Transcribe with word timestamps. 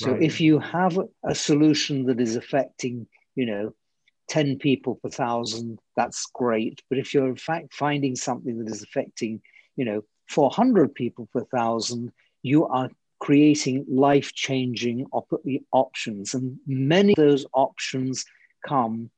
So 0.00 0.12
right. 0.12 0.22
if 0.22 0.40
you 0.40 0.58
have 0.60 0.98
a 1.24 1.34
solution 1.34 2.06
that 2.06 2.20
is 2.20 2.34
affecting, 2.34 3.06
you 3.34 3.44
know, 3.44 3.74
10 4.30 4.56
people 4.56 4.94
per 4.94 5.10
thousand, 5.10 5.78
that's 5.94 6.24
great. 6.32 6.80
But 6.88 6.98
if 6.98 7.12
you're 7.12 7.28
in 7.28 7.36
fact 7.36 7.74
finding 7.74 8.16
something 8.16 8.64
that 8.64 8.72
is 8.72 8.82
affecting, 8.82 9.42
you 9.76 9.84
know, 9.84 10.00
400 10.30 10.94
people 10.94 11.28
per 11.34 11.44
thousand, 11.44 12.12
you 12.40 12.66
are 12.66 12.88
creating 13.18 13.84
life 13.90 14.32
changing 14.32 15.04
op- 15.12 15.44
options. 15.72 16.32
And 16.32 16.56
many 16.66 17.12
of 17.12 17.16
those 17.16 17.44
options 17.52 18.24
come, 18.66 19.10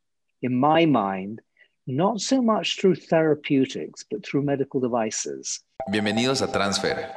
in 0.43 0.53
my 0.57 0.85
mind, 0.85 1.43
not 1.87 2.21
so 2.21 2.43
much 2.43 2.81
through 2.81 2.97
therapeutics, 2.97 4.05
but 4.11 4.27
through 4.27 4.43
medical 4.43 4.81
devices. 4.81 5.61
Bienvenidos 5.89 6.43
a 6.43 6.51
Transfer, 6.51 7.09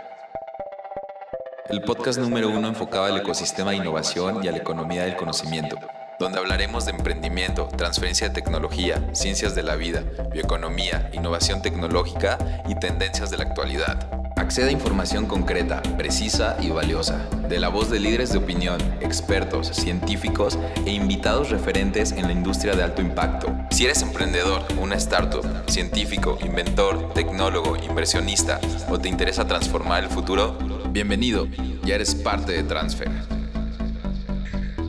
el 1.67 1.81
podcast 1.81 2.19
número 2.19 2.49
uno 2.49 2.67
enfocado 2.67 3.05
al 3.05 3.17
ecosistema 3.17 3.71
de 3.71 3.77
innovación 3.77 4.43
y 4.43 4.47
a 4.47 4.51
la 4.51 4.59
economía 4.59 5.03
del 5.03 5.15
conocimiento, 5.15 5.77
donde 6.19 6.37
hablaremos 6.37 6.85
de 6.85 6.91
emprendimiento, 6.91 7.67
transferencia 7.75 8.27
de 8.27 8.35
tecnología, 8.35 9.09
ciencias 9.13 9.55
de 9.55 9.63
la 9.63 9.75
vida, 9.75 10.03
bioeconomía, 10.31 11.09
innovación 11.11 11.63
tecnológica 11.63 12.37
y 12.67 12.75
tendencias 12.75 13.31
de 13.31 13.37
la 13.37 13.45
actualidad. 13.45 14.07
Acceda 14.35 14.67
a 14.67 14.71
información 14.71 15.25
concreta, 15.25 15.81
precisa 15.97 16.55
y 16.61 16.69
valiosa, 16.69 17.27
de 17.49 17.57
la 17.57 17.69
voz 17.69 17.89
de 17.89 17.99
líderes 17.99 18.31
de 18.31 18.37
opinión, 18.37 18.79
expertos, 19.01 19.67
científicos 19.67 20.59
e 20.85 20.91
invitados 20.91 21.49
referentes 21.49 22.11
en 22.11 22.27
la 22.27 22.33
industria 22.33 22.75
de 22.75 22.83
alto 22.83 23.01
impacto. 23.01 23.47
Si 23.71 23.85
eres 23.85 24.03
emprendedor, 24.03 24.61
una 24.79 24.95
startup, 24.95 25.43
científico, 25.67 26.37
inventor, 26.43 27.13
tecnólogo, 27.13 27.75
inversionista 27.77 28.59
o 28.89 28.99
te 28.99 29.09
interesa 29.09 29.47
transformar 29.47 30.03
el 30.03 30.09
futuro, 30.09 30.57
bienvenido, 30.95 31.45
ya 31.83 31.95
eres 31.95 32.15
parte 32.15 32.53
de 32.53 32.63
Transfer. 32.63 33.09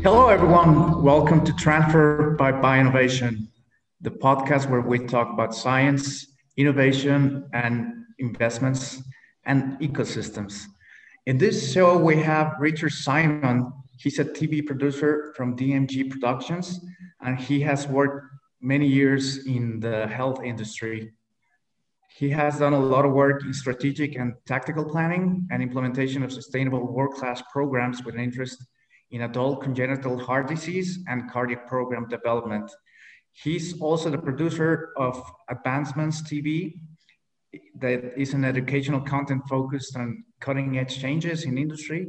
Hello 0.05 0.29
everyone, 0.29 1.03
welcome 1.03 1.45
to 1.45 1.53
Transfer 1.55 2.37
by 2.39 2.53
Bioinnovation, 2.53 3.49
the 4.03 4.11
podcast 4.11 4.71
where 4.71 4.83
we 4.83 5.01
talk 5.01 5.33
about 5.33 5.53
science, 5.53 6.25
innovation 6.57 7.45
and 7.55 8.05
investments 8.21 9.03
and 9.47 9.77
ecosystems. 9.81 10.67
In 11.27 11.39
this 11.39 11.73
show, 11.73 11.99
we 11.99 12.15
have 12.23 12.55
Richard 12.61 12.93
Simon. 12.93 13.73
He's 13.99 14.21
a 14.21 14.25
TV 14.25 14.65
producer 14.65 15.35
from 15.37 15.57
DMG 15.57 16.09
Productions, 16.09 16.79
and 17.23 17.37
he 17.37 17.59
has 17.63 17.89
worked 17.89 18.29
many 18.61 18.87
years 18.87 19.45
in 19.47 19.81
the 19.81 20.07
health 20.07 20.41
industry. 20.45 21.11
He 22.17 22.31
has 22.31 22.59
done 22.59 22.73
a 22.73 22.81
lot 22.81 23.05
of 23.05 23.13
work 23.13 23.45
in 23.45 23.53
strategic 23.53 24.17
and 24.17 24.33
tactical 24.47 24.87
planning 24.87 25.47
and 25.51 25.63
implementation 25.63 26.23
of 26.23 26.33
sustainable 26.33 26.91
world-class 26.91 27.43
programs 27.53 28.03
with 28.05 28.15
an 28.15 28.23
interest 28.23 28.65
in 29.11 29.21
adult 29.23 29.63
congenital 29.63 30.19
heart 30.19 30.49
disease 30.49 30.99
and 31.09 31.31
cardiac 31.31 31.69
program 31.69 32.09
development. 32.09 32.71
He's 33.33 33.79
also 33.83 34.09
the 34.09 34.17
producer 34.17 34.95
of 34.97 35.23
Advancements 35.51 36.23
TV 36.23 36.81
that 37.81 38.19
is 38.19 38.33
an 38.33 38.47
educational 38.47 39.03
content 39.03 39.43
focused 39.47 39.95
on 39.95 40.25
cutting 40.41 40.79
edge 40.79 40.99
changes 40.99 41.45
in 41.45 41.59
industry 41.59 42.07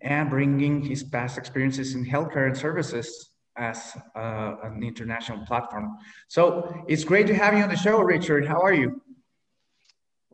and 0.00 0.30
bringing 0.30 0.80
his 0.80 1.02
past 1.02 1.36
experiences 1.36 1.94
in 1.94 2.06
healthcare 2.06 2.46
and 2.46 2.56
services 2.56 3.30
as 3.56 3.96
uh, 4.16 4.56
an 4.62 4.82
international 4.82 5.44
platform. 5.46 5.96
So 6.28 6.84
it's 6.88 7.04
great 7.04 7.26
to 7.26 7.34
have 7.34 7.54
you 7.54 7.62
on 7.62 7.68
the 7.68 7.76
show, 7.76 8.00
Richard. 8.00 8.48
How 8.48 8.60
are 8.60 8.72
you? 8.72 9.02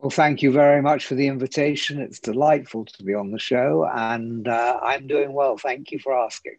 Well, 0.01 0.09
thank 0.09 0.41
you 0.41 0.51
very 0.51 0.81
much 0.81 1.05
for 1.05 1.13
the 1.13 1.27
invitation. 1.27 2.01
It's 2.01 2.19
delightful 2.19 2.85
to 2.85 3.03
be 3.03 3.13
on 3.13 3.29
the 3.29 3.37
show, 3.37 3.87
and 3.93 4.47
uh, 4.47 4.79
I'm 4.81 5.05
doing 5.05 5.31
well. 5.31 5.59
Thank 5.59 5.91
you 5.91 5.99
for 5.99 6.17
asking. 6.17 6.57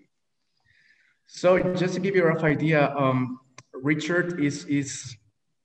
So, 1.27 1.59
just 1.75 1.95
to 1.95 2.01
give 2.01 2.15
you 2.15 2.23
a 2.23 2.27
rough 2.27 2.45
idea, 2.45 2.95
um, 2.97 3.41
Richard 3.75 4.39
is 4.39 4.65
is 4.67 5.17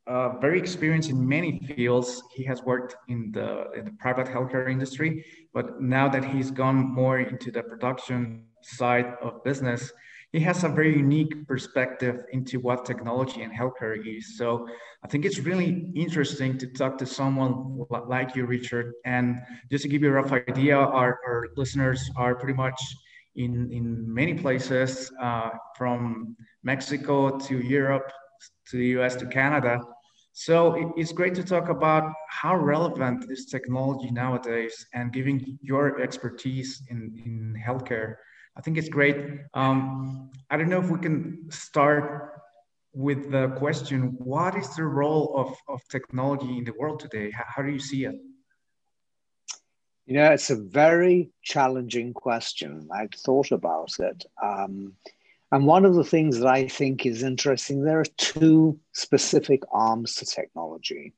uh, 0.08 0.30
very 0.40 0.58
experienced 0.58 1.12
in 1.12 1.30
many 1.30 1.60
fields. 1.60 2.24
He 2.34 2.44
has 2.46 2.64
worked 2.64 2.96
in 3.10 3.32
the, 3.32 3.70
in 3.78 3.86
the 3.86 3.92
private 4.00 4.26
healthcare 4.26 4.72
industry, 4.72 5.24
but 5.54 5.80
now 5.80 6.10
that 6.10 6.26
he's 6.26 6.50
gone 6.50 6.78
more 6.78 7.20
into 7.20 7.52
the 7.52 7.62
production 7.62 8.46
side 8.64 9.14
of 9.22 9.44
business, 9.44 9.94
he 10.38 10.44
has 10.44 10.64
a 10.64 10.70
very 10.70 10.96
unique 10.96 11.48
perspective 11.48 12.24
into 12.32 12.60
what 12.60 12.86
technology 12.86 13.42
and 13.42 13.52
healthcare 13.52 13.98
is. 14.06 14.38
So 14.38 14.68
I 15.04 15.08
think 15.08 15.26
it's 15.26 15.40
really 15.40 15.92
interesting 15.96 16.60
to 16.60 16.68
talk 16.68 17.00
to 17.00 17.08
someone 17.08 17.86
like 17.90 18.36
you, 18.36 18.46
Richard. 18.46 18.94
And 19.04 19.40
just 19.72 19.82
to 19.84 19.88
give 19.90 20.04
you 20.04 20.10
a 20.10 20.12
rough 20.12 20.32
idea, 20.32 20.78
our, 20.78 21.20
our 21.28 21.48
listeners 21.56 22.10
are 22.16 22.36
pretty 22.36 22.54
much 22.54 22.80
in, 23.36 23.72
in 23.72 24.14
many 24.14 24.36
places, 24.36 25.12
uh, 25.20 25.50
from 25.76 26.36
Mexico 26.64 27.38
to 27.40 27.60
Europe 27.60 28.12
to 28.70 28.78
the 28.78 28.88
US 29.00 29.16
to 29.16 29.26
Canada. 29.26 29.80
So 30.34 30.94
it's 30.96 31.12
great 31.12 31.34
to 31.36 31.44
talk 31.44 31.70
about 31.70 32.14
how 32.30 32.56
relevant 32.56 33.26
is 33.32 33.46
technology 33.46 34.12
nowadays 34.12 34.86
and 34.94 35.12
giving 35.12 35.58
your 35.62 36.00
expertise 36.00 36.84
in, 36.92 37.00
in 37.26 37.56
healthcare. 37.68 38.18
I 38.58 38.62
think 38.62 38.78
it's 38.78 38.90
great. 38.90 39.18
Um, 39.54 40.32
I 40.50 40.58
don't 40.58 40.70
know 40.70 40.82
if 40.82 40.90
we 40.90 41.00
can 41.00 41.46
start 41.52 42.42
with 42.92 43.30
the 43.32 43.50
question, 43.50 44.16
what 44.18 44.58
is 44.58 44.76
the 44.76 44.84
role 44.84 45.38
of, 45.38 45.56
of 45.68 45.88
technology 45.90 46.58
in 46.58 46.64
the 46.64 46.74
world 46.74 47.00
today? 47.00 47.30
How, 47.30 47.44
how 47.48 47.62
do 47.62 47.70
you 47.70 47.80
see 47.80 48.06
it? 48.06 48.16
You 50.08 50.16
know, 50.16 50.32
it's 50.32 50.50
a 50.50 50.56
very 50.56 51.30
challenging 51.44 52.14
question. 52.14 52.90
I've 52.92 53.12
thought 53.12 53.52
about 53.52 53.92
it. 54.00 54.26
Um, 54.42 54.94
and 55.52 55.68
one 55.68 55.86
of 55.86 55.94
the 55.94 56.04
things 56.04 56.40
that 56.40 56.48
I 56.48 56.68
think 56.68 57.06
is 57.06 57.22
interesting, 57.22 57.84
there 57.84 58.00
are 58.00 58.16
two 58.18 58.80
specific 58.94 59.62
arms 59.72 60.16
to 60.16 60.26
technology. 60.26 61.14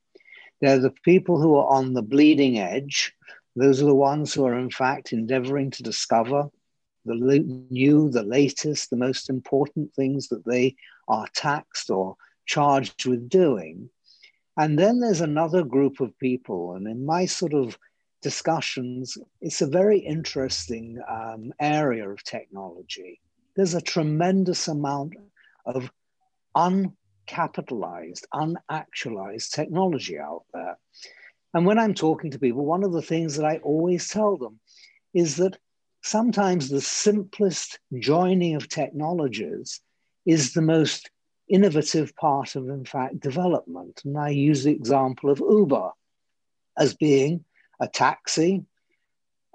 There 0.60 0.76
are 0.76 0.80
the 0.80 0.94
people 1.04 1.40
who 1.40 1.56
are 1.56 1.68
on 1.68 1.94
the 1.94 2.02
bleeding 2.02 2.58
edge. 2.58 3.14
Those 3.56 3.80
are 3.80 3.86
the 3.86 3.94
ones 3.94 4.34
who 4.34 4.44
are, 4.44 4.58
in 4.58 4.70
fact, 4.70 5.14
endeavoring 5.14 5.70
to 5.72 5.82
discover 5.82 6.50
the 7.04 7.14
new, 7.70 8.10
the 8.10 8.22
latest, 8.22 8.90
the 8.90 8.96
most 8.96 9.30
important 9.30 9.92
things 9.94 10.28
that 10.28 10.44
they 10.44 10.76
are 11.08 11.26
taxed 11.34 11.90
or 11.90 12.16
charged 12.46 13.06
with 13.06 13.28
doing. 13.28 13.88
And 14.56 14.78
then 14.78 15.00
there's 15.00 15.20
another 15.20 15.64
group 15.64 16.00
of 16.00 16.18
people. 16.18 16.74
And 16.74 16.86
in 16.86 17.06
my 17.06 17.24
sort 17.26 17.54
of 17.54 17.78
discussions, 18.20 19.16
it's 19.40 19.62
a 19.62 19.66
very 19.66 19.98
interesting 19.98 21.00
um, 21.08 21.52
area 21.58 22.08
of 22.08 22.22
technology 22.24 23.20
there's 23.56 23.74
a 23.74 23.80
tremendous 23.80 24.68
amount 24.68 25.14
of 25.66 25.90
uncapitalized, 26.56 28.24
unactualized 28.32 29.50
technology 29.50 30.18
out 30.18 30.44
there. 30.52 30.78
And 31.52 31.66
when 31.66 31.78
I'm 31.78 31.94
talking 31.94 32.30
to 32.30 32.38
people, 32.38 32.64
one 32.64 32.84
of 32.84 32.92
the 32.92 33.02
things 33.02 33.36
that 33.36 33.44
I 33.44 33.58
always 33.58 34.08
tell 34.08 34.36
them 34.36 34.60
is 35.12 35.36
that 35.36 35.58
sometimes 36.02 36.68
the 36.68 36.80
simplest 36.80 37.78
joining 37.98 38.54
of 38.54 38.68
technologies 38.68 39.80
is 40.26 40.52
the 40.52 40.62
most 40.62 41.10
innovative 41.48 42.14
part 42.16 42.56
of, 42.56 42.68
in 42.68 42.84
fact, 42.84 43.20
development. 43.20 44.02
And 44.04 44.16
I 44.16 44.30
use 44.30 44.64
the 44.64 44.72
example 44.72 45.30
of 45.30 45.40
Uber 45.40 45.90
as 46.78 46.94
being 46.94 47.44
a 47.80 47.88
taxi, 47.88 48.64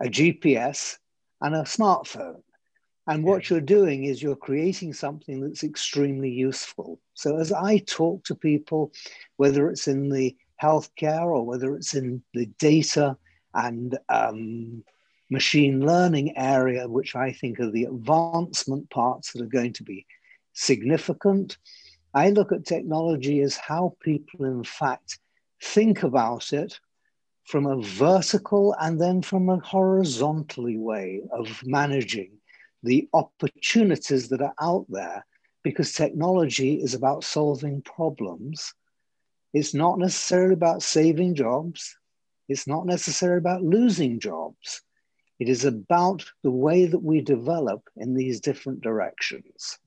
a 0.02 0.06
GPS, 0.06 0.98
and 1.42 1.56
a 1.56 1.62
smartphone. 1.62 2.42
And 3.08 3.24
what 3.24 3.50
you're 3.50 3.62
doing 3.62 4.06
is 4.06 4.22
you're 4.22 4.36
creating 4.36 4.94
something 4.94 5.40
that's 5.40 5.64
extremely 5.64 6.30
useful. 6.30 7.00
So 7.14 7.38
as 7.38 7.52
I 7.52 7.78
talk 7.78 8.24
to 8.26 8.36
people, 8.36 8.92
whether 9.38 9.70
it's 9.70 9.88
in 9.88 10.10
the 10.10 10.36
healthcare 10.62 11.26
or 11.26 11.46
whether 11.46 11.76
it's 11.76 11.94
in 11.94 12.24
the 12.34 12.48
data 12.58 13.16
and 13.54 13.98
um, 14.10 14.84
machine 15.30 15.86
learning 15.86 16.38
area, 16.38 16.88
which 16.88 17.16
I 17.16 17.32
think 17.32 17.60
are 17.60 17.72
the 17.72 17.86
advancement 17.86 18.90
parts 18.90 19.34
that 19.34 19.42
are 19.42 19.48
going 19.48 19.74
to 19.74 19.84
be 19.84 20.06
significant, 20.54 21.58
I 22.14 22.30
look 22.30 22.52
at 22.52 22.66
technology 22.66 23.42
as 23.42 23.58
how 23.58 23.96
people, 24.02 24.46
in 24.46 24.64
fact, 24.64 25.20
think 25.62 26.04
about 26.04 26.54
it 26.54 26.80
from 27.44 27.66
a 27.66 27.82
vertical 27.82 28.76
and 28.80 29.00
then 29.00 29.22
from 29.22 29.50
a 29.50 29.60
horizontally 29.60 30.78
way 30.78 31.22
of 31.32 31.62
managing 31.66 32.32
the 32.84 33.08
opportunities 33.14 34.30
that 34.30 34.42
are 34.42 34.54
out 34.62 34.86
there 34.90 35.26
because 35.64 35.94
technology 35.94 36.76
is 36.76 36.94
about 36.94 37.24
solving 37.24 37.82
problems. 37.82 38.74
It's 39.54 39.74
not 39.74 40.00
necessarily 40.00 40.54
about 40.54 40.84
saving 40.84 41.36
jobs. 41.36 41.98
It's 42.48 42.68
not 42.68 42.86
necessarily 42.86 43.40
about 43.40 43.64
losing 43.64 44.20
jobs. 44.20 44.82
It 45.40 45.50
is 45.50 45.66
about 45.66 46.24
the 46.44 46.52
way 46.52 46.86
that 46.86 47.00
we 47.00 47.22
develop 47.22 47.82
in 47.98 48.14
these 48.14 48.40
different 48.40 48.82
directions. 48.82 49.78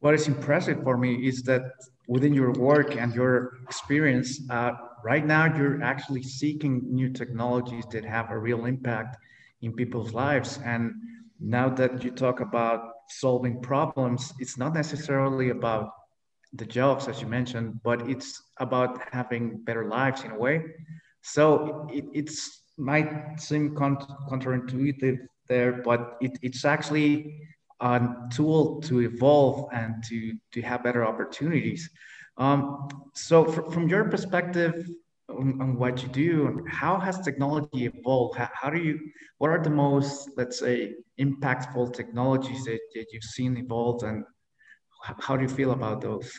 What 0.00 0.14
is 0.14 0.28
impressive 0.28 0.82
for 0.82 0.98
me 0.98 1.26
is 1.26 1.42
that 1.44 1.62
within 2.06 2.34
your 2.34 2.52
work 2.52 2.96
and 2.96 3.14
your 3.14 3.58
experience, 3.62 4.40
uh, 4.50 4.72
right 5.02 5.24
now 5.24 5.56
you're 5.56 5.82
actually 5.82 6.22
seeking 6.22 6.82
new 6.84 7.08
technologies 7.10 7.84
that 7.90 8.04
have 8.04 8.30
a 8.30 8.38
real 8.38 8.66
impact 8.66 9.16
in 9.62 9.72
people's 9.72 10.12
lives. 10.12 10.60
And 10.64 10.92
now 11.40 11.70
that 11.70 12.04
you 12.04 12.10
talk 12.10 12.40
about 12.40 12.90
solving 13.08 13.60
problems, 13.62 14.34
it's 14.38 14.58
not 14.58 14.74
necessarily 14.74 15.50
about 15.50 15.90
the 16.52 16.66
jobs, 16.66 17.08
as 17.08 17.20
you 17.20 17.26
mentioned, 17.26 17.80
but 17.82 18.08
it's 18.08 18.42
about 18.58 19.00
having 19.12 19.58
better 19.64 19.88
lives 19.88 20.24
in 20.24 20.30
a 20.30 20.38
way. 20.38 20.62
So 21.22 21.88
it 21.90 22.04
it's 22.12 22.62
might 22.76 23.40
seem 23.40 23.74
counterintuitive 23.74 25.18
there, 25.48 25.82
but 25.82 26.16
it, 26.20 26.38
it's 26.42 26.64
actually 26.64 27.40
a 27.80 28.00
tool 28.32 28.80
to 28.82 29.00
evolve 29.00 29.68
and 29.72 30.02
to, 30.04 30.34
to 30.52 30.62
have 30.62 30.82
better 30.82 31.04
opportunities. 31.04 31.90
Um, 32.38 32.88
so 33.14 33.44
fr 33.44 33.62
from 33.70 33.88
your 33.88 34.04
perspective 34.04 34.88
on, 35.28 35.60
on, 35.60 35.78
what 35.78 36.02
you 36.02 36.08
do, 36.08 36.64
how 36.68 36.98
has 36.98 37.18
technology 37.20 37.86
evolved? 37.86 38.38
How, 38.38 38.50
how, 38.52 38.70
do 38.70 38.78
you, 38.78 39.00
what 39.38 39.50
are 39.50 39.62
the 39.62 39.70
most, 39.70 40.30
let's 40.36 40.58
say, 40.58 40.94
impactful 41.18 41.94
technologies 41.94 42.64
that, 42.64 42.80
that 42.94 43.06
you've 43.12 43.24
seen 43.24 43.56
evolve 43.56 44.02
and 44.02 44.24
how 45.20 45.36
do 45.36 45.42
you 45.42 45.48
feel 45.48 45.72
about 45.72 46.00
those? 46.00 46.30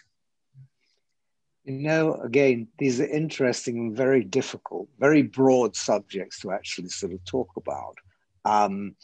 You 1.68 1.74
know, 1.74 2.14
again, 2.24 2.70
these 2.78 3.02
are 3.02 3.08
interesting 3.08 3.78
and 3.78 3.98
very 3.98 4.24
difficult, 4.24 4.88
very 5.00 5.22
broad 5.22 5.76
subjects 5.76 6.40
to 6.40 6.52
actually 6.54 6.88
sort 6.88 7.12
of 7.12 7.22
talk 7.26 7.50
about. 7.58 7.98
Um, 8.46 8.96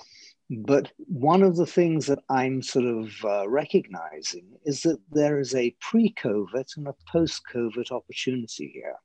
but 0.49 0.89
one 0.97 1.43
of 1.43 1.57
the 1.57 1.65
things 1.65 2.05
that 2.05 2.19
I'm 2.29 2.61
sort 2.61 2.85
of 2.85 3.11
uh, 3.25 3.49
recognizing 3.49 4.45
is 4.63 4.81
that 4.83 4.97
there 5.11 5.41
is 5.41 5.53
a 5.55 5.75
pre 5.81 6.13
COVID 6.13 6.77
and 6.77 6.87
a 6.87 6.95
post 7.11 7.41
COVID 7.53 7.91
opportunity 7.91 8.71
here. 8.73 8.95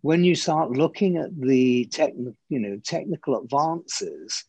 When 0.00 0.24
you 0.24 0.34
start 0.34 0.72
looking 0.72 1.16
at 1.16 1.30
the 1.40 1.86
techn- 1.92 2.34
you 2.48 2.58
know, 2.58 2.80
technical 2.84 3.40
advances, 3.40 4.44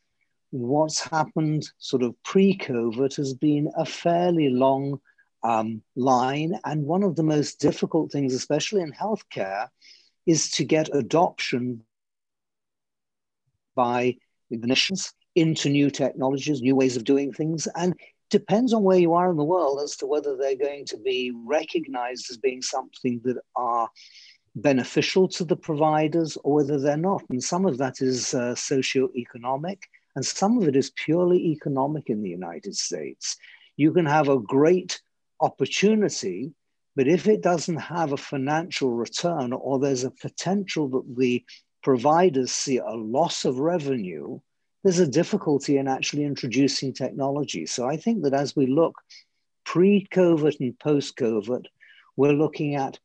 what's 0.50 1.00
happened 1.00 1.69
sort 1.77 2.01
of 2.01 2.15
pre 2.23 2.57
COVID 2.57 3.15
has 3.17 3.35
been 3.35 3.71
a 3.77 3.85
fairly 3.85 4.50
long 4.50 5.00
um, 5.44 5.81
line. 5.95 6.59
And 6.65 6.86
one 6.86 7.03
of 7.03 7.15
the 7.15 7.24
most 7.24 7.59
difficult 7.59 8.12
things, 8.12 8.33
especially 8.33 8.81
in 8.81 8.91
healthcare, 8.91 9.68
is 10.25 10.51
to 10.51 10.63
get 10.63 10.94
adoption 10.95 11.83
by 13.75 14.18
clinicians 14.51 15.13
into 15.36 15.69
new 15.69 15.89
technologies, 15.89 16.62
new 16.62 16.75
ways 16.75 16.97
of 16.97 17.03
doing 17.03 17.31
things, 17.31 17.68
and 17.75 17.94
depends 18.30 18.74
on 18.74 18.83
where 18.83 19.00
you 19.00 19.13
are 19.13 19.31
in 19.31 19.38
the 19.38 19.44
world 19.44 19.80
as 19.81 19.95
to 19.97 20.06
whether 20.06 20.36
they're 20.36 20.56
going 20.56 20.86
to 20.86 20.97
be 20.97 21.31
recognized 21.45 22.30
as 22.30 22.38
being 22.38 22.62
something 22.62 23.21
that 23.24 23.38
are 23.56 23.89
beneficial 24.56 25.27
to 25.27 25.44
the 25.45 25.56
providers 25.56 26.38
or 26.44 26.56
whether 26.56 26.80
they're 26.80 26.97
not. 26.97 27.24
And 27.30 27.44
some 27.44 27.65
of 27.65 27.77
that 27.77 28.01
is 28.01 28.33
uh, 28.33 28.56
socio-economic, 28.56 29.81
and 30.15 30.25
some 30.25 30.57
of 30.57 30.68
it 30.68 30.75
is 30.75 30.92
purely 30.92 31.39
economic 31.51 32.09
in 32.09 32.21
the 32.21 32.30
United 32.30 32.75
States. 32.75 33.38
You 33.77 33.94
can 33.94 34.06
have 34.06 34.27
a 34.27 34.39
great 34.39 35.00
opportunity, 35.41 36.53
but 36.95 37.07
if 37.07 37.27
it 37.27 37.41
doesn't 37.41 37.77
have 37.77 38.12
a 38.12 38.18
financial 38.18 38.91
return 38.91 39.53
or 39.53 39.80
there's 39.80 40.03
a 40.03 40.12
potential 40.12 40.89
that 40.89 41.15
the 41.18 41.44
providers 41.81 42.51
see 42.51 42.77
a 42.77 42.89
loss 42.89 43.45
of 43.45 43.59
revenue, 43.59 44.39
there's 44.83 45.00
a 45.00 45.07
difficulty 45.07 45.77
in 45.77 45.88
actually 45.88 46.24
introducing 46.24 46.94
technology. 46.94 47.65
So 47.65 47.88
I 47.88 47.97
think 47.97 48.24
that 48.24 48.33
as 48.33 48.56
we 48.56 48.65
look 48.65 48.95
pre 49.65 50.07
COVID 50.12 50.59
and 50.59 50.77
post 50.80 51.18
COVID, 51.18 51.65
we're 52.15 52.33
looking 52.33 52.75
at 52.75 53.00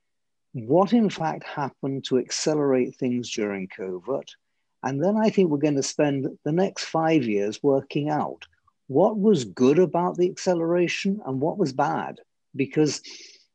what 0.52 0.92
in 0.92 1.10
fact 1.10 1.44
happened 1.44 2.04
to 2.04 2.18
accelerate 2.18 2.96
things 2.96 3.30
during 3.30 3.68
COVID. 3.68 4.24
And 4.82 5.02
then 5.02 5.16
I 5.16 5.30
think 5.30 5.50
we're 5.50 5.58
going 5.58 5.76
to 5.76 5.82
spend 5.82 6.26
the 6.44 6.52
next 6.52 6.84
five 6.84 7.24
years 7.24 7.62
working 7.62 8.10
out 8.10 8.46
what 8.86 9.18
was 9.18 9.44
good 9.44 9.78
about 9.78 10.16
the 10.16 10.30
acceleration 10.30 11.20
and 11.26 11.40
what 11.40 11.58
was 11.58 11.72
bad. 11.72 12.20
Because 12.54 13.00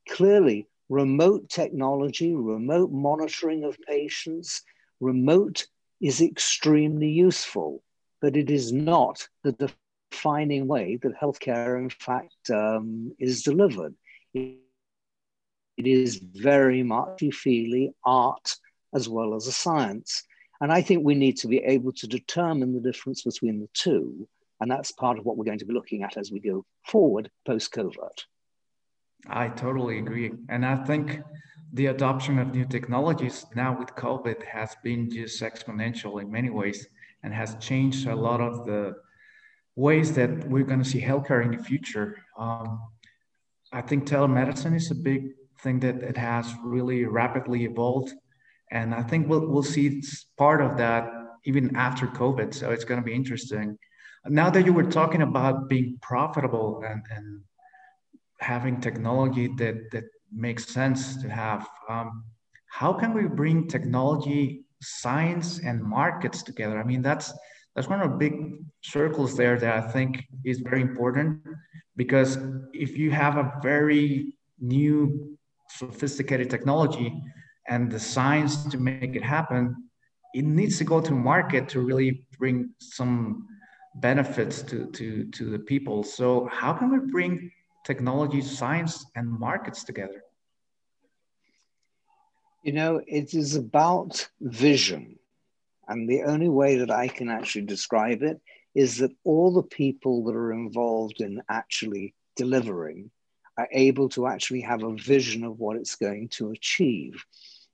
clearly, 0.09 0.67
remote 0.89 1.49
technology, 1.49 2.33
remote 2.33 2.91
monitoring 2.91 3.63
of 3.63 3.77
patients, 3.87 4.63
remote 4.99 5.67
is 6.01 6.21
extremely 6.21 7.09
useful, 7.09 7.81
but 8.21 8.35
it 8.35 8.49
is 8.49 8.71
not 8.73 9.27
the 9.43 9.51
defining 9.53 10.67
way 10.67 10.97
that 11.01 11.19
healthcare, 11.19 11.77
in 11.77 11.89
fact, 11.89 12.49
um, 12.49 13.13
is 13.19 13.43
delivered. 13.43 13.93
It 14.33 15.87
is 15.87 16.17
very 16.17 16.83
much, 16.83 17.21
you 17.21 17.31
feely 17.31 17.93
art 18.03 18.55
as 18.93 19.07
well 19.07 19.35
as 19.35 19.47
a 19.47 19.51
science. 19.51 20.23
And 20.59 20.71
I 20.71 20.81
think 20.81 21.05
we 21.05 21.15
need 21.15 21.37
to 21.37 21.47
be 21.47 21.59
able 21.59 21.93
to 21.93 22.07
determine 22.07 22.73
the 22.73 22.81
difference 22.81 23.21
between 23.21 23.59
the 23.61 23.69
two 23.73 24.27
and 24.59 24.69
that's 24.69 24.91
part 24.91 25.17
of 25.17 25.25
what 25.25 25.37
we're 25.37 25.45
going 25.45 25.59
to 25.59 25.65
be 25.65 25.73
looking 25.73 26.03
at 26.03 26.17
as 26.17 26.31
we 26.31 26.39
go 26.39 26.65
forward 26.85 27.29
post 27.45 27.73
COVID. 27.73 28.25
I 29.27 29.49
totally 29.49 29.99
agree. 29.99 30.31
And 30.49 30.65
I 30.65 30.75
think 30.85 31.21
the 31.73 31.87
adoption 31.87 32.39
of 32.39 32.53
new 32.53 32.65
technologies 32.65 33.45
now 33.55 33.77
with 33.77 33.89
COVID 33.95 34.43
has 34.43 34.75
been 34.83 35.09
just 35.09 35.41
exponential 35.41 36.21
in 36.21 36.31
many 36.31 36.49
ways 36.49 36.87
and 37.23 37.33
has 37.33 37.55
changed 37.59 38.07
a 38.07 38.15
lot 38.15 38.41
of 38.41 38.65
the 38.65 38.95
ways 39.75 40.13
that 40.13 40.47
we're 40.49 40.63
going 40.63 40.83
to 40.83 40.89
see 40.89 41.01
healthcare 41.01 41.43
in 41.43 41.51
the 41.51 41.63
future. 41.63 42.17
Um, 42.37 42.81
I 43.71 43.81
think 43.81 44.07
telemedicine 44.07 44.75
is 44.75 44.89
a 44.91 44.95
big 44.95 45.31
thing 45.61 45.79
that 45.81 45.97
it 45.97 46.17
has 46.17 46.53
really 46.63 47.05
rapidly 47.05 47.65
evolved. 47.65 48.13
And 48.71 48.93
I 48.95 49.03
think 49.03 49.27
we'll, 49.27 49.47
we'll 49.47 49.63
see 49.63 50.01
part 50.37 50.61
of 50.61 50.77
that 50.77 51.09
even 51.45 51.75
after 51.75 52.07
COVID. 52.07 52.53
So 52.53 52.71
it's 52.71 52.85
going 52.85 52.99
to 52.99 53.05
be 53.05 53.13
interesting 53.13 53.77
now 54.25 54.49
that 54.49 54.65
you 54.65 54.73
were 54.73 54.83
talking 54.83 55.21
about 55.21 55.69
being 55.69 55.97
profitable 56.01 56.83
and, 56.85 57.03
and 57.15 57.41
having 58.39 58.81
technology 58.81 59.47
that, 59.57 59.91
that 59.91 60.05
makes 60.31 60.65
sense 60.67 61.21
to 61.21 61.29
have, 61.29 61.67
um, 61.87 62.23
how 62.67 62.93
can 62.93 63.13
we 63.13 63.23
bring 63.23 63.67
technology, 63.67 64.65
science, 64.81 65.59
and 65.59 65.81
markets 65.81 66.43
together? 66.43 66.79
I 66.79 66.83
mean, 66.83 67.01
that's 67.01 67.33
that's 67.75 67.87
one 67.87 68.01
of 68.01 68.11
the 68.11 68.17
big 68.17 68.57
circles 68.81 69.37
there 69.37 69.57
that 69.57 69.73
I 69.73 69.81
think 69.81 70.25
is 70.43 70.59
very 70.59 70.81
important 70.81 71.41
because 71.95 72.37
if 72.73 72.97
you 72.97 73.11
have 73.11 73.37
a 73.37 73.53
very 73.61 74.33
new, 74.59 75.37
sophisticated 75.69 76.49
technology 76.49 77.13
and 77.67 77.91
the 77.91 77.99
science 77.99 78.65
to 78.65 78.77
make 78.77 79.15
it 79.15 79.23
happen, 79.23 79.75
it 80.33 80.43
needs 80.43 80.77
to 80.79 80.83
go 80.83 80.99
to 80.99 81.11
market 81.13 81.69
to 81.69 81.79
really 81.79 82.25
bring 82.37 82.71
some 82.79 83.47
benefits 83.95 84.61
to, 84.63 84.85
to, 84.87 85.25
to 85.25 85.49
the 85.49 85.59
people. 85.59 86.03
So 86.03 86.47
how 86.51 86.73
can 86.73 86.91
we 86.91 87.11
bring 87.11 87.51
technology, 87.85 88.41
science, 88.41 89.05
and 89.15 89.27
markets 89.27 89.83
together? 89.83 90.23
You 92.63 92.73
know, 92.73 93.01
it 93.07 93.33
is 93.33 93.55
about 93.55 94.27
vision. 94.41 95.17
And 95.87 96.07
the 96.07 96.23
only 96.23 96.49
way 96.49 96.77
that 96.77 96.91
I 96.91 97.07
can 97.07 97.29
actually 97.29 97.65
describe 97.65 98.21
it 98.21 98.39
is 98.75 98.97
that 98.97 99.11
all 99.23 99.51
the 99.51 99.63
people 99.63 100.23
that 100.25 100.35
are 100.35 100.53
involved 100.53 101.21
in 101.21 101.41
actually 101.49 102.13
delivering 102.35 103.09
are 103.57 103.67
able 103.71 104.07
to 104.09 104.27
actually 104.27 104.61
have 104.61 104.83
a 104.83 104.95
vision 104.95 105.43
of 105.43 105.59
what 105.59 105.77
it's 105.77 105.95
going 105.95 106.29
to 106.29 106.51
achieve. 106.51 107.25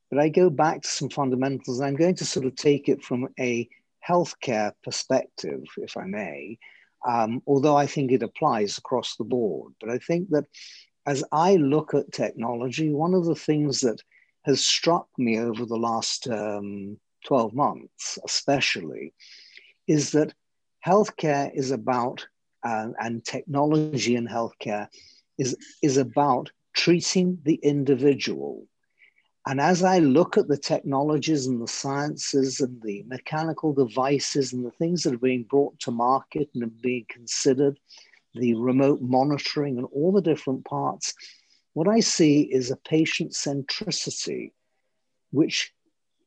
But 0.09 0.19
I 0.19 0.29
go 0.29 0.49
back 0.49 0.81
to 0.81 0.87
some 0.87 1.09
fundamentals. 1.09 1.81
I'm 1.81 1.95
going 1.95 2.15
to 2.15 2.25
sort 2.25 2.45
of 2.45 2.55
take 2.55 2.87
it 2.87 3.03
from 3.03 3.27
a 3.39 3.67
healthcare 4.07 4.71
perspective, 4.83 5.63
if 5.77 5.97
I 5.97 6.05
may, 6.05 6.57
um, 7.07 7.41
although 7.45 7.75
I 7.75 7.85
think 7.85 8.11
it 8.11 8.23
applies 8.23 8.77
across 8.77 9.15
the 9.15 9.23
board. 9.23 9.73
But 9.79 9.89
I 9.89 9.97
think 9.99 10.29
that 10.29 10.45
as 11.05 11.23
I 11.31 11.55
look 11.55 11.93
at 11.93 12.11
technology, 12.11 12.91
one 12.91 13.13
of 13.13 13.25
the 13.25 13.35
things 13.35 13.81
that 13.81 14.01
has 14.43 14.63
struck 14.63 15.07
me 15.17 15.39
over 15.39 15.65
the 15.65 15.77
last 15.77 16.27
um, 16.27 16.99
12 17.25 17.53
months, 17.53 18.19
especially, 18.25 19.13
is 19.87 20.11
that 20.11 20.33
healthcare 20.85 21.51
is 21.53 21.71
about, 21.71 22.25
uh, 22.63 22.89
and 22.99 23.23
technology 23.23 24.15
in 24.15 24.27
healthcare 24.27 24.87
is, 25.37 25.55
is 25.81 25.97
about 25.97 26.51
treating 26.73 27.39
the 27.43 27.55
individual 27.55 28.67
and 29.47 29.61
as 29.61 29.83
I 29.83 29.99
look 29.99 30.37
at 30.37 30.47
the 30.47 30.57
technologies 30.57 31.45
and 31.45 31.61
the 31.61 31.67
sciences 31.67 32.61
and 32.61 32.81
the 32.81 33.03
mechanical 33.07 33.73
devices 33.73 34.53
and 34.53 34.65
the 34.65 34.71
things 34.71 35.03
that 35.03 35.13
are 35.13 35.19
being 35.19 35.43
brought 35.43 35.79
to 35.81 35.91
market 35.91 36.49
and 36.53 36.63
are 36.63 36.81
being 36.81 37.05
considered, 37.09 37.79
the 38.33 38.55
remote 38.55 39.01
monitoring 39.01 39.77
and 39.77 39.87
all 39.91 40.11
the 40.11 40.21
different 40.21 40.65
parts, 40.65 41.13
what 41.73 41.87
I 41.87 41.99
see 41.99 42.41
is 42.41 42.71
a 42.71 42.77
patient 42.77 43.33
centricity, 43.33 44.51
which 45.31 45.73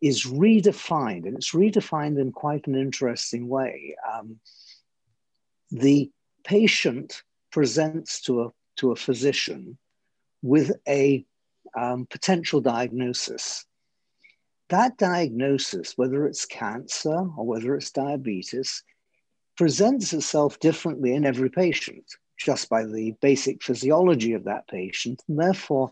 is 0.01 0.25
redefined, 0.25 1.27
and 1.27 1.37
it's 1.37 1.53
redefined 1.53 2.21
in 2.21 2.31
quite 2.31 2.67
an 2.69 2.77
interesting 2.77 3.49
way. 3.49 3.97
Um, 4.13 4.39
the 5.71 6.11
patient 6.45 7.25
presents 7.51 8.21
to 8.23 8.43
a, 8.43 8.51
to 8.77 8.93
a 8.93 8.97
physician 8.97 9.77
with 10.43 10.71
a 10.87 11.27
um, 11.77 12.07
potential 12.11 12.61
diagnosis. 12.61 13.65
That 14.69 14.99
diagnosis, 14.99 15.95
whether 15.97 16.27
it's 16.27 16.45
cancer 16.45 17.17
or 17.37 17.47
whether 17.47 17.75
it's 17.75 17.91
diabetes, 17.91 18.83
presents 19.57 20.13
itself 20.13 20.61
differently 20.61 21.15
in 21.15 21.25
every 21.25 21.51
patient 21.51 22.05
just 22.39 22.69
by 22.69 22.85
the 22.85 23.13
basic 23.21 23.63
physiology 23.63 24.33
of 24.33 24.45
that 24.45 24.69
patient. 24.69 25.23
And 25.29 25.39
therefore, 25.39 25.91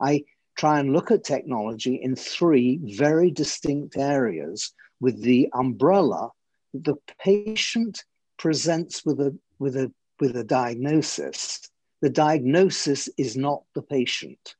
I 0.00 0.24
try 0.56 0.78
and 0.80 0.92
look 0.92 1.10
at 1.10 1.24
technology 1.24 1.96
in 1.96 2.14
three 2.16 2.78
very 2.82 3.30
distinct 3.30 3.96
areas 3.96 4.72
with 5.00 5.20
the 5.22 5.48
umbrella 5.54 6.30
that 6.72 6.84
the 6.84 6.96
patient 7.20 8.04
presents 8.38 9.04
with 9.04 9.20
a, 9.20 9.36
with, 9.58 9.76
a, 9.76 9.92
with 10.20 10.36
a 10.36 10.44
diagnosis. 10.44 11.60
The 12.00 12.10
diagnosis 12.10 13.08
is 13.16 13.36
not 13.36 13.62
the 13.74 13.82
patient. 13.82 14.54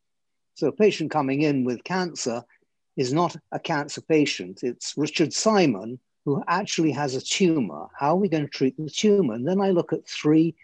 So 0.59 0.67
a 0.67 0.73
patient 0.73 1.13
coming 1.13 1.43
in 1.43 1.63
with 1.63 1.85
cancer 1.85 2.43
is 2.97 3.13
not 3.13 3.37
a 3.53 3.61
cancer 3.61 4.01
patient. 4.01 4.65
It's 4.65 4.95
Richard 4.97 5.33
Simon 5.33 6.01
who 6.25 6.43
actually 6.49 6.91
has 6.91 7.15
a 7.15 7.21
tumor. 7.21 7.87
How 7.97 8.15
are 8.15 8.17
we 8.17 8.29
going 8.29 8.43
to 8.43 8.51
treat 8.51 8.77
the 8.77 8.91
tumor? 8.91 9.35
And 9.35 9.47
then 9.47 9.61
I 9.61 9.71
look 9.71 9.93
at 9.93 10.09
three 10.09 10.57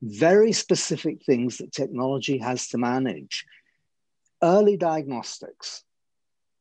very 0.00 0.52
specific 0.52 1.22
things 1.26 1.58
that 1.58 1.70
technology 1.70 2.38
has 2.38 2.68
to 2.68 2.78
manage. 2.78 3.44
Early 4.42 4.78
diagnostics. 4.78 5.84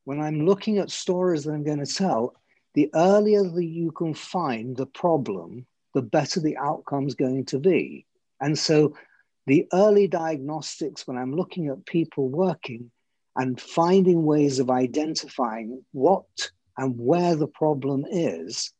When 0.03 0.19
I'm 0.19 0.45
looking 0.45 0.77
at 0.77 0.91
stories 0.91 1.45
that 1.45 1.53
I'm 1.53 1.63
going 1.63 1.85
to 1.85 1.95
tell, 1.95 2.35
the 2.73 2.89
earlier 2.93 3.41
that 3.41 3.63
you 3.63 3.93
can 3.93 4.13
find 4.13 4.75
the 4.75 4.85
problem, 4.85 5.65
the 5.93 6.01
better 6.01 6.41
the 6.41 6.57
outcome 6.57 7.07
is 7.07 7.15
going 7.15 7.45
to 7.45 7.57
be. 7.57 8.05
And 8.41 8.59
so 8.59 8.95
the 9.51 9.67
early 9.73 10.07
diagnostics, 10.07 11.05
when 11.05 11.17
I'm 11.17 11.35
looking 11.35 11.67
at 11.67 11.85
people 11.85 12.29
working 12.29 12.89
and 13.35 13.59
finding 13.59 14.23
ways 14.23 14.59
of 14.59 14.69
identifying 14.69 15.83
what 15.91 16.51
and 16.77 16.95
where 16.97 17.35
the 17.35 17.47
problem 17.47 18.05
is, 18.09 18.71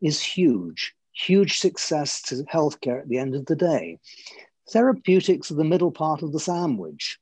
is 0.00 0.22
huge 0.22 0.94
huge 1.12 1.58
success 1.58 2.22
to 2.22 2.36
healthcare 2.44 3.00
at 3.00 3.08
the 3.08 3.18
end 3.18 3.34
of 3.34 3.46
the 3.46 3.56
day. 3.56 3.98
Therapeutics 4.72 5.50
are 5.50 5.54
the 5.54 5.64
middle 5.64 5.90
part 5.90 6.22
of 6.22 6.32
the 6.32 6.40
sandwich. 6.40 7.18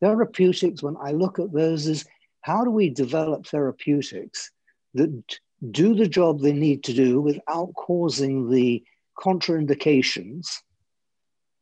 Therapeutics, 0.00 0.82
when 0.82 0.96
I 1.00 1.12
look 1.12 1.38
at 1.38 1.52
those, 1.52 1.86
is 1.86 2.04
how 2.40 2.64
do 2.64 2.70
we 2.70 2.90
develop 2.90 3.46
therapeutics 3.46 4.50
that 4.94 5.38
do 5.70 5.94
the 5.94 6.08
job 6.08 6.40
they 6.40 6.52
need 6.52 6.82
to 6.84 6.92
do 6.92 7.20
without 7.20 7.72
causing 7.76 8.50
the 8.50 8.82
contraindications? 9.16 10.58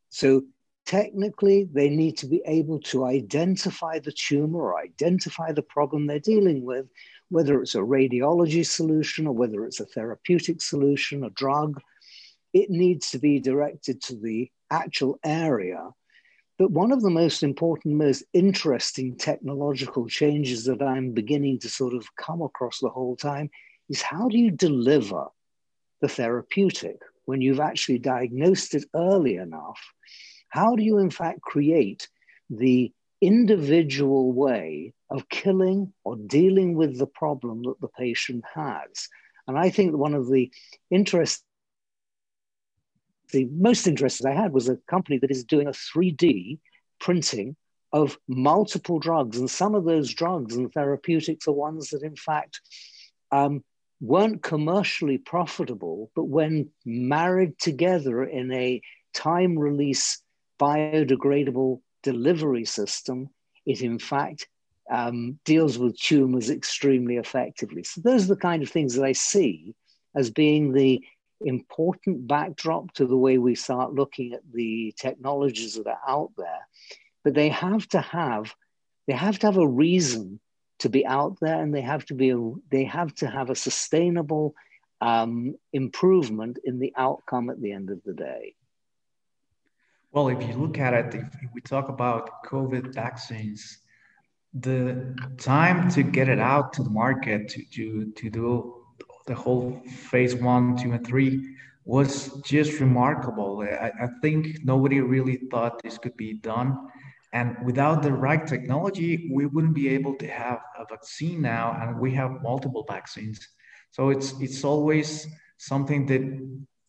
So, 0.09 0.43
technically, 0.91 1.69
they 1.73 1.89
need 1.89 2.17
to 2.17 2.27
be 2.27 2.43
able 2.47 2.81
to 2.81 3.05
identify 3.05 4.01
the 4.01 4.11
tumor 4.11 4.61
or 4.61 4.81
identify 4.81 5.53
the 5.53 5.63
problem 5.63 6.07
they're 6.07 6.19
dealing 6.19 6.65
with 6.65 6.87
whether 7.29 7.63
it's 7.63 7.77
a 7.77 7.79
radiology 7.79 8.67
solution 8.67 9.25
or 9.29 9.33
whether 9.33 9.65
it's 9.65 9.79
a 9.79 9.87
therapeutic 9.87 10.61
solution, 10.61 11.23
a 11.23 11.31
drug, 11.31 11.81
it 12.53 12.71
needs 12.71 13.11
to 13.11 13.19
be 13.21 13.39
directed 13.39 14.03
to 14.03 14.17
the 14.17 14.51
actual 14.73 15.17
area. 15.25 15.91
But 16.59 16.73
one 16.73 16.91
of 16.91 17.03
the 17.03 17.17
most 17.23 17.45
important, 17.45 17.95
most 17.95 18.25
interesting 18.33 19.17
technological 19.17 20.09
changes 20.09 20.65
that 20.65 20.83
I'm 20.83 21.13
beginning 21.13 21.61
to 21.61 21.69
sort 21.69 21.95
of 21.95 22.05
come 22.17 22.43
across 22.43 22.81
the 22.81 22.89
whole 22.89 23.15
time 23.15 23.49
is 23.89 24.03
how 24.03 24.29
do 24.29 24.37
you 24.37 24.51
deliver 24.51 25.27
the 26.01 26.09
therapeutic 26.09 26.97
when 27.27 27.41
you've 27.41 27.61
actually 27.61 28.01
diagnosed 28.01 28.75
it 28.75 28.87
early 28.97 29.37
enough? 29.37 29.79
How 30.50 30.76
do 30.76 30.83
you, 30.83 30.99
in 30.99 31.11
fact, 31.11 31.40
create 31.40 32.09
the 32.50 32.92
individual 33.21 34.33
way 34.33 34.92
of 35.11 35.28
killing 35.28 35.92
or 36.04 36.16
dealing 36.16 36.75
with 36.75 36.99
the 36.99 37.07
problem 37.07 37.62
that 37.64 37.80
the 37.80 37.88
patient 37.88 38.45
has. 38.54 39.09
And 39.47 39.59
I 39.59 39.71
think 39.71 39.97
one 39.97 40.14
of 40.14 40.30
the 40.30 40.50
interesting 40.90 41.45
the 43.33 43.49
most 43.52 43.87
interesting 43.87 44.26
I 44.26 44.35
had 44.35 44.52
was 44.52 44.69
a 44.69 44.76
company 44.88 45.19
that 45.19 45.30
is 45.30 45.45
doing 45.45 45.69
a 45.69 45.71
3D 45.71 46.59
printing 46.99 47.54
of 47.92 48.19
multiple 48.26 48.99
drugs. 48.99 49.38
And 49.38 49.49
some 49.49 49.76
of 49.76 49.85
those 49.85 50.12
drugs 50.12 50.57
and 50.57 50.73
therapeutics 50.73 51.47
are 51.47 51.52
ones 51.52 51.90
that, 51.90 52.02
in 52.02 52.16
fact, 52.16 52.61
um, 53.30 53.62
weren't 54.00 54.42
commercially 54.42 55.16
profitable, 55.16 56.11
but 56.16 56.25
when 56.25 56.71
married 56.85 57.57
together 57.61 58.25
in 58.25 58.50
a 58.50 58.83
time 59.14 59.57
release 59.57 60.21
biodegradable 60.61 61.81
delivery 62.02 62.64
system, 62.64 63.31
it 63.67 63.83
in 63.83 63.99
fact 63.99 64.49
um, 64.90 65.38
deals 65.45 65.79
with 65.79 65.99
tumors 65.99 66.50
extremely 66.50 67.17
effectively. 67.17 67.85
So 67.85 68.00
those 68.00 68.25
are 68.25 68.35
the 68.35 68.40
kind 68.40 68.62
of 68.62 68.69
things 68.69 68.95
that 68.95 69.05
I 69.05 69.12
see 69.12 69.75
as 70.14 70.31
being 70.31 70.73
the 70.73 71.00
important 71.40 72.26
backdrop 72.26 72.93
to 72.95 73.07
the 73.07 73.17
way 73.17 73.38
we 73.38 73.55
start 73.55 73.95
looking 73.95 74.33
at 74.33 74.40
the 74.52 74.93
technologies 74.99 75.75
that 75.75 75.87
are 75.87 76.00
out 76.07 76.33
there. 76.37 76.67
But 77.25 77.35
they 77.35 77.49
have 77.49 77.87
to 77.88 78.00
have 78.00 78.55
they 79.07 79.14
have 79.14 79.38
to 79.40 79.47
have 79.47 79.57
a 79.57 79.67
reason 79.67 80.40
to 80.81 80.88
be 80.88 81.05
out 81.07 81.37
there, 81.40 81.61
and 81.61 81.75
they 81.75 81.81
have 81.81 82.05
to 82.07 82.14
be 82.14 82.31
a, 82.31 82.52
they 82.71 82.85
have 82.85 83.14
to 83.17 83.26
have 83.26 83.50
a 83.50 83.55
sustainable 83.55 84.55
um, 85.00 85.55
improvement 85.73 86.59
in 86.64 86.79
the 86.79 86.93
outcome 86.97 87.50
at 87.50 87.61
the 87.61 87.73
end 87.73 87.90
of 87.90 88.00
the 88.05 88.12
day. 88.12 88.55
Well, 90.12 90.29
if 90.29 90.43
you 90.49 90.55
look 90.55 90.79
at 90.79 90.93
it, 90.93 91.14
if 91.14 91.50
we 91.55 91.61
talk 91.61 91.88
about 91.88 92.45
COVID 92.45 92.95
vaccines, 92.95 93.79
the 94.52 95.14
time 95.38 95.88
to 95.90 96.02
get 96.02 96.29
it 96.29 96.40
out 96.40 96.73
to 96.73 96.83
the 96.83 96.90
market 96.90 97.49
to, 97.50 97.64
to, 97.67 98.11
to 98.17 98.31
do 98.31 98.75
the 99.29 99.35
whole 99.37 99.81
phase 99.87 100.35
one, 100.35 100.76
two, 100.76 100.90
and 100.90 101.07
three 101.07 101.55
was 101.85 102.43
just 102.43 102.81
remarkable. 102.81 103.61
I, 103.62 103.93
I 104.02 104.09
think 104.21 104.64
nobody 104.64 105.00
really 105.00 105.43
thought 105.49 105.81
this 105.81 105.97
could 105.97 106.17
be 106.17 106.35
done. 106.35 106.76
And 107.33 107.57
without 107.64 108.02
the 108.02 108.12
right 108.12 108.45
technology, 108.45 109.31
we 109.33 109.47
wouldn't 109.47 109.75
be 109.75 109.88
able 109.90 110.17
to 110.17 110.26
have 110.26 110.59
a 110.76 110.85
vaccine 110.90 111.40
now, 111.40 111.79
and 111.81 112.00
we 112.00 112.12
have 112.14 112.43
multiple 112.43 112.85
vaccines. 112.88 113.38
So 113.93 114.11
it's 114.11 114.35
it's 114.40 114.64
always 114.64 115.29
something 115.57 116.07
that 116.07 116.23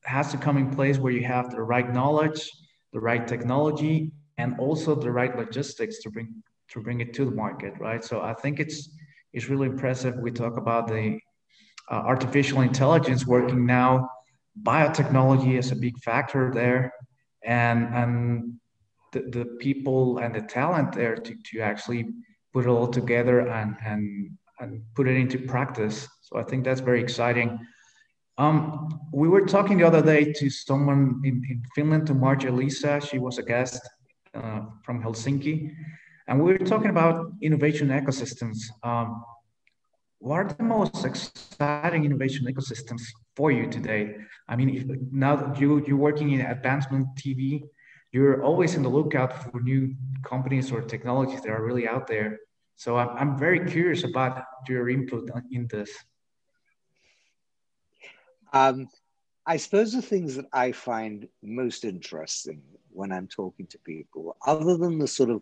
has 0.06 0.32
to 0.32 0.38
come 0.38 0.58
in 0.58 0.72
place 0.72 0.98
where 0.98 1.14
you 1.14 1.24
have 1.26 1.52
the 1.52 1.62
right 1.62 1.94
knowledge, 1.94 2.50
the 2.94 3.00
right 3.00 3.28
technology, 3.28 4.12
and 4.38 4.60
also 4.60 4.96
the 4.96 5.12
right 5.12 5.36
logistics 5.38 6.00
to 6.04 6.10
bring 6.10 6.44
to 6.70 6.82
bring 6.82 7.02
it 7.02 7.14
to 7.14 7.26
the 7.26 7.32
market, 7.32 7.74
right? 7.80 8.04
So 8.04 8.22
I 8.22 8.34
think 8.34 8.60
it's 8.60 8.90
it's 9.34 9.50
really 9.50 9.68
impressive. 9.68 10.16
We 10.18 10.32
talk 10.32 10.58
about 10.58 10.88
the 10.88 11.20
uh, 11.90 11.96
artificial 11.96 12.62
intelligence 12.62 13.26
working 13.26 13.66
now, 13.66 14.10
biotechnology 14.64 15.58
is 15.58 15.72
a 15.72 15.76
big 15.76 15.98
factor 16.00 16.52
there, 16.54 16.94
and 17.44 17.94
and 17.94 18.54
the, 19.12 19.22
the 19.22 19.46
people 19.60 20.20
and 20.20 20.34
the 20.34 20.42
talent 20.42 20.94
there 20.94 21.16
to, 21.16 21.36
to 21.52 21.60
actually 21.60 22.08
put 22.54 22.66
it 22.66 22.70
all 22.70 22.88
together 22.88 23.48
and 23.48 23.76
and 23.86 24.32
and 24.60 24.82
put 24.96 25.08
it 25.08 25.18
into 25.18 25.40
practice. 25.40 26.08
So 26.22 26.38
I 26.38 26.44
think 26.44 26.64
that's 26.64 26.82
very 26.82 27.02
exciting. 27.02 27.60
Um, 28.38 29.00
we 29.12 29.28
were 29.28 29.46
talking 29.46 29.78
the 29.78 29.86
other 29.86 30.02
day 30.02 30.32
to 30.34 30.50
someone 30.50 31.22
in, 31.24 31.44
in 31.50 31.64
Finland, 31.76 32.08
to 32.08 32.14
Marja 32.14 32.52
Lisa. 32.52 33.00
She 33.02 33.20
was 33.20 33.38
a 33.38 33.44
guest 33.44 33.82
uh, 34.34 34.62
from 34.84 35.04
Helsinki. 35.04 35.76
And 36.28 36.42
we 36.42 36.54
were 36.54 36.60
talking 36.60 36.90
about 36.90 37.34
innovation 37.42 37.90
ecosystems. 37.90 38.58
Um, 38.84 39.24
what 40.20 40.38
are 40.38 40.54
the 40.54 40.64
most 40.64 41.04
exciting 41.04 42.06
innovation 42.06 42.46
ecosystems 42.46 43.02
for 43.36 43.52
you 43.52 43.70
today? 43.70 44.16
I 44.48 44.56
mean, 44.56 44.70
if, 44.70 44.84
now 45.12 45.36
that 45.36 45.60
you, 45.60 45.84
you're 45.86 45.98
working 45.98 46.32
in 46.32 46.42
advancement 46.42 47.08
TV, 47.16 47.64
you're 48.12 48.44
always 48.44 48.76
in 48.76 48.84
the 48.84 48.90
lookout 48.90 49.52
for 49.52 49.62
new 49.62 49.96
companies 50.24 50.72
or 50.72 50.82
technologies 50.82 51.42
that 51.42 51.50
are 51.50 51.64
really 51.64 51.88
out 51.88 52.08
there. 52.08 52.40
So 52.76 52.98
I'm, 52.98 53.10
I'm 53.18 53.38
very 53.38 53.70
curious 53.70 54.04
about 54.04 54.44
your 54.68 54.90
input 54.90 55.30
in 55.52 55.68
this. 55.68 55.90
Um, 58.54 58.88
I 59.46 59.58
suppose 59.58 59.92
the 59.92 60.02
things 60.02 60.36
that 60.36 60.46
I 60.54 60.72
find 60.72 61.28
most 61.42 61.84
interesting 61.84 62.62
when 62.92 63.12
I'm 63.12 63.28
talking 63.28 63.68
to 63.68 63.80
people, 63.80 64.36
other 64.46 64.78
than 64.78 65.00
the 65.00 65.08
sort 65.08 65.30
of 65.30 65.42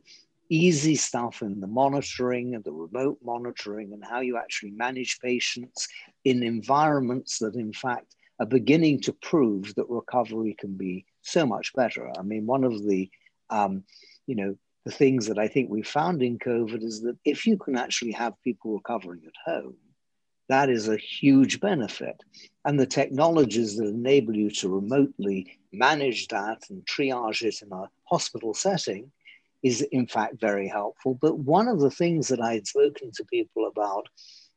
easy 0.50 0.96
stuff 0.96 1.42
in 1.42 1.60
the 1.60 1.68
monitoring 1.68 2.56
and 2.56 2.64
the 2.64 2.72
remote 2.72 3.20
monitoring 3.24 3.94
and 3.94 4.04
how 4.04 4.20
you 4.20 4.38
actually 4.38 4.72
manage 4.72 5.20
patients 5.20 5.88
in 6.26 6.44
environments 6.44 7.40
that, 7.40 7.56
in 7.56 7.74
fact, 7.74 8.16
are 8.40 8.46
beginning 8.46 9.02
to 9.02 9.14
prove 9.14 9.76
that 9.76 9.90
recovery 9.90 10.56
can 10.58 10.76
be 10.76 11.06
so 11.22 11.46
much 11.46 11.74
better. 11.74 12.10
I 12.18 12.24
mean, 12.24 12.46
one 12.46 12.64
of 12.64 12.88
the, 12.88 13.10
um, 13.50 13.84
you 14.26 14.36
know, 14.36 14.56
the 14.86 14.92
things 14.92 15.28
that 15.28 15.38
I 15.38 15.48
think 15.48 15.70
we 15.70 15.84
found 15.84 16.24
in 16.24 16.40
COVID 16.40 16.84
is 16.84 17.02
that 17.02 17.18
if 17.26 17.46
you 17.46 17.58
can 17.58 17.78
actually 17.78 18.14
have 18.14 18.42
people 18.44 18.74
recovering 18.74 19.22
at 19.28 19.52
home, 19.52 19.76
that 20.50 20.70
is 20.70 20.90
a 20.90 20.98
huge 20.98 21.60
benefit. 21.62 22.22
And 22.66 22.80
the 22.80 22.88
technologies 22.88 23.78
that 23.78 23.88
enable 23.88 24.36
you 24.36 24.52
to 24.52 24.70
remotely 24.70 25.60
manage 25.72 26.28
that 26.30 26.64
and 26.70 26.86
triage 26.86 27.44
it 27.44 27.62
in 27.62 27.72
a 27.72 27.90
hospital 28.06 28.54
setting 28.54 29.12
is, 29.64 29.82
in 29.92 30.08
fact, 30.08 30.40
very 30.42 30.68
helpful. 30.68 31.18
But 31.22 31.40
one 31.40 31.68
of 31.68 31.80
the 31.80 31.92
things 31.92 32.28
that 32.30 32.42
I 32.42 32.56
had 32.56 32.68
spoken 32.68 33.12
to 33.16 33.26
people 33.26 33.68
about 33.68 34.08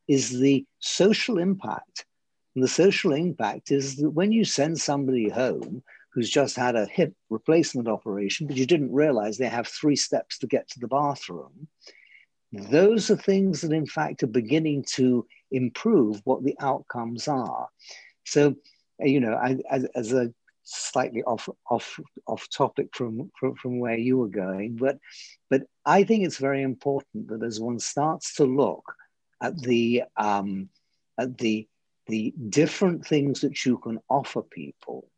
is 0.09 0.41
the 0.41 0.67
social 0.81 1.39
impact 1.39 2.07
And 2.55 2.63
the 2.63 2.69
social 2.69 3.13
impact 3.13 3.71
is 3.71 3.97
that 3.97 4.11
when 4.11 4.33
you 4.33 4.45
send 4.45 4.79
somebody 4.79 5.29
home 5.29 5.83
who's 6.11 6.29
just 6.31 6.57
had 6.57 6.77
a 6.77 6.87
hip 6.87 7.15
replacement 7.31 7.89
operation, 7.89 8.47
but 8.47 8.57
you 8.57 8.67
didn't 8.67 8.93
realize 8.93 9.39
they 9.39 9.49
have 9.49 9.69
three 9.69 9.97
steps 9.97 10.39
to 10.39 10.47
get 10.47 10.69
to 10.71 10.81
the 10.81 10.89
bathroom, 10.89 11.69
those 12.53 13.11
are 13.11 13.17
things 13.17 13.63
that, 13.63 13.73
in 13.73 13.87
fact, 13.87 14.23
are 14.23 14.27
beginning 14.29 14.85
to 14.97 15.27
improve 15.53 16.21
what 16.25 16.43
the 16.45 16.57
outcomes 16.61 17.29
are. 17.29 17.69
So, 18.25 18.57
you 18.99 19.21
know, 19.21 19.35
I, 19.35 19.59
as, 19.71 19.85
as 19.95 20.13
a 20.13 20.33
slightly 20.65 21.23
off 21.25 21.49
off 21.69 21.99
off 22.27 22.49
topic 22.51 22.89
from, 22.93 23.31
from 23.39 23.55
from 23.57 23.79
where 23.81 23.97
you 23.97 24.17
were 24.17 24.29
going 24.29 24.77
but 24.77 24.99
but 25.51 25.63
i 25.85 26.05
think 26.05 26.25
it's 26.25 26.39
very 26.39 26.63
important 26.63 27.29
that 27.29 27.43
as 27.43 27.59
one 27.59 27.79
starts 27.81 28.35
to 28.35 28.45
look 28.45 28.95
at 29.43 29.59
the 29.59 30.05
um 30.17 30.69
at 31.19 31.37
the 31.39 31.67
the 32.07 32.33
different 32.49 33.05
things 33.05 33.41
that 33.41 33.65
you 33.65 33.77
can 33.79 33.99
offer 34.09 34.43
people 34.43 35.09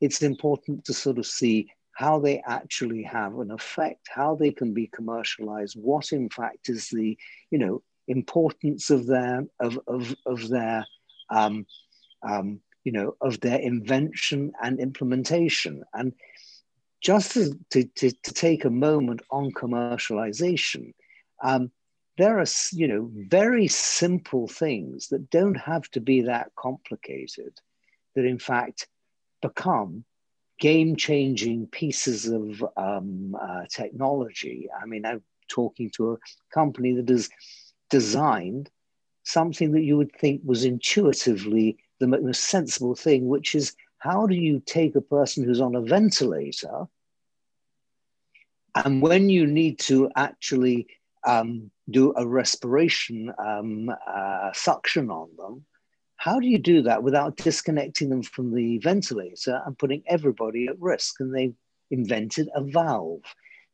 it's 0.00 0.22
important 0.22 0.84
to 0.84 0.92
sort 0.92 1.18
of 1.18 1.26
see 1.26 1.68
how 1.92 2.20
they 2.20 2.40
actually 2.46 3.02
have 3.02 3.38
an 3.38 3.50
effect 3.50 4.06
how 4.08 4.34
they 4.34 4.50
can 4.50 4.74
be 4.74 4.86
commercialized 4.88 5.76
what 5.80 6.12
in 6.12 6.28
fact 6.28 6.68
is 6.68 6.88
the 6.90 7.16
you 7.50 7.58
know 7.58 7.82
importance 8.08 8.90
of 8.90 9.06
their 9.06 9.44
of 9.60 9.78
of, 9.86 10.14
of 10.26 10.48
their 10.48 10.84
um, 11.30 11.66
um, 12.22 12.60
you 12.84 12.92
know, 12.92 13.16
of 13.20 13.40
their 13.40 13.58
invention 13.58 14.52
and 14.62 14.80
implementation. 14.80 15.82
And 15.92 16.12
just 17.00 17.32
to, 17.32 17.58
to, 17.70 17.84
to, 17.84 18.10
take 18.12 18.64
a 18.64 18.70
moment 18.70 19.20
on 19.30 19.52
commercialization, 19.52 20.94
um, 21.42 21.70
there 22.16 22.38
are, 22.40 22.46
you 22.72 22.88
know, 22.88 23.10
very 23.28 23.68
simple 23.68 24.48
things 24.48 25.08
that 25.08 25.30
don't 25.30 25.56
have 25.56 25.88
to 25.90 26.00
be 26.00 26.22
that 26.22 26.50
complicated, 26.56 27.60
that 28.16 28.24
in 28.24 28.38
fact 28.38 28.88
become 29.42 30.04
game-changing 30.58 31.68
pieces 31.68 32.26
of 32.26 32.64
um, 32.76 33.36
uh, 33.40 33.64
technology. 33.70 34.68
I 34.82 34.86
mean, 34.86 35.06
I'm 35.06 35.22
talking 35.48 35.90
to 35.90 36.12
a 36.12 36.16
company 36.52 36.94
that 36.94 37.08
has 37.08 37.28
designed 37.90 38.70
something 39.24 39.72
that 39.72 39.82
you 39.82 39.96
would 39.96 40.14
think 40.16 40.40
was 40.44 40.64
intuitively 40.64 41.76
the 42.00 42.06
most 42.06 42.44
sensible 42.44 42.94
thing, 42.94 43.28
which 43.28 43.54
is 43.54 43.74
how 43.98 44.26
do 44.26 44.34
you 44.34 44.62
take 44.64 44.94
a 44.94 45.00
person 45.00 45.44
who's 45.44 45.60
on 45.60 45.74
a 45.74 45.82
ventilator 45.82 46.86
and 48.84 49.02
when 49.02 49.28
you 49.28 49.46
need 49.46 49.78
to 49.80 50.10
actually 50.16 50.86
um, 51.26 51.70
do 51.90 52.12
a 52.16 52.26
respiration 52.26 53.32
um, 53.38 53.90
uh, 54.06 54.52
suction 54.52 55.10
on 55.10 55.28
them, 55.36 55.64
how 56.16 56.38
do 56.40 56.46
you 56.46 56.58
do 56.58 56.82
that 56.82 57.02
without 57.02 57.36
disconnecting 57.36 58.08
them 58.08 58.22
from 58.22 58.54
the 58.54 58.78
ventilator 58.78 59.62
and 59.64 59.78
putting 59.78 60.02
everybody 60.06 60.66
at 60.66 60.80
risk? 60.80 61.20
And 61.20 61.34
they 61.34 61.52
invented 61.90 62.48
a 62.54 62.62
valve. 62.62 63.22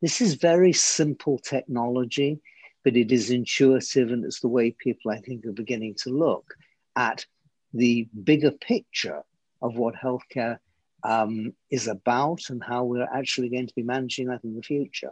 This 0.00 0.20
is 0.20 0.34
very 0.34 0.72
simple 0.72 1.38
technology, 1.38 2.40
but 2.84 2.96
it 2.96 3.10
is 3.10 3.30
intuitive 3.30 4.10
and 4.12 4.24
it's 4.24 4.40
the 4.40 4.48
way 4.48 4.70
people, 4.70 5.10
I 5.10 5.18
think, 5.18 5.44
are 5.46 5.52
beginning 5.52 5.94
to 6.02 6.10
look 6.10 6.54
at 6.96 7.24
the 7.72 8.06
bigger 8.22 8.52
picture 8.52 9.22
of 9.62 9.76
what 9.76 9.94
healthcare 9.94 10.58
um, 11.02 11.52
is 11.70 11.88
about 11.88 12.40
and 12.50 12.62
how 12.62 12.84
we're 12.84 13.08
actually 13.12 13.48
going 13.48 13.66
to 13.66 13.74
be 13.74 13.82
managing 13.82 14.28
that 14.28 14.44
in 14.44 14.54
the 14.54 14.62
future. 14.62 15.10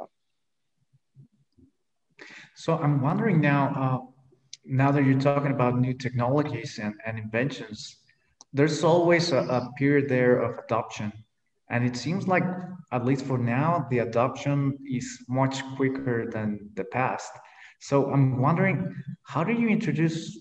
So 2.55 2.77
I'm 2.77 3.01
wondering 3.01 3.41
now, 3.41 3.73
uh, 3.77 3.99
now 4.65 4.93
that 4.93 5.05
you're 5.05 5.21
talking 5.21 5.51
about 5.51 5.79
new 5.79 5.95
technologies 5.95 6.79
and, 6.81 6.95
and 7.07 7.19
inventions, 7.19 7.97
there's 8.53 8.85
always 8.85 9.33
a, 9.33 9.39
a 9.39 9.71
period 9.79 10.09
there 10.09 10.41
of 10.41 10.59
adoption. 10.59 11.13
And 11.71 11.85
it 11.85 11.97
seems 11.97 12.29
like, 12.29 12.45
at 12.93 13.07
least 13.07 13.25
for 13.25 13.39
now, 13.39 13.87
the 13.91 14.01
adoption 14.01 14.79
is 14.87 15.25
much 15.29 15.65
quicker 15.77 16.31
than 16.31 16.69
the 16.75 16.85
past. 16.85 17.33
So 17.83 18.13
I'm 18.13 18.41
wondering, 18.41 18.95
how 19.25 19.43
do 19.45 19.53
you 19.53 19.69
introduce 19.69 20.39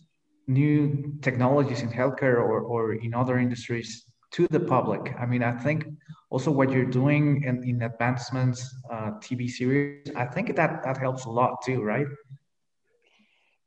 new 0.47 1.17
technologies 1.21 1.82
in 1.82 1.89
healthcare 1.89 2.38
or, 2.38 2.60
or 2.62 2.93
in 2.93 3.13
other 3.13 3.38
industries 3.39 4.06
to 4.32 4.47
the 4.47 4.60
public. 4.60 5.13
I 5.19 5.25
mean, 5.25 5.43
I 5.43 5.58
think 5.58 5.86
also 6.30 6.51
what 6.51 6.71
you're 6.71 6.86
doing 6.86 7.43
in, 7.43 7.63
in 7.63 7.82
advancements 7.82 8.73
uh, 8.89 9.12
TV 9.19 9.49
series, 9.49 10.10
I 10.15 10.25
think 10.25 10.56
that 10.56 10.84
that 10.84 10.97
helps 10.97 11.25
a 11.25 11.30
lot 11.30 11.62
too, 11.65 11.82
right? 11.82 12.08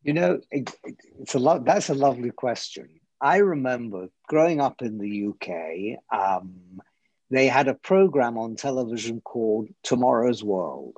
You 0.02 0.12
know, 0.12 0.40
it, 0.50 0.74
it's 1.20 1.34
a 1.34 1.38
lot. 1.38 1.64
That's 1.64 1.88
a 1.88 1.94
lovely 1.94 2.30
question. 2.30 2.88
I 3.20 3.38
remember 3.38 4.08
growing 4.28 4.60
up 4.60 4.82
in 4.82 4.98
the 4.98 5.28
UK. 5.28 5.98
Um, 6.12 6.80
they 7.30 7.46
had 7.46 7.68
a 7.68 7.74
program 7.74 8.36
on 8.36 8.56
television 8.56 9.20
called 9.22 9.68
Tomorrow's 9.82 10.44
World, 10.44 10.96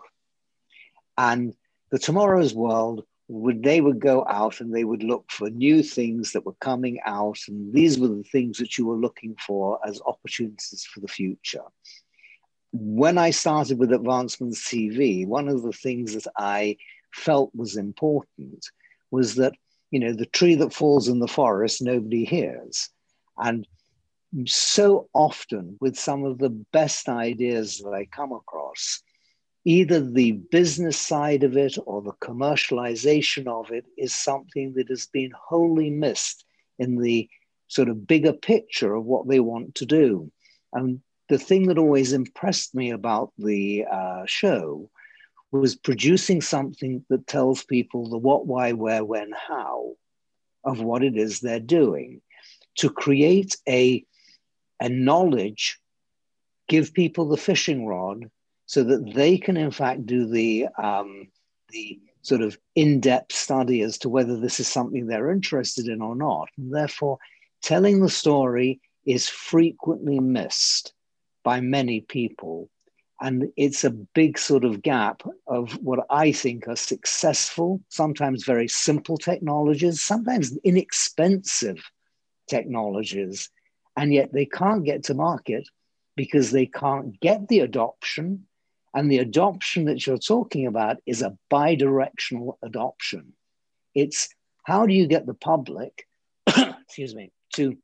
and 1.17 1.55
the 1.97 2.01
Tomorrow's 2.01 2.53
World 2.53 3.07
would 3.29 3.63
they 3.63 3.81
would 3.81 4.01
go 4.01 4.23
out 4.29 4.61
and 4.61 4.71
they 4.71 4.85
would 4.85 5.03
look 5.03 5.25
for 5.31 5.49
new 5.49 5.83
things 5.83 6.33
that 6.33 6.45
were 6.45 6.61
coming 6.61 7.01
out 7.07 7.39
and 7.49 7.73
these 7.73 7.99
were 7.99 8.09
the 8.09 8.23
things 8.31 8.59
that 8.59 8.77
you 8.77 8.85
were 8.85 8.99
looking 8.99 9.35
for 9.37 9.81
as 9.83 10.03
opportunities 10.05 10.87
for 10.93 11.01
the 11.01 11.09
future. 11.09 11.65
When 12.73 13.17
i 13.17 13.31
started 13.31 13.79
with 13.79 13.95
advancement 13.95 14.57
tv 14.57 15.27
one 15.27 15.49
of 15.49 15.63
the 15.63 15.73
things 15.73 16.13
that 16.13 16.31
i 16.37 16.77
felt 17.15 17.51
was 17.55 17.79
important 17.79 18.63
was 19.11 19.37
that 19.37 19.55
you 19.91 19.99
know 19.99 20.13
the 20.13 20.27
tree 20.27 20.57
that 20.57 20.75
falls 20.75 21.09
in 21.09 21.19
the 21.19 21.35
forest 21.41 21.81
nobody 21.81 22.27
hears. 22.27 22.91
And 23.39 23.67
so 24.45 25.09
often 25.15 25.79
with 25.81 25.97
some 25.99 26.27
of 26.27 26.37
the 26.37 26.51
best 26.51 27.09
ideas 27.09 27.79
that 27.79 27.95
i 27.95 28.05
come 28.05 28.33
across 28.33 29.03
either 29.67 29.99
the 30.01 30.31
business 30.31 30.97
side 30.97 31.43
of 31.43 31.57
it 31.57 31.77
or 31.87 32.01
the 32.01 32.13
commercialization 32.13 33.49
of 33.49 33.73
it 33.73 33.85
is 33.99 34.15
something 34.15 34.73
that 34.75 34.89
has 34.89 35.09
been 35.09 35.33
wholly 35.37 35.91
missed 35.91 36.45
in 36.79 36.97
the 37.03 37.29
sort 37.67 37.89
of 37.89 38.07
bigger 38.07 38.33
picture 38.33 38.95
of 38.95 39.05
what 39.05 39.27
they 39.27 39.41
want 39.41 39.75
to 39.75 39.85
do. 39.85 40.31
And 40.73 41.01
the 41.29 41.39
thing 41.39 41.67
that 41.67 41.79
always 41.79 42.13
impressed 42.13 42.77
me 42.77 42.91
about 42.91 43.33
the 43.39 43.85
uh, 43.91 44.23
show 44.27 44.89
was 45.51 45.75
producing 45.75 46.41
something 46.41 47.05
that 47.11 47.27
tells 47.27 47.65
people 47.65 48.09
the 48.09 48.19
what, 48.19 48.47
why, 48.47 48.73
where, 48.73 49.05
when, 49.05 49.33
how 49.33 49.97
of 50.63 50.81
what 50.81 51.03
it 51.03 51.17
is 51.17 51.41
they're 51.41 51.59
doing 51.59 52.21
to 52.77 52.89
create 52.89 53.57
a, 53.69 54.05
a 54.81 54.89
knowledge, 54.89 55.81
give 56.69 56.95
people 56.95 57.29
the 57.29 57.37
fishing 57.37 57.85
rod 57.85 58.31
so 58.67 58.83
that 58.85 59.15
they 59.15 59.39
can, 59.39 59.57
in 59.57 59.71
fact, 59.71 60.07
do 60.07 60.27
the, 60.27 60.67
um, 60.77 61.29
the 61.71 62.01
sort 62.23 62.43
of 62.43 62.59
in 62.75 63.01
depth 63.01 63.33
study 63.33 63.83
as 63.83 63.99
to 63.99 64.09
whether 64.09 64.37
this 64.37 64.59
is 64.59 64.67
something 64.67 65.07
they're 65.07 65.31
interested 65.31 65.87
in 65.87 66.03
or 66.03 66.17
not. 66.17 66.49
And 66.59 66.75
therefore, 66.75 67.19
telling 67.63 68.01
the 68.01 68.11
story 68.11 68.81
is 69.07 69.29
frequently 69.29 70.19
missed 70.19 70.93
by 71.45 71.61
many 71.61 72.01
people. 72.01 72.69
And 73.21 73.51
it's 73.57 73.85
a 73.85 73.91
big 73.91 74.39
sort 74.39 74.65
of 74.65 74.83
gap 74.83 75.23
of 75.47 75.73
what 75.83 76.05
I 76.11 76.33
think 76.33 76.69
are 76.69 76.77
successful, 76.77 77.81
sometimes 77.89 78.45
very 78.45 78.69
simple 78.69 79.17
technologies, 79.17 80.03
sometimes 80.03 80.59
inexpensive 80.65 81.79
technologies, 82.49 83.49
and 83.97 84.13
yet 84.13 84.33
they 84.33 84.45
can't 84.45 84.85
get 84.85 85.05
to 85.05 85.15
market 85.15 85.67
because 86.17 86.51
they 86.51 86.67
can't 86.67 87.19
get 87.21 87.49
the 87.49 87.61
adoption 87.61 88.46
and 88.97 89.13
the 89.13 89.19
adoption 89.19 89.85
that 89.85 90.07
you're 90.07 90.17
talking 90.17 90.67
about 90.67 90.97
is 91.05 91.21
a 91.21 91.37
bidirectional 91.53 92.57
adoption. 92.63 93.35
It's 93.95 94.31
how 94.65 94.87
do 94.87 94.95
you 94.95 95.07
get 95.07 95.27
the 95.27 95.35
public, 95.35 96.09
excuse 96.47 97.15
me, 97.15 97.31
to, 97.57 97.77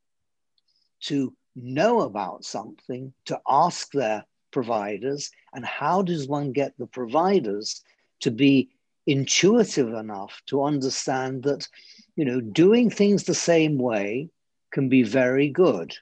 to 1.02 1.34
know 1.54 2.00
about 2.00 2.46
something, 2.46 3.12
to 3.26 3.38
ask 3.46 3.92
their 3.92 4.24
providers, 4.52 5.30
and 5.52 5.66
how 5.66 6.00
does 6.00 6.26
one 6.26 6.50
get 6.50 6.72
the 6.78 6.86
providers 6.86 7.82
to 8.20 8.30
be 8.30 8.70
intuitive 9.06 9.92
enough 9.92 10.40
to 10.46 10.64
understand 10.64 11.42
that, 11.42 11.68
you 12.16 12.24
know, 12.24 12.40
doing 12.40 12.88
things 12.88 13.24
the 13.24 13.34
same 13.34 13.76
way 13.76 14.30
can 14.72 14.88
be 14.88 15.02
very 15.02 15.50
good 15.50 15.94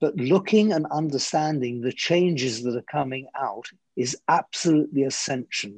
but 0.00 0.16
looking 0.16 0.72
and 0.72 0.86
understanding 0.90 1.80
the 1.80 1.92
changes 1.92 2.62
that 2.62 2.76
are 2.76 2.82
coming 2.90 3.26
out 3.36 3.66
is 3.96 4.16
absolutely 4.28 5.02
essential. 5.02 5.72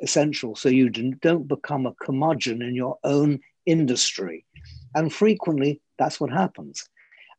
Essential, 0.00 0.54
so 0.54 0.70
you 0.70 0.88
don't 0.88 1.48
become 1.48 1.84
a 1.84 1.92
curmudgeon 1.92 2.62
in 2.62 2.74
your 2.74 2.96
own 3.04 3.40
industry, 3.66 4.46
and 4.94 5.12
frequently 5.12 5.82
that's 5.98 6.18
what 6.18 6.30
happens. 6.30 6.88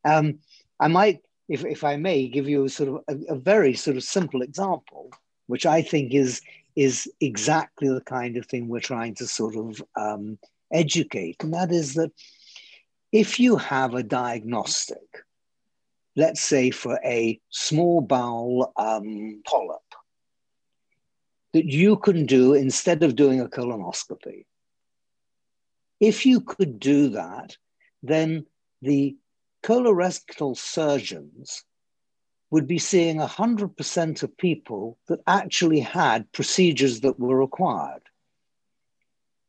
Um, 0.05 0.37
I 0.79 0.87
might, 0.87 1.21
if, 1.47 1.65
if 1.65 1.83
I 1.83 1.95
may, 1.95 2.27
give 2.27 2.47
you 2.47 2.65
a 2.65 2.69
sort 2.69 2.89
of 2.89 2.95
a, 3.07 3.33
a 3.33 3.35
very 3.35 3.73
sort 3.73 3.97
of 3.97 4.03
simple 4.03 4.43
example, 4.43 5.09
which 5.47 5.65
I 5.65 5.81
think 5.81 6.13
is 6.13 6.41
is 6.75 7.09
exactly 7.21 7.87
the 7.87 8.01
kind 8.01 8.37
of 8.37 8.45
thing 8.45 8.67
we're 8.67 8.81
trying 8.81 9.15
to 9.15 9.25
sort 9.25 9.55
of 9.55 9.81
um, 9.95 10.37
educate, 10.71 11.41
and 11.43 11.53
that 11.55 11.71
is 11.71 11.95
that 11.95 12.11
if 13.11 13.39
you 13.39 13.55
have 13.55 13.95
a 13.95 14.03
diagnostic, 14.03 15.23
let's 16.15 16.41
say 16.41 16.69
for 16.69 16.99
a 17.03 17.39
small 17.49 18.01
bowel 18.01 18.71
um, 18.77 19.41
polyp, 19.45 19.81
that 21.53 21.65
you 21.65 21.97
can 21.97 22.25
do 22.25 22.53
instead 22.53 23.03
of 23.03 23.15
doing 23.15 23.39
a 23.39 23.47
colonoscopy. 23.47 24.45
If 25.99 26.25
you 26.25 26.41
could 26.41 26.79
do 26.79 27.09
that, 27.09 27.57
then 28.01 28.45
the 28.81 29.15
colorectal 29.63 30.57
surgeons 30.57 31.63
would 32.51 32.67
be 32.67 32.77
seeing 32.77 33.17
100% 33.17 34.23
of 34.23 34.37
people 34.37 34.97
that 35.07 35.19
actually 35.25 35.79
had 35.79 36.31
procedures 36.33 36.99
that 37.01 37.19
were 37.19 37.37
required. 37.37 38.03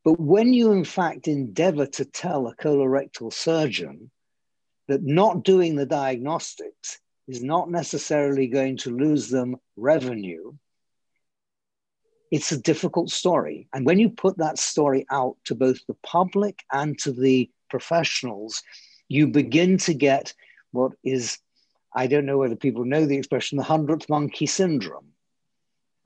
But 0.04 0.20
when 0.20 0.54
you, 0.54 0.72
in 0.72 0.84
fact, 0.84 1.28
endeavor 1.28 1.86
to 1.86 2.04
tell 2.04 2.46
a 2.46 2.54
colorectal 2.54 3.32
surgeon 3.32 4.10
that 4.88 5.02
not 5.02 5.44
doing 5.44 5.76
the 5.76 5.86
diagnostics 5.86 7.00
is 7.26 7.42
not 7.42 7.70
necessarily 7.70 8.46
going 8.46 8.76
to 8.78 8.96
lose 8.96 9.28
them 9.28 9.56
revenue, 9.76 10.52
it's 12.30 12.52
a 12.52 12.60
difficult 12.60 13.10
story. 13.10 13.68
And 13.72 13.86
when 13.86 13.98
you 13.98 14.10
put 14.10 14.38
that 14.38 14.58
story 14.58 15.06
out 15.10 15.36
to 15.44 15.54
both 15.54 15.86
the 15.86 15.96
public 16.02 16.64
and 16.72 16.98
to 17.00 17.12
the 17.12 17.50
professionals, 17.70 18.62
you 19.08 19.28
begin 19.28 19.78
to 19.78 19.94
get 19.94 20.34
what 20.72 20.92
is, 21.04 21.38
I 21.94 22.08
don't 22.08 22.26
know 22.26 22.38
whether 22.38 22.56
people 22.56 22.84
know 22.84 23.06
the 23.06 23.16
expression, 23.16 23.56
the 23.56 23.64
hundredth 23.64 24.08
monkey 24.08 24.46
syndrome. 24.46 25.06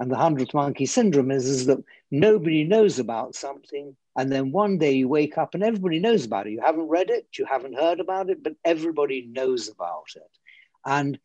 And 0.01 0.11
the 0.11 0.17
hundredth 0.17 0.55
monkey 0.55 0.87
syndrome 0.87 1.31
is, 1.31 1.47
is 1.49 1.67
that 1.67 1.83
nobody 2.11 2.63
knows 2.65 2.99
about 2.99 3.35
something. 3.35 3.97
And 4.19 4.33
then 4.33 4.51
one 4.51 4.79
day 4.79 4.95
you 4.95 5.07
wake 5.07 5.39
up 5.39 5.55
and 5.55 5.63
everybody 5.63 6.01
knows 6.01 6.25
about 6.27 6.49
it. 6.49 6.51
You 6.51 6.61
haven't 6.61 6.89
read 6.89 7.09
it, 7.09 7.29
you 7.39 7.45
haven't 7.45 7.79
heard 7.79 8.01
about 8.01 8.31
it, 8.31 8.43
but 8.43 8.55
everybody 8.65 9.29
knows 9.31 9.69
about 9.69 10.09
it. 10.17 10.39
And, 10.85 11.21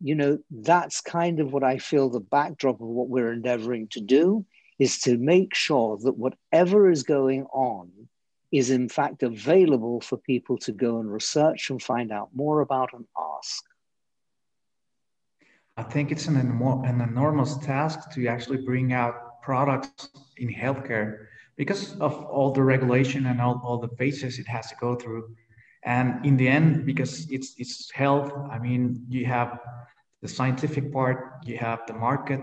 you 0.00 0.16
know, 0.16 0.40
that's 0.50 1.00
kind 1.00 1.38
of 1.38 1.52
what 1.52 1.62
I 1.62 1.78
feel 1.78 2.10
the 2.10 2.18
backdrop 2.18 2.80
of 2.80 2.88
what 2.88 3.08
we're 3.08 3.32
endeavoring 3.32 3.86
to 3.92 4.00
do 4.00 4.44
is 4.80 4.98
to 5.02 5.16
make 5.16 5.54
sure 5.54 5.96
that 6.02 6.18
whatever 6.18 6.90
is 6.90 7.04
going 7.04 7.44
on 7.52 7.92
is 8.50 8.70
in 8.70 8.88
fact 8.88 9.22
available 9.22 10.00
for 10.00 10.16
people 10.16 10.58
to 10.58 10.72
go 10.72 10.98
and 10.98 11.12
research 11.12 11.70
and 11.70 11.80
find 11.80 12.10
out 12.10 12.30
more 12.34 12.62
about 12.62 12.92
and 12.94 13.04
ask. 13.38 13.62
I 15.76 15.84
think 15.84 16.10
it's 16.10 16.26
an, 16.26 16.36
an 16.36 17.00
enormous 17.00 17.56
task 17.58 18.10
to 18.14 18.26
actually 18.26 18.58
bring 18.58 18.92
out 18.92 19.40
products 19.40 20.08
in 20.38 20.52
healthcare 20.52 21.26
because 21.56 21.96
of 22.00 22.24
all 22.24 22.52
the 22.52 22.62
regulation 22.62 23.26
and 23.26 23.40
all, 23.40 23.60
all 23.64 23.78
the 23.78 23.94
phases 23.96 24.38
it 24.38 24.48
has 24.48 24.68
to 24.68 24.76
go 24.80 24.94
through. 24.94 25.34
And 25.84 26.24
in 26.24 26.36
the 26.36 26.48
end, 26.48 26.86
because 26.86 27.30
it's, 27.30 27.54
it's 27.58 27.90
health, 27.92 28.32
I 28.50 28.58
mean, 28.58 29.04
you 29.08 29.26
have 29.26 29.60
the 30.22 30.28
scientific 30.28 30.92
part, 30.92 31.34
you 31.44 31.58
have 31.58 31.80
the 31.86 31.92
market, 31.92 32.40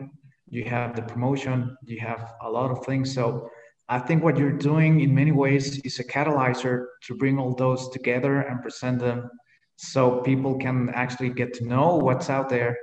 you 0.48 0.64
have 0.66 0.96
the 0.96 1.02
promotion, 1.02 1.76
you 1.84 2.00
have 2.00 2.34
a 2.42 2.50
lot 2.50 2.70
of 2.70 2.86
things. 2.86 3.14
So 3.14 3.50
I 3.90 4.00
think 4.00 4.24
what 4.24 4.38
you're 4.38 4.52
doing 4.52 5.02
in 5.02 5.14
many 5.14 5.32
ways 5.32 5.80
is 5.80 6.00
a 6.00 6.04
catalyzer 6.04 6.86
to 7.08 7.16
bring 7.16 7.40
all 7.40 7.56
those 7.56 7.90
together 7.90 8.42
and 8.42 8.62
present 8.62 9.00
them 9.00 9.30
so 9.76 10.22
people 10.22 10.58
can 10.58 10.90
actually 10.94 11.30
get 11.30 11.54
to 11.56 11.66
know 11.66 11.96
what's 11.96 12.30
out 12.30 12.50
there 12.50 12.78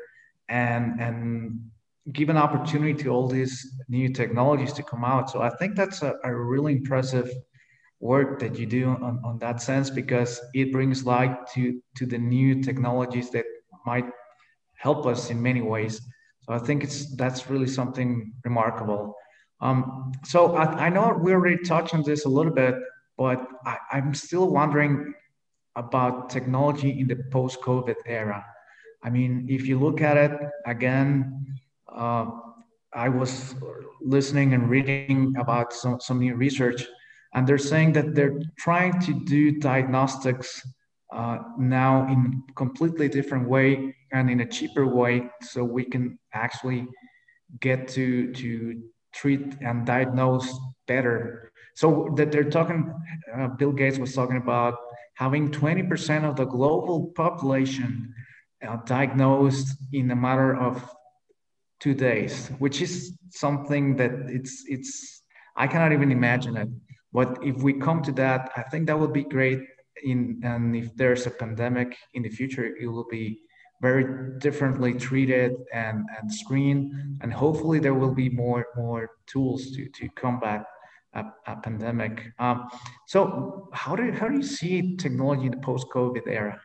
and 0.48 1.00
and 1.00 1.60
give 2.12 2.28
an 2.28 2.36
opportunity 2.36 2.94
to 3.02 3.10
all 3.10 3.28
these 3.28 3.76
new 3.88 4.08
technologies 4.08 4.72
to 4.74 4.82
come 4.82 5.04
out. 5.04 5.30
So 5.30 5.42
I 5.42 5.50
think 5.50 5.76
that's 5.76 6.02
a, 6.02 6.14
a 6.24 6.34
really 6.34 6.72
impressive 6.72 7.30
work 8.00 8.38
that 8.40 8.58
you 8.58 8.66
do 8.66 8.88
on, 8.88 9.20
on 9.24 9.38
that 9.38 9.60
sense 9.60 9.90
because 9.90 10.40
it 10.54 10.72
brings 10.72 11.04
light 11.04 11.46
to 11.54 11.80
to 11.96 12.06
the 12.06 12.18
new 12.18 12.62
technologies 12.62 13.30
that 13.30 13.44
might 13.84 14.06
help 14.76 15.06
us 15.06 15.30
in 15.30 15.42
many 15.42 15.60
ways. 15.60 16.00
So 16.42 16.54
I 16.54 16.58
think 16.58 16.84
it's 16.84 17.14
that's 17.16 17.50
really 17.50 17.66
something 17.66 18.32
remarkable. 18.44 19.14
Um, 19.60 20.12
so 20.24 20.54
I, 20.54 20.86
I, 20.86 20.88
know 20.88 21.18
we 21.20 21.32
already 21.32 21.58
touched 21.64 21.92
on 21.92 22.04
this 22.04 22.24
a 22.26 22.28
little 22.28 22.52
bit, 22.52 22.76
but 23.16 23.44
I, 23.66 23.76
I'm 23.90 24.14
still 24.14 24.48
wondering 24.50 25.12
about 25.74 26.30
technology 26.30 27.00
in 27.00 27.08
the 27.08 27.16
post-COVID 27.32 27.96
era. 28.06 28.46
I 29.02 29.10
mean, 29.10 29.46
if 29.48 29.66
you 29.66 29.80
look 29.80 30.00
at 30.00 30.16
it 30.16 30.32
again, 30.64 31.57
uh, 31.94 32.30
I 32.94 33.08
was 33.08 33.54
listening 34.00 34.54
and 34.54 34.68
reading 34.70 35.34
about 35.38 35.72
some, 35.72 36.00
some 36.00 36.20
new 36.20 36.34
research, 36.34 36.86
and 37.34 37.46
they're 37.46 37.58
saying 37.58 37.92
that 37.94 38.14
they're 38.14 38.40
trying 38.58 38.98
to 39.00 39.12
do 39.24 39.58
diagnostics 39.58 40.66
uh, 41.12 41.38
now 41.58 42.06
in 42.08 42.42
a 42.48 42.52
completely 42.54 43.08
different 43.08 43.48
way 43.48 43.94
and 44.12 44.30
in 44.30 44.40
a 44.40 44.46
cheaper 44.46 44.86
way, 44.86 45.28
so 45.42 45.64
we 45.64 45.84
can 45.84 46.18
actually 46.32 46.86
get 47.60 47.88
to 47.88 48.32
to 48.34 48.82
treat 49.14 49.56
and 49.60 49.86
diagnose 49.86 50.58
better. 50.86 51.50
So 51.74 52.12
that 52.16 52.32
they're 52.32 52.50
talking, 52.50 52.92
uh, 53.34 53.48
Bill 53.48 53.72
Gates 53.72 53.98
was 53.98 54.14
talking 54.14 54.36
about 54.36 54.74
having 55.14 55.50
20% 55.50 56.24
of 56.24 56.36
the 56.36 56.44
global 56.44 57.12
population 57.14 58.12
uh, 58.66 58.76
diagnosed 58.84 59.76
in 59.92 60.10
a 60.10 60.16
matter 60.16 60.56
of 60.56 60.82
two 61.80 61.94
days, 61.94 62.48
which 62.58 62.80
is 62.82 63.12
something 63.30 63.96
that 63.96 64.12
it's 64.28 64.64
it's 64.66 65.22
I 65.56 65.66
cannot 65.66 65.92
even 65.92 66.10
imagine 66.12 66.56
it. 66.56 66.68
But 67.12 67.38
if 67.42 67.56
we 67.62 67.72
come 67.74 68.02
to 68.02 68.12
that, 68.12 68.50
I 68.56 68.62
think 68.62 68.86
that 68.86 68.98
would 68.98 69.12
be 69.12 69.24
great. 69.24 69.60
In 70.04 70.40
and 70.44 70.76
if 70.76 70.94
there's 70.94 71.26
a 71.26 71.30
pandemic 71.30 71.96
in 72.14 72.22
the 72.22 72.28
future, 72.28 72.66
it 72.80 72.86
will 72.86 73.08
be 73.10 73.40
very 73.80 74.38
differently 74.38 74.92
treated 74.94 75.52
and, 75.72 76.04
and 76.20 76.32
screened. 76.32 76.92
And 77.20 77.32
hopefully 77.32 77.78
there 77.78 77.94
will 77.94 78.14
be 78.14 78.28
more 78.28 78.66
more 78.76 79.10
tools 79.26 79.70
to, 79.72 79.88
to 79.88 80.08
combat 80.10 80.64
a, 81.14 81.24
a 81.46 81.56
pandemic. 81.56 82.32
Um, 82.38 82.68
so 83.06 83.68
how 83.72 83.96
do 83.96 84.12
how 84.12 84.28
do 84.28 84.36
you 84.36 84.42
see 84.42 84.96
technology 84.96 85.46
in 85.46 85.52
the 85.52 85.58
post-COVID 85.58 86.26
era? 86.26 86.60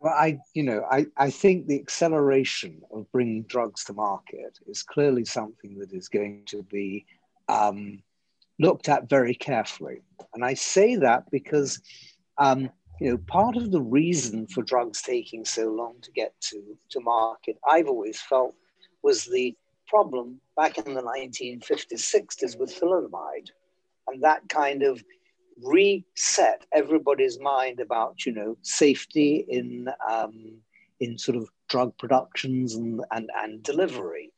Well, 0.00 0.14
I, 0.14 0.38
you 0.54 0.62
know, 0.62 0.84
I, 0.90 1.06
I 1.16 1.30
think 1.30 1.66
the 1.66 1.80
acceleration 1.80 2.82
of 2.92 3.10
bringing 3.10 3.42
drugs 3.44 3.84
to 3.84 3.92
market 3.92 4.58
is 4.66 4.82
clearly 4.82 5.24
something 5.24 5.78
that 5.78 5.92
is 5.92 6.08
going 6.08 6.44
to 6.46 6.62
be 6.62 7.04
um, 7.48 8.02
looked 8.60 8.88
at 8.88 9.08
very 9.08 9.34
carefully. 9.34 10.02
And 10.34 10.44
I 10.44 10.54
say 10.54 10.96
that 10.96 11.24
because, 11.30 11.80
um, 12.38 12.70
you 13.00 13.10
know, 13.10 13.18
part 13.26 13.56
of 13.56 13.72
the 13.72 13.80
reason 13.80 14.46
for 14.46 14.62
drugs 14.62 15.02
taking 15.02 15.44
so 15.44 15.68
long 15.68 15.96
to 16.02 16.12
get 16.12 16.32
to, 16.42 16.76
to 16.90 17.00
market, 17.00 17.56
I've 17.68 17.88
always 17.88 18.20
felt, 18.20 18.54
was 19.02 19.24
the 19.24 19.56
problem 19.88 20.40
back 20.56 20.78
in 20.78 20.94
the 20.94 21.02
1950s, 21.02 21.92
60s 21.92 22.58
with 22.58 22.78
thalidomide. 22.78 23.48
And 24.06 24.22
that 24.22 24.48
kind 24.48 24.82
of 24.82 25.02
reset 25.62 26.64
everybody's 26.72 27.38
mind 27.40 27.80
about 27.80 28.24
you 28.24 28.32
know 28.32 28.56
safety 28.62 29.44
in 29.48 29.88
um, 30.10 30.58
in 31.00 31.18
sort 31.18 31.36
of 31.36 31.48
drug 31.68 31.96
productions 31.98 32.74
and, 32.74 33.00
and 33.10 33.30
and 33.36 33.62
delivery. 33.62 34.32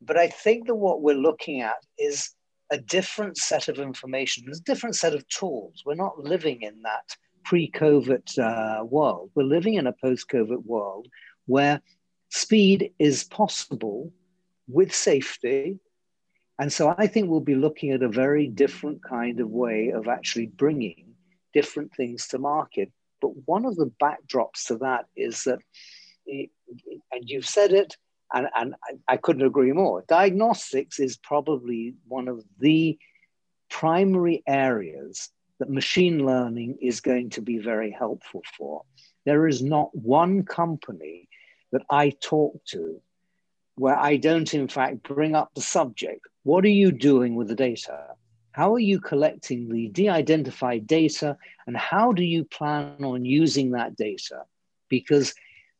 But 0.00 0.18
I 0.18 0.28
think 0.28 0.66
that 0.66 0.74
what 0.74 1.02
we're 1.02 1.14
looking 1.14 1.62
at 1.62 1.76
is 1.98 2.30
a 2.70 2.78
different 2.78 3.36
set 3.36 3.68
of 3.68 3.78
information, 3.78 4.44
There's 4.44 4.60
a 4.60 4.64
different 4.64 4.96
set 4.96 5.14
of 5.14 5.26
tools. 5.28 5.82
We're 5.84 5.94
not 5.94 6.18
living 6.18 6.62
in 6.62 6.82
that 6.82 7.16
pre-COVID 7.44 8.38
uh, 8.38 8.84
world. 8.84 9.30
We're 9.34 9.44
living 9.44 9.74
in 9.74 9.86
a 9.86 9.92
post-COVID 9.92 10.64
world 10.64 11.08
where 11.46 11.80
speed 12.30 12.90
is 12.98 13.24
possible 13.24 14.12
with 14.66 14.94
safety 14.94 15.78
and 16.58 16.72
so 16.72 16.94
I 16.96 17.06
think 17.06 17.28
we'll 17.28 17.40
be 17.40 17.54
looking 17.54 17.90
at 17.90 18.02
a 18.02 18.08
very 18.08 18.46
different 18.46 19.02
kind 19.02 19.40
of 19.40 19.50
way 19.50 19.90
of 19.90 20.08
actually 20.08 20.46
bringing 20.46 21.14
different 21.52 21.92
things 21.94 22.28
to 22.28 22.38
market. 22.38 22.92
But 23.20 23.30
one 23.46 23.64
of 23.64 23.76
the 23.76 23.90
backdrops 24.02 24.66
to 24.66 24.76
that 24.78 25.06
is 25.16 25.44
that, 25.44 25.58
and 26.26 26.48
you've 27.22 27.48
said 27.48 27.72
it, 27.72 27.96
and, 28.32 28.48
and 28.56 28.74
I 29.08 29.16
couldn't 29.16 29.46
agree 29.46 29.72
more. 29.72 30.04
Diagnostics 30.08 30.98
is 30.98 31.16
probably 31.16 31.94
one 32.06 32.28
of 32.28 32.44
the 32.58 32.98
primary 33.68 34.42
areas 34.46 35.30
that 35.58 35.70
machine 35.70 36.24
learning 36.24 36.78
is 36.80 37.00
going 37.00 37.30
to 37.30 37.40
be 37.40 37.58
very 37.58 37.90
helpful 37.90 38.42
for. 38.56 38.82
There 39.24 39.46
is 39.46 39.62
not 39.62 39.94
one 39.94 40.44
company 40.44 41.28
that 41.72 41.82
I 41.90 42.10
talk 42.10 42.64
to 42.66 43.00
where 43.76 43.96
I 43.96 44.16
don't, 44.16 44.52
in 44.54 44.68
fact, 44.68 45.02
bring 45.02 45.34
up 45.34 45.50
the 45.54 45.60
subject. 45.60 46.20
What 46.44 46.66
are 46.66 46.68
you 46.68 46.92
doing 46.92 47.36
with 47.36 47.48
the 47.48 47.54
data? 47.54 48.14
How 48.52 48.74
are 48.74 48.78
you 48.78 49.00
collecting 49.00 49.68
the 49.68 49.88
de 49.88 50.10
identified 50.10 50.86
data? 50.86 51.38
And 51.66 51.74
how 51.74 52.12
do 52.12 52.22
you 52.22 52.44
plan 52.44 53.02
on 53.02 53.24
using 53.24 53.70
that 53.70 53.96
data? 53.96 54.42
Because 54.90 55.34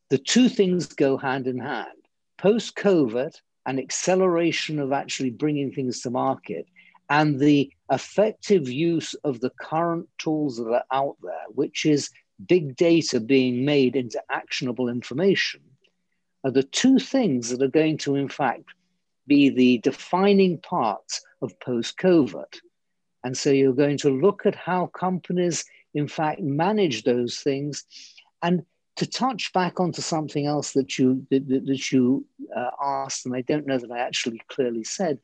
the 0.09 0.17
two 0.17 0.49
things 0.49 0.87
go 0.87 1.19
hand 1.19 1.47
in 1.47 1.59
hand. 1.59 2.09
Post 2.39 2.77
COVID, 2.77 3.39
an 3.67 3.79
acceleration 3.79 4.79
of 4.79 4.91
actually 4.91 5.31
bringing 5.31 5.71
things 5.71 6.01
to 6.01 6.11
market, 6.11 6.67
and 7.11 7.39
the 7.39 7.71
effective 7.93 8.67
use 8.67 9.13
of 9.23 9.41
the 9.41 9.51
current 9.61 10.09
tools 10.17 10.57
that 10.57 10.71
are 10.71 10.85
out 10.91 11.17
there, 11.23 11.45
which 11.51 11.85
is 11.85 12.09
big 12.47 12.75
data 12.77 13.21
being 13.21 13.67
made 13.67 13.97
into 13.97 14.21
actionable 14.31 14.89
information, 14.89 15.61
are 16.43 16.51
the 16.51 16.63
two 16.63 16.99
things 16.99 17.51
that 17.51 17.61
are 17.61 17.69
going 17.69 17.99
to, 17.99 18.17
in 18.17 18.29
fact, 18.29 18.71
be 19.27 19.51
the 19.51 19.79
defining 19.79 20.59
parts 20.59 21.23
of 21.43 21.59
post 21.61 21.99
COVID. 21.99 22.61
And 23.25 23.37
so 23.37 23.51
you're 23.51 23.73
going 23.73 23.99
to 23.99 24.11
look 24.11 24.45
at 24.45 24.55
how 24.55 24.87
companies, 24.87 25.65
in 25.95 26.09
fact, 26.09 26.41
manage 26.41 27.05
those 27.05 27.39
things. 27.39 27.85
And 28.43 28.65
to 28.97 29.07
touch 29.07 29.53
back 29.53 29.81
onto 29.81 30.03
something 30.03 30.47
else 30.47 30.73
that 30.73 30.99
you 30.99 31.27
that, 31.31 31.49
that 31.49 31.93
you 31.93 32.27
uh, 32.55 32.71
asked, 32.81 33.27
and 33.27 33.35
I 33.35 33.41
don't 33.41 33.67
know 33.67 33.79
that 33.79 33.91
I 33.91 33.99
actually 33.99 34.41
clearly 34.49 34.85
said, 34.85 35.19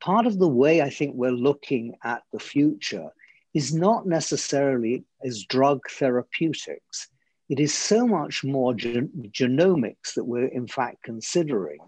part 0.00 0.26
of 0.26 0.38
the 0.38 0.48
way 0.48 0.82
I 0.82 0.90
think 0.90 1.14
we're 1.14 1.32
looking 1.32 1.96
at 2.04 2.22
the 2.32 2.38
future 2.38 3.08
is 3.54 3.74
not 3.74 4.06
necessarily 4.06 5.04
as 5.24 5.44
drug 5.44 5.80
therapeutics. 5.90 7.08
It 7.48 7.58
is 7.58 7.74
so 7.74 8.06
much 8.06 8.44
more 8.44 8.74
gen- 8.74 9.10
genomics 9.30 10.14
that 10.14 10.24
we're 10.24 10.48
in 10.48 10.68
fact 10.68 11.02
considering, 11.02 11.78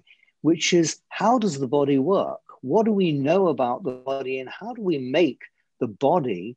which 0.43 0.73
is 0.73 1.01
how 1.09 1.39
does 1.39 1.59
the 1.59 1.69
body 1.69 1.99
work? 1.99 2.41
What 2.63 2.85
do 2.85 2.93
we 2.93 3.13
know 3.13 3.49
about 3.49 3.85
the 3.85 3.93
body, 3.93 4.39
and 4.39 4.49
how 4.49 4.75
do 4.75 4.83
we 4.83 4.99
make 4.99 5.43
the 5.81 5.89
body 5.89 6.57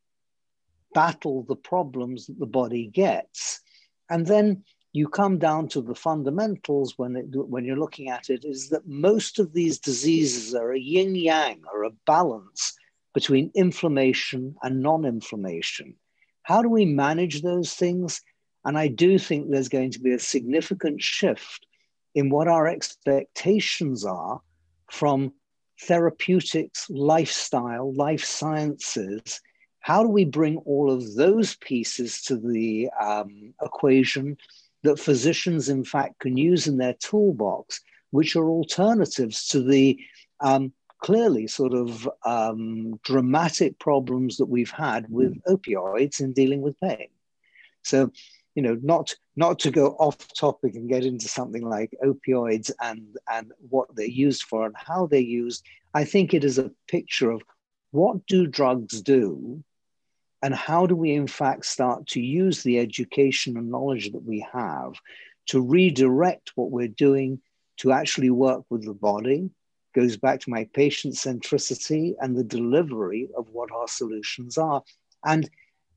battle 0.94 1.44
the 1.44 1.56
problems 1.56 2.28
that 2.28 2.40
the 2.40 2.46
body 2.46 2.88
gets? 2.88 3.62
And 4.10 4.26
then 4.28 4.64
you 4.92 5.08
come 5.08 5.40
down 5.40 5.68
to 5.70 5.82
the 5.82 5.96
fundamentals 5.96 6.98
when, 6.98 7.16
it, 7.16 7.26
when 7.32 7.66
you're 7.66 7.80
looking 7.80 8.10
at 8.10 8.30
it 8.30 8.46
is 8.46 8.70
that 8.70 8.88
most 8.88 9.40
of 9.40 9.54
these 9.54 9.80
diseases 9.80 10.54
are 10.54 10.72
a 10.72 10.80
yin 10.80 11.16
yang 11.16 11.62
or 11.74 11.84
a 11.84 11.96
balance 12.06 12.78
between 13.14 13.52
inflammation 13.56 14.56
and 14.62 14.82
non 14.82 15.06
inflammation. 15.06 15.96
How 16.44 16.62
do 16.62 16.70
we 16.70 16.86
manage 16.86 17.42
those 17.42 17.74
things? 17.74 18.22
And 18.66 18.78
I 18.78 18.88
do 18.88 19.18
think 19.18 19.50
there's 19.50 19.70
going 19.70 19.92
to 19.92 20.00
be 20.00 20.14
a 20.14 20.20
significant 20.20 21.02
shift 21.02 21.66
in 22.16 22.30
what 22.30 22.48
our 22.48 22.68
expectations 22.68 24.06
are 24.06 24.42
from 24.92 25.34
therapeutics, 25.82 26.90
lifestyle, 26.90 27.94
life 27.94 28.24
sciences. 28.24 29.42
How 29.80 30.04
do 30.04 30.10
we 30.10 30.26
bring 30.26 30.58
all 30.58 30.92
of 30.92 31.16
those 31.16 31.56
pieces 31.58 32.22
to 32.24 32.38
the 32.38 32.90
um, 33.02 33.54
equation 33.62 34.38
that 34.84 35.00
physicians, 35.00 35.70
in 35.70 35.84
fact, 35.84 36.20
can 36.20 36.38
use 36.38 36.68
in 36.68 36.78
their 36.78 36.94
toolbox, 36.94 37.82
which 38.12 38.36
are 38.36 38.50
alternatives 38.50 39.48
to 39.48 39.62
the 39.62 40.00
um, 40.40 40.72
clearly 41.00 41.48
sort 41.48 41.74
of 41.74 42.10
um, 42.26 42.98
dramatic 43.04 43.78
problems 43.80 44.38
that 44.38 44.46
we've 44.46 44.72
had 44.72 45.06
with 45.10 45.38
opioids 45.46 46.22
in 46.22 46.32
dealing 46.32 46.62
with 46.62 46.80
pain. 46.80 47.10
So, 47.84 48.12
you 48.56 48.62
know, 48.62 48.80
not 48.82 49.14
not 49.36 49.60
to 49.60 49.72
go 49.72 49.88
off 50.00 50.18
topic 50.34 50.76
and 50.76 50.90
get 50.90 51.06
into 51.06 51.28
something 51.28 51.68
like 51.68 51.94
opioids 52.04 52.72
and 52.82 53.18
and 53.32 53.52
what 53.70 53.88
they're 53.96 54.06
used 54.06 54.44
for 54.44 54.66
and 54.66 54.76
how 54.78 55.08
they're 55.08 55.20
used. 55.20 55.64
I 55.94 56.06
think 56.06 56.34
it 56.34 56.44
is 56.44 56.58
a 56.58 56.72
picture 56.88 57.32
of 57.32 57.42
what 57.92 58.26
do 58.26 58.48
drugs 58.48 59.02
do 59.02 59.64
and 60.44 60.54
how 60.54 60.86
do 60.86 60.96
we, 60.96 61.14
in 61.14 61.28
fact, 61.28 61.66
start 61.66 62.06
to 62.08 62.20
use 62.20 62.64
the 62.64 62.78
education 62.78 63.56
and 63.56 63.72
knowledge 63.72 64.12
that 64.12 64.26
we 64.26 64.46
have 64.52 64.94
to 65.48 65.62
redirect 65.62 66.52
what 66.56 66.70
we're 66.70 66.90
doing 66.90 67.40
to 67.78 67.94
actually 67.94 68.30
work 68.30 68.66
with 68.70 68.84
the 68.84 68.94
body? 68.94 69.50
Goes 69.96 70.18
back 70.18 70.42
to 70.42 70.50
my 70.50 70.68
patient 70.74 71.16
centricity 71.16 72.16
and 72.20 72.36
the 72.36 72.44
delivery 72.44 73.30
of 73.38 73.48
what 73.52 73.72
our 73.72 73.88
solutions 73.88 74.58
are. 74.58 74.84
And 75.24 75.50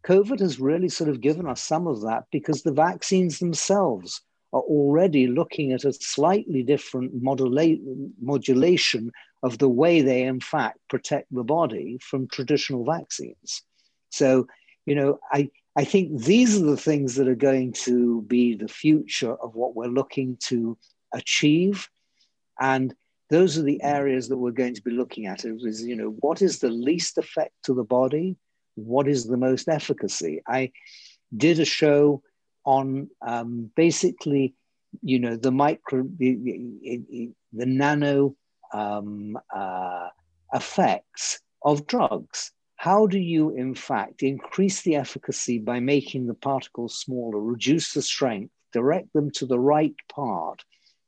COVID 0.07 0.39
has 0.39 0.61
really 0.61 0.89
sort 0.89 1.11
of 1.11 1.21
given 1.21 1.47
us 1.47 1.61
some 1.61 1.87
of 1.87 2.03
that 2.03 2.25
because 2.31 2.63
the 2.63 2.73
vaccines 2.73 3.39
themselves 3.41 4.23
are 4.53 4.61
already 4.61 5.27
looking 5.27 5.73
at 5.73 5.85
a 5.85 5.93
slightly 5.93 6.63
different 6.63 7.23
modula- 7.23 8.11
modulation 8.21 9.11
of 9.43 9.59
the 9.59 9.69
way 9.69 10.01
they, 10.01 10.23
in 10.23 10.41
fact, 10.41 10.79
protect 10.89 11.33
the 11.35 11.43
body 11.43 11.99
from 12.01 12.29
traditional 12.29 12.85
vaccines. 12.85 13.63
So, 14.11 14.47
you 14.87 14.95
know, 14.95 15.19
I, 15.33 15.51
I 15.75 15.85
think 15.85 16.23
these 16.23 16.57
are 16.57 16.65
the 16.65 16.77
things 16.77 17.17
that 17.17 17.27
are 17.27 17.35
going 17.35 17.73
to 17.73 18.23
be 18.23 18.55
the 18.55 18.69
future 18.69 19.35
of 19.35 19.57
what 19.57 19.75
we're 19.75 19.87
looking 19.89 20.39
to 20.45 20.79
achieve. 21.13 21.89
And 22.61 22.95
those 23.29 23.59
are 23.59 23.63
the 23.63 23.83
areas 23.83 24.29
that 24.29 24.39
we're 24.39 24.53
going 24.53 24.75
to 24.75 24.83
be 24.83 24.93
looking 24.93 25.27
at. 25.27 25.45
is, 25.45 25.83
you 25.83 25.97
know, 25.97 26.11
what 26.21 26.43
is 26.43 26.61
the 26.61 26.71
least 26.71 27.19
effect 27.19 27.55
to 27.65 27.75
the 27.75 27.85
body? 27.85 28.37
What 28.77 29.09
is 29.09 29.27
the 29.27 29.37
most 29.37 29.69
efficacy? 29.69 30.43
I 30.47 30.73
did 31.37 31.59
a 31.61 31.65
show 31.65 32.23
on 32.65 33.09
um, 33.27 33.71
basically, 33.75 34.55
you 35.03 35.19
know, 35.19 35.37
the 35.37 35.53
micro, 35.53 36.05
the, 36.19 36.35
the, 37.53 37.67
nano 37.67 38.37
um, 38.73 39.39
uh, 39.55 40.09
effects 40.53 41.41
of 41.63 41.87
drugs. 41.87 42.53
How 42.77 43.07
do 43.07 43.19
you, 43.19 43.51
in 43.51 43.75
fact, 43.75 44.23
increase 44.23 44.83
the 44.83 44.97
efficacy 44.97 45.59
by 45.59 45.81
making 45.81 46.27
the 46.27 46.35
particles 46.35 46.99
smaller, 46.99 47.41
reduce 47.41 47.93
the 47.93 48.03
strength, 48.03 48.53
direct 48.73 49.13
them 49.15 49.31
to 49.33 49.47
the 49.47 49.59
right 49.59 49.95
part, 50.13 50.63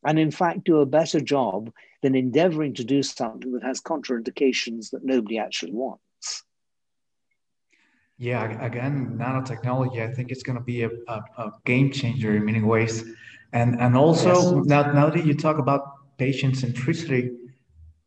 and 0.04 0.18
in 0.18 0.30
fact 0.30 0.64
do 0.64 0.78
a 0.78 0.86
better 0.86 1.20
job 1.20 1.70
than 2.02 2.14
endeavoring 2.14 2.72
to 2.74 2.84
do 2.84 3.02
something 3.02 3.52
that 3.52 3.64
has 3.64 3.80
contraindications 3.80 4.90
that 4.90 5.04
nobody 5.04 5.38
actually 5.38 5.72
wants? 5.72 6.02
Yeah, 8.18 8.64
again, 8.64 9.16
nanotechnology, 9.16 10.02
I 10.02 10.12
think 10.12 10.32
it's 10.32 10.42
going 10.42 10.58
to 10.58 10.64
be 10.64 10.82
a, 10.82 10.90
a, 11.06 11.22
a, 11.38 11.52
game 11.64 11.92
changer 11.92 12.36
in 12.36 12.44
many 12.44 12.60
ways. 12.60 13.04
And, 13.52 13.80
and 13.80 13.96
also, 13.96 14.56
yes. 14.56 14.66
now, 14.66 14.92
now 14.92 15.08
that 15.08 15.24
you 15.24 15.34
talk 15.34 15.58
about 15.58 15.82
patient 16.18 16.56
centricity, 16.56 17.36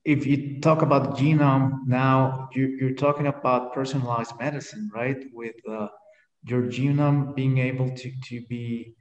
if 0.03 0.25
you 0.25 0.59
talk 0.59 0.81
about 0.81 1.17
genome 1.17 1.87
now, 1.87 2.49
you, 2.53 2.87
are 2.87 2.93
talking 2.93 3.27
about 3.27 3.73
personalized 3.73 4.37
medicine, 4.37 4.91
right? 4.93 5.23
With 5.31 5.55
uh, 5.69 5.87
your 6.43 6.63
genome 6.63 7.33
being 7.33 7.59
able 7.59 7.89
to, 7.95 8.11
to 8.25 8.41
be 8.49 8.95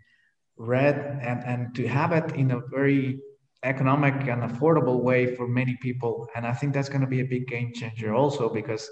read 0.57 1.19
and, 1.23 1.43
and 1.45 1.75
to 1.75 1.89
have 1.89 2.13
it 2.13 2.37
in 2.37 2.53
a 2.53 2.61
very 2.71 3.19
economic 3.65 4.15
and 4.29 4.43
affordable 4.43 5.03
way 5.03 5.35
for 5.35 5.49
many 5.49 5.77
people. 5.83 6.29
And 6.37 6.47
I 6.47 6.53
think 6.53 6.73
that's 6.73 6.89
going 6.89 7.01
to 7.01 7.07
be 7.07 7.21
a 7.21 7.25
big 7.25 7.49
game 7.49 7.73
changer 7.75 8.15
also 8.15 8.49
because 8.49 8.89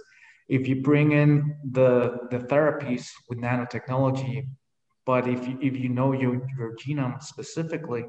if 0.48 0.66
you 0.66 0.82
bring 0.82 1.12
in 1.12 1.56
the, 1.72 2.18
the 2.30 2.38
therapies 2.38 3.10
with 3.28 3.38
nanotechnology, 3.38 4.46
but 5.04 5.28
if 5.28 5.46
you, 5.46 5.58
if 5.60 5.76
you 5.76 5.88
know 5.88 6.12
your, 6.12 6.46
your 6.56 6.76
genome 6.76 7.22
specifically, 7.22 8.04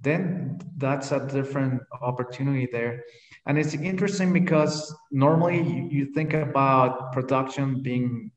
then 0.00 0.58
that's 0.78 1.12
a 1.12 1.26
different 1.26 1.82
opportunity 2.00 2.68
there. 2.70 3.04
And 3.46 3.58
it's 3.58 3.74
interesting 3.74 4.32
because 4.32 4.94
normally 5.10 5.58
you, 5.58 5.88
you 5.90 6.04
think 6.06 6.32
about 6.32 7.12
production 7.12 7.82
being 7.82 8.30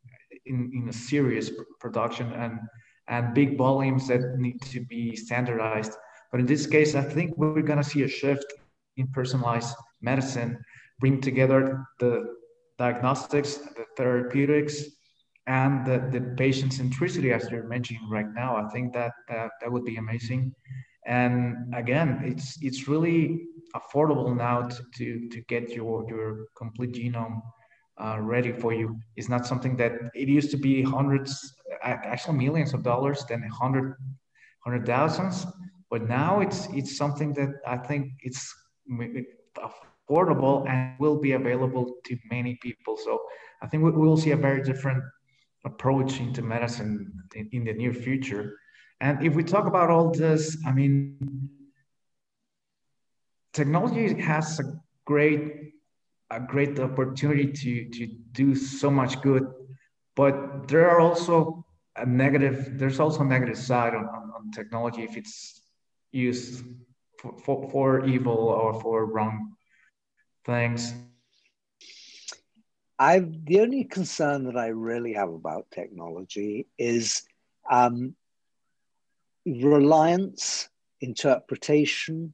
in, 0.46 0.72
in 0.74 0.90
a 0.90 0.94
serious 0.94 1.52
production 1.80 2.32
and, 2.34 2.60
and 3.08 3.34
big 3.34 3.58
volumes 3.58 4.08
that 4.08 4.38
need 4.38 4.62
to 4.64 4.82
be 4.86 5.16
standardized. 5.16 5.94
But 6.32 6.40
in 6.40 6.46
this 6.46 6.66
case, 6.66 6.96
I 6.96 7.02
think 7.02 7.38
we're 7.38 7.62
going 7.62 7.82
to 7.82 7.84
see 7.84 8.04
a 8.04 8.08
shift 8.08 8.46
in 8.98 9.08
personalized 9.08 9.76
medicine, 10.02 10.60
bring 11.00 11.22
together 11.22 11.86
the 12.00 12.36
diagnostics, 12.84 13.52
the 13.78 13.86
therapeutics, 13.98 14.76
and 15.48 15.86
the, 15.88 15.98
the 16.14 16.22
patient 16.44 16.72
centricity, 16.72 17.30
as 17.38 17.50
you're 17.52 17.68
mentioning 17.76 18.06
right 18.18 18.32
now. 18.44 18.52
I 18.56 18.66
think 18.74 18.94
that, 18.94 19.14
that 19.30 19.50
that 19.60 19.72
would 19.74 19.86
be 19.94 19.98
amazing. 20.06 20.42
And 21.06 21.36
again 21.82 22.10
it's 22.32 22.48
it's 22.68 22.82
really 22.92 23.20
affordable 23.80 24.32
now 24.48 24.58
to 24.74 24.82
to, 24.98 25.06
to 25.34 25.40
get 25.54 25.64
your 25.78 25.96
your 26.12 26.28
complete 26.62 26.92
genome 27.00 27.36
uh, 28.04 28.18
ready 28.34 28.54
for 28.62 28.72
you. 28.80 28.88
It's 29.18 29.30
not 29.36 29.46
something 29.52 29.76
that 29.82 29.94
it 30.22 30.28
used 30.40 30.52
to 30.56 30.60
be 30.70 30.74
hundreds 30.96 31.32
actually 32.14 32.38
millions 32.46 32.72
of 32.74 32.82
dollars 32.92 33.20
then 33.30 33.42
hundred 33.62 33.88
hundred 34.66 34.84
thousands. 34.94 35.36
But 35.92 36.02
now 36.22 36.32
it's 36.46 36.62
it's 36.80 36.94
something 37.04 37.30
that 37.40 37.52
i 37.76 37.78
think 37.88 38.02
it's 38.28 38.42
affordable 40.14 40.68
and 40.70 40.98
will 41.00 41.20
be 41.20 41.34
available 41.34 41.96
to 42.06 42.18
many 42.30 42.56
people. 42.62 42.98
So 42.98 43.20
i 43.62 43.68
think 43.68 43.84
we 43.84 43.92
will 43.92 44.18
see 44.18 44.32
a 44.32 44.38
very 44.38 44.62
different 44.62 45.04
approach 45.66 46.20
into 46.20 46.42
medicine 46.42 47.12
in, 47.36 47.50
in 47.52 47.64
the 47.64 47.74
near 47.74 47.94
future. 47.94 48.58
And 49.00 49.26
if 49.26 49.36
we 49.36 49.44
talk 49.44 49.66
about 49.66 49.90
all 49.90 50.12
this, 50.12 50.58
I 50.66 50.72
mean, 50.72 51.18
technology 53.54 54.22
has 54.22 54.60
a 54.60 54.64
great, 55.06 55.74
a 56.30 56.40
great 56.40 56.80
opportunity 56.80 57.52
to, 57.52 57.90
to 57.90 58.08
do 58.32 58.56
so 58.56 58.90
much 58.90 59.22
good, 59.22 59.46
but 60.16 60.68
there 60.68 60.90
are 60.90 61.00
also 61.00 61.66
a 61.96 62.06
negative, 62.06 62.78
there's 62.78 63.00
also 63.00 63.22
a 63.22 63.26
negative 63.26 63.58
side 63.58 63.94
on, 63.94 64.06
on, 64.06 64.32
on 64.36 64.52
technology 64.52 65.04
if 65.04 65.16
it's 65.16 65.62
used 66.12 66.64
for, 67.20 67.38
for, 67.38 67.70
for 67.72 68.06
evil 68.06 68.38
or 68.38 68.80
for 68.82 69.06
wrong 69.06 69.54
things. 70.46 70.94
I 73.00 73.20
the 73.20 73.60
only 73.62 73.84
concern 73.84 74.46
that 74.46 74.58
I 74.58 74.68
really 74.68 75.14
have 75.14 75.30
about 75.30 75.72
technology 75.72 76.68
is 76.78 77.24
um, 77.70 78.16
reliance, 79.46 80.70
interpretation, 81.02 82.34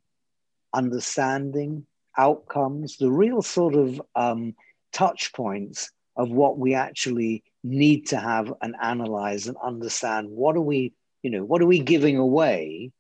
understanding, 0.73 1.85
outcomes, 2.17 2.97
the 2.97 3.11
real 3.11 3.41
sort 3.41 3.75
of 3.75 4.01
um, 4.15 4.55
touch 4.91 5.33
points 5.33 5.91
of 6.15 6.29
what 6.29 6.57
we 6.57 6.73
actually 6.73 7.43
need 7.63 8.07
to 8.07 8.17
have 8.17 8.53
and 8.61 8.75
analyze 8.81 9.47
and 9.47 9.57
understand. 9.63 10.29
What 10.29 10.55
are 10.55 10.61
we, 10.61 10.93
you 11.23 11.31
know, 11.31 11.43
what 11.43 11.61
are 11.61 11.65
we 11.67 11.79
giving 11.79 12.17
away 12.17 12.91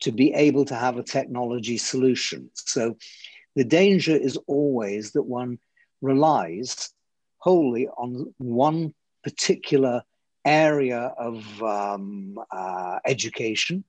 to 0.00 0.12
be 0.12 0.34
able 0.34 0.64
to 0.66 0.74
have 0.74 0.98
a 0.98 1.02
technology 1.02 1.78
solution? 1.78 2.50
So 2.54 2.96
the 3.56 3.64
danger 3.64 4.14
is 4.14 4.38
always 4.46 5.12
that 5.12 5.22
one 5.22 5.58
relies 6.02 6.92
wholly 7.38 7.88
on 7.88 8.32
one 8.38 8.94
particular 9.24 10.02
area 10.44 11.12
of 11.18 11.62
um, 11.62 12.38
uh, 12.52 12.98
education 13.04 13.82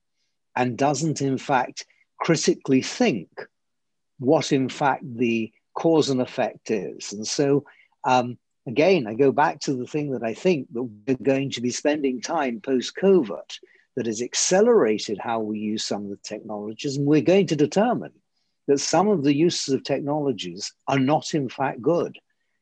and 0.56 0.77
doesn't, 0.77 1.21
in 1.21 1.38
fact, 1.38 1.86
critically 2.17 2.82
think 2.82 3.30
what, 4.19 4.51
in 4.51 4.69
fact, 4.69 5.03
the 5.17 5.51
cause 5.75 6.10
and 6.10 6.21
effect 6.21 6.71
is. 6.71 7.13
And 7.13 7.27
so, 7.27 7.65
um, 8.03 8.38
again, 8.65 9.06
I 9.06 9.13
go 9.13 9.32
back 9.32 9.60
to 9.62 9.73
the 9.73 9.86
thing 9.86 10.12
that 10.12 10.23
I 10.23 10.34
think 10.34 10.73
that 10.73 10.84
we're 10.84 11.17
going 11.21 11.51
to 11.51 11.62
be 11.62 11.69
spending 11.69 12.21
time 12.21 12.62
post 12.62 12.95
COVID 12.95 13.60
that 13.95 14.06
has 14.06 14.21
accelerated 14.21 15.19
how 15.19 15.39
we 15.41 15.60
use 15.60 15.84
some 15.84 16.06
of 16.06 16.10
the 16.10 16.17
technologies. 16.17 16.97
And 16.97 17.06
we're 17.06 17.21
going 17.21 17.47
to 17.47 17.56
determine 17.56 18.13
that 18.67 18.80
some 18.80 19.08
of 19.08 19.23
the 19.23 19.34
uses 19.34 19.73
of 19.73 19.84
technologies 19.84 20.73
are 20.88 20.99
not, 20.99 21.34
in 21.34 21.49
fact, 21.49 21.82
good. 21.82 22.17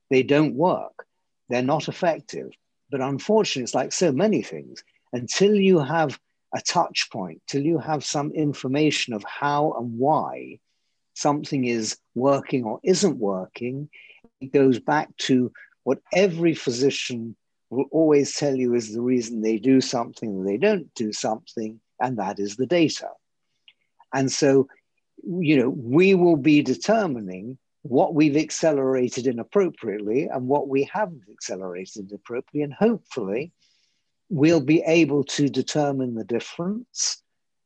They 0.10 0.24
don't 0.24 0.56
work, 0.56 1.06
they're 1.50 1.62
not 1.62 1.88
effective. 1.88 2.52
But 2.92 3.02
unfortunately, 3.02 3.64
it's 3.64 3.76
like 3.76 3.92
so 3.92 4.12
many 4.12 4.42
things. 4.42 4.84
Until 5.12 5.56
you 5.56 5.80
have 5.80 6.20
a 6.54 6.62
touch 6.62 7.10
point, 7.12 7.42
till 7.48 7.64
you 7.64 7.80
have 7.80 8.06
some 8.06 8.32
information 8.32 9.14
of 9.14 9.24
how 9.24 9.74
and 9.80 9.98
why 9.98 10.60
something 11.14 11.66
is 11.66 11.98
working 12.14 12.64
or 12.64 12.80
isn't 12.84 13.18
working, 13.18 13.90
it 14.40 14.54
goes 14.54 14.80
back 14.80 15.16
to 15.18 15.52
what 15.84 16.00
every 16.14 16.54
physician 16.54 17.36
will 17.70 17.86
always 17.92 18.36
tell 18.36 18.56
you 18.56 18.76
is 18.76 18.94
the 18.94 19.02
reason 19.02 19.42
they 19.42 19.58
do 19.58 19.82
something 19.82 20.36
or 20.36 20.46
they 20.46 20.58
don't 20.58 20.94
do 20.94 21.12
something, 21.12 21.80
and 22.00 22.18
that 22.20 22.40
is 22.40 22.56
the 22.56 22.66
data. 22.68 23.10
And 24.14 24.32
so, 24.32 24.68
you 25.26 25.58
know, 25.58 25.70
we 25.70 26.16
will 26.16 26.38
be 26.38 26.62
determining 26.62 27.58
what 27.82 28.16
we've 28.16 28.38
accelerated 28.38 29.28
inappropriately 29.28 30.28
and 30.28 30.48
what 30.48 30.68
we 30.68 30.84
haven't 30.92 31.24
accelerated 31.32 32.12
appropriately. 32.14 32.64
And 32.64 32.74
hopefully, 32.74 33.52
we'll 34.30 34.62
be 34.62 34.82
able 34.82 35.24
to 35.24 35.50
determine 35.50 36.16
the 36.16 36.24
difference 36.24 37.22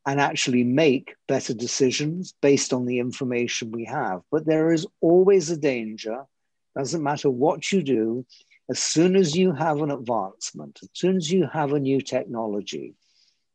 and 0.06 0.20
actually 0.20 0.64
make 0.64 1.16
better 1.28 1.54
decisions 1.54 2.34
based 2.42 2.74
on 2.74 2.86
the 2.86 3.00
information 3.00 3.72
we 3.72 3.86
have. 3.86 4.22
But 4.32 4.46
there 4.46 4.74
is 4.74 4.88
always 5.02 5.50
a 5.50 5.58
danger, 5.58 6.24
doesn't 6.76 7.04
matter 7.04 7.30
what 7.30 7.72
you 7.72 7.84
do, 7.84 8.26
as 8.70 8.80
soon 8.80 9.16
as 9.16 9.36
you 9.36 9.52
have 9.54 9.82
an 9.82 9.92
advancement, 9.92 10.80
as 10.84 10.90
soon 10.94 11.18
as 11.18 11.32
you 11.32 11.48
have 11.48 11.74
a 11.74 11.80
new 11.80 12.02
technology, 12.02 12.94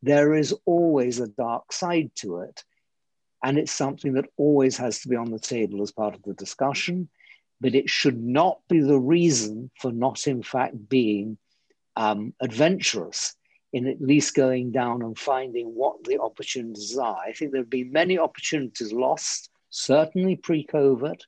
there 0.03 0.35
is 0.35 0.55
always 0.67 1.21
a 1.21 1.29
dark 1.29 1.73
side 1.73 2.11
to 2.17 2.41
it. 2.41 2.65
And 3.45 3.59
it's 3.59 3.73
something 3.73 4.15
that 4.15 4.31
always 4.39 4.79
has 4.79 5.01
to 5.01 5.09
be 5.09 5.17
on 5.17 5.31
the 5.31 5.39
table 5.39 5.83
as 5.83 5.93
part 5.93 6.15
of 6.15 6.23
the 6.23 6.33
discussion, 6.33 7.11
but 7.61 7.75
it 7.75 7.91
should 7.91 8.19
not 8.19 8.59
be 8.71 8.81
the 8.81 8.99
reason 8.99 9.71
for 9.79 9.93
not, 9.93 10.27
in 10.27 10.43
fact, 10.43 10.89
being 10.89 11.37
um, 11.95 12.33
adventurous 12.41 13.37
in 13.75 13.87
at 13.87 14.01
least 14.01 14.35
going 14.35 14.71
down 14.71 15.03
and 15.03 15.19
finding 15.19 15.67
what 15.67 16.03
the 16.05 16.19
opportunities 16.21 16.97
are. 16.97 17.19
I 17.19 17.33
think 17.33 17.53
there 17.53 17.61
have 17.61 17.69
been 17.69 17.93
many 17.93 18.19
opportunities 18.19 18.93
lost, 18.93 19.51
certainly 19.69 20.37
pre 20.37 20.65
COVID, 20.65 21.21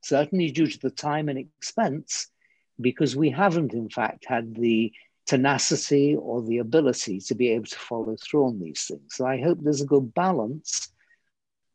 certainly 0.00 0.52
due 0.52 0.68
to 0.68 0.78
the 0.78 0.90
time 0.90 1.28
and 1.28 1.38
expense, 1.40 2.28
because 2.80 3.16
we 3.16 3.30
haven't, 3.30 3.72
in 3.72 3.88
fact, 3.88 4.26
had 4.28 4.54
the 4.54 4.92
tenacity 5.26 6.14
or 6.14 6.40
the 6.40 6.58
ability 6.58 7.18
to 7.18 7.34
be 7.34 7.48
able 7.48 7.66
to 7.66 7.78
follow 7.78 8.14
through 8.22 8.46
on 8.46 8.60
these 8.60 8.84
things. 8.86 9.16
So 9.16 9.26
I 9.26 9.40
hope 9.40 9.58
there's 9.60 9.80
a 9.80 9.86
good 9.86 10.14
balance, 10.14 10.90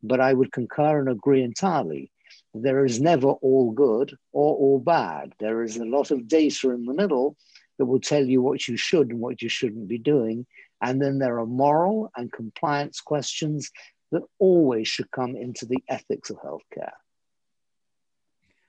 but 0.04 0.20
I 0.20 0.34
would 0.34 0.52
concur 0.52 1.00
and 1.00 1.10
agree 1.10 1.44
entirely. 1.44 2.12
There 2.54 2.86
is 2.86 3.00
never 3.00 3.28
all 3.28 3.72
good 3.72 4.16
or 4.32 4.56
all 4.56 4.80
bad. 4.80 5.34
There 5.40 5.64
is 5.64 5.78
a 5.78 5.86
lot 5.86 6.12
of 6.12 6.28
data 6.28 6.72
in 6.72 6.86
the 6.86 6.94
middle 6.94 7.36
that 7.78 7.86
will 7.86 8.00
tell 8.00 8.24
you 8.24 8.42
what 8.42 8.68
you 8.68 8.78
should 8.78 9.10
and 9.10 9.20
what 9.20 9.42
you 9.42 9.50
shouldn't 9.50 9.88
be 9.88 9.98
doing. 9.98 10.46
And 10.82 11.02
then 11.02 11.20
there 11.20 11.40
are 11.40 11.46
moral 11.46 12.12
and 12.16 12.32
compliance 12.32 13.02
questions 13.02 13.72
that 14.12 14.24
always 14.40 14.88
should 14.88 15.12
come 15.12 15.36
into 15.36 15.66
the 15.66 15.84
ethics 15.88 16.30
of 16.30 16.38
healthcare. 16.38 16.92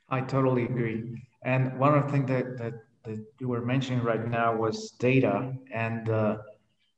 I 0.08 0.20
totally 0.20 0.64
agree. 0.64 1.22
And 1.42 1.78
one 1.78 1.94
of 1.96 2.06
the 2.06 2.12
things 2.12 2.28
that, 2.28 2.58
that, 2.58 2.74
that 3.04 3.24
you 3.40 3.48
were 3.48 3.64
mentioning 3.64 4.02
right 4.02 4.28
now 4.28 4.54
was 4.54 4.90
data. 4.92 5.54
And 5.72 6.08
uh, 6.10 6.38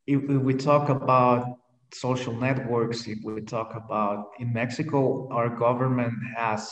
if, 0.07 0.23
if 0.23 0.43
we 0.43 0.55
talk 0.55 0.89
about 0.89 1.59
social 1.95 2.35
networks, 2.35 3.07
if 3.07 3.19
we 3.25 3.41
talk 3.43 3.75
about 3.75 4.31
in 4.39 4.53
Mexico, 4.53 5.29
our 5.31 5.49
government 5.49 6.15
has 6.37 6.71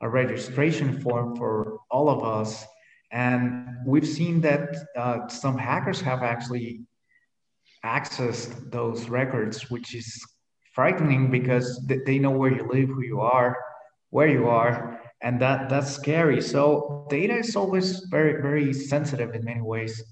a 0.00 0.08
registration 0.08 1.00
form 1.00 1.36
for 1.36 1.80
all 1.90 2.08
of 2.08 2.24
us 2.24 2.66
and 3.12 3.66
we've 3.84 4.06
seen 4.06 4.40
that 4.42 4.76
uh, 4.96 5.28
some 5.28 5.58
hackers 5.58 6.00
have 6.00 6.22
actually 6.22 6.80
accessed 7.84 8.70
those 8.70 9.08
records, 9.08 9.70
which 9.70 9.94
is 9.94 10.24
frightening 10.74 11.30
because 11.30 11.84
they 12.06 12.18
know 12.18 12.30
where 12.30 12.52
you 12.52 12.68
live, 12.68 12.88
who 12.88 13.02
you 13.02 13.20
are, 13.20 13.56
where 14.10 14.28
you 14.28 14.48
are, 14.48 15.00
and 15.22 15.40
that 15.40 15.68
that's 15.68 15.90
scary. 15.90 16.40
So 16.40 17.06
data 17.10 17.36
is 17.36 17.56
always 17.56 18.00
very 18.10 18.40
very 18.40 18.72
sensitive 18.72 19.34
in 19.34 19.44
many 19.44 19.60
ways. 19.60 20.02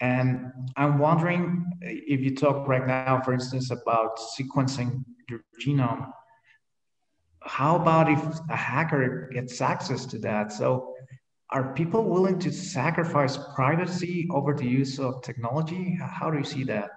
And 0.00 0.52
I'm 0.76 0.98
wondering 0.98 1.66
if 1.80 2.20
you 2.20 2.34
talk 2.36 2.68
right 2.68 2.86
now, 2.86 3.20
for 3.24 3.32
instance, 3.32 3.70
about 3.70 4.18
sequencing 4.38 5.04
your 5.28 5.40
genome, 5.60 6.12
how 7.42 7.76
about 7.76 8.10
if 8.10 8.20
a 8.50 8.56
hacker 8.56 9.30
gets 9.32 9.60
access 9.60 10.06
to 10.06 10.18
that? 10.20 10.52
So 10.52 10.94
are 11.50 11.72
people 11.72 12.04
willing 12.04 12.38
to 12.40 12.52
sacrifice 12.52 13.38
privacy 13.54 14.28
over 14.30 14.54
the 14.54 14.66
use 14.66 14.98
of 14.98 15.22
technology? 15.22 15.98
How 16.00 16.30
do 16.30 16.38
you 16.38 16.44
see 16.44 16.64
that? 16.64 16.90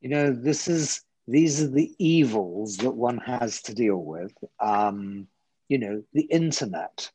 You 0.00 0.10
know, 0.10 0.32
this 0.32 0.68
is 0.68 1.02
these 1.26 1.62
are 1.62 1.70
the 1.70 1.92
evils 1.98 2.76
that 2.78 2.90
one 2.90 3.18
has 3.18 3.62
to 3.62 3.74
deal 3.74 3.96
with. 3.96 4.32
Um, 4.60 5.26
you 5.68 5.78
know, 5.78 6.02
the 6.12 6.22
internet, 6.22 7.10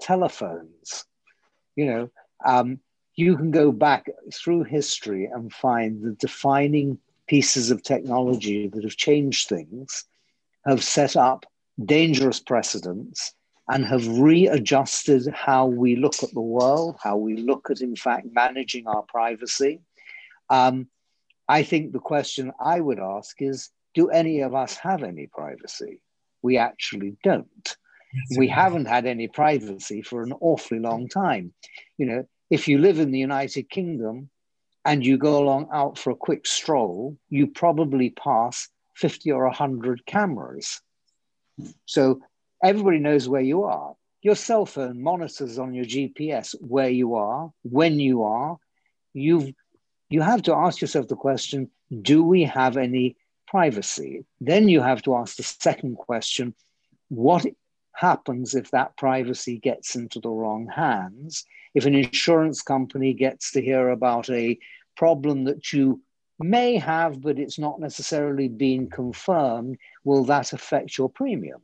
telephones. 0.00 1.04
You 1.76 1.86
know, 1.86 2.10
um, 2.44 2.80
you 3.18 3.36
can 3.36 3.50
go 3.50 3.72
back 3.72 4.08
through 4.32 4.62
history 4.62 5.24
and 5.24 5.52
find 5.52 6.00
the 6.00 6.12
defining 6.12 6.96
pieces 7.26 7.72
of 7.72 7.82
technology 7.82 8.68
that 8.68 8.84
have 8.84 8.96
changed 8.96 9.48
things, 9.48 10.04
have 10.64 10.84
set 10.84 11.16
up 11.16 11.44
dangerous 11.84 12.38
precedents 12.38 13.34
and 13.68 13.84
have 13.84 14.06
readjusted 14.06 15.26
how 15.34 15.66
we 15.66 15.96
look 15.96 16.22
at 16.22 16.32
the 16.32 16.40
world, 16.40 16.96
how 17.02 17.16
we 17.16 17.36
look 17.36 17.70
at, 17.70 17.80
in 17.80 17.96
fact, 17.96 18.28
managing 18.30 18.86
our 18.86 19.02
privacy. 19.02 19.80
Um, 20.48 20.86
I 21.48 21.64
think 21.64 21.92
the 21.92 21.98
question 21.98 22.52
I 22.64 22.78
would 22.78 23.00
ask 23.00 23.42
is 23.42 23.70
do 23.94 24.10
any 24.10 24.42
of 24.42 24.54
us 24.54 24.76
have 24.76 25.02
any 25.02 25.26
privacy? 25.26 26.00
We 26.40 26.56
actually 26.56 27.16
don't. 27.24 27.76
we 28.36 28.46
haven't 28.46 28.86
had 28.86 29.06
any 29.06 29.26
privacy 29.26 30.02
for 30.02 30.22
an 30.22 30.32
awfully 30.40 30.78
long 30.78 31.08
time. 31.08 31.52
You 31.98 32.06
know, 32.06 32.24
if 32.50 32.68
you 32.68 32.78
live 32.78 32.98
in 32.98 33.10
the 33.10 33.18
United 33.18 33.68
Kingdom 33.68 34.30
and 34.84 35.04
you 35.04 35.18
go 35.18 35.42
along 35.42 35.68
out 35.72 35.98
for 35.98 36.10
a 36.10 36.16
quick 36.16 36.46
stroll, 36.46 37.16
you 37.28 37.46
probably 37.46 38.10
pass 38.10 38.68
50 38.96 39.32
or 39.32 39.44
100 39.44 40.06
cameras. 40.06 40.80
So 41.86 42.20
everybody 42.62 42.98
knows 42.98 43.28
where 43.28 43.42
you 43.42 43.64
are. 43.64 43.94
Your 44.22 44.34
cell 44.34 44.66
phone 44.66 45.02
monitors 45.02 45.58
on 45.58 45.74
your 45.74 45.84
GPS 45.84 46.54
where 46.60 46.88
you 46.88 47.14
are, 47.14 47.52
when 47.62 48.00
you 48.00 48.24
are. 48.24 48.56
You've 49.14 49.52
you 50.10 50.22
have 50.22 50.42
to 50.42 50.54
ask 50.54 50.80
yourself 50.80 51.08
the 51.08 51.16
question, 51.16 51.70
do 52.02 52.22
we 52.22 52.44
have 52.44 52.76
any 52.76 53.16
privacy? 53.46 54.24
Then 54.40 54.68
you 54.68 54.80
have 54.80 55.02
to 55.02 55.14
ask 55.16 55.36
the 55.36 55.42
second 55.42 55.96
question, 55.96 56.54
what 57.08 57.44
happens 57.98 58.54
if 58.54 58.70
that 58.70 58.96
privacy 58.96 59.58
gets 59.58 59.96
into 59.96 60.20
the 60.20 60.30
wrong 60.30 60.68
hands? 60.68 61.44
If 61.74 61.84
an 61.84 61.96
insurance 61.96 62.62
company 62.62 63.12
gets 63.12 63.50
to 63.52 63.60
hear 63.60 63.88
about 63.88 64.30
a 64.30 64.56
problem 64.96 65.44
that 65.44 65.72
you 65.72 66.00
may 66.38 66.76
have, 66.76 67.20
but 67.20 67.40
it's 67.40 67.58
not 67.58 67.80
necessarily 67.80 68.46
been 68.46 68.88
confirmed, 68.88 69.78
will 70.04 70.22
that 70.26 70.52
affect 70.52 70.96
your 70.96 71.08
premium? 71.08 71.60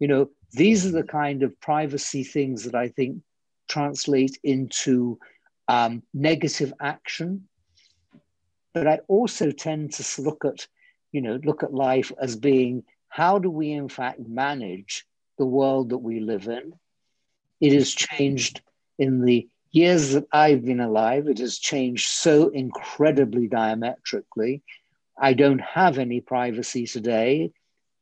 You 0.00 0.08
know, 0.08 0.30
these 0.54 0.84
are 0.84 0.90
the 0.90 1.04
kind 1.04 1.44
of 1.44 1.60
privacy 1.60 2.24
things 2.24 2.64
that 2.64 2.74
I 2.74 2.88
think 2.88 3.22
translate 3.68 4.40
into 4.42 5.20
um, 5.68 6.02
negative 6.12 6.72
action. 6.80 7.46
But 8.74 8.88
I 8.88 8.98
also 9.06 9.52
tend 9.52 9.92
to 9.92 10.22
look 10.22 10.44
at, 10.44 10.66
you 11.12 11.20
know, 11.20 11.38
look 11.44 11.62
at 11.62 11.72
life 11.72 12.10
as 12.20 12.34
being 12.34 12.82
how 13.08 13.38
do 13.38 13.50
we 13.50 13.70
in 13.70 13.88
fact 13.88 14.18
manage 14.20 15.06
the 15.38 15.46
world 15.46 15.90
that 15.90 15.98
we 15.98 16.20
live 16.20 16.48
in? 16.48 16.74
It 17.60 17.72
has 17.72 17.92
changed 17.92 18.60
in 18.98 19.24
the 19.24 19.48
years 19.70 20.12
that 20.12 20.26
I've 20.32 20.64
been 20.64 20.80
alive. 20.80 21.28
It 21.28 21.38
has 21.38 21.58
changed 21.58 22.08
so 22.08 22.48
incredibly 22.48 23.48
diametrically. 23.48 24.62
I 25.20 25.32
don't 25.34 25.60
have 25.60 25.98
any 25.98 26.20
privacy 26.20 26.86
today. 26.86 27.52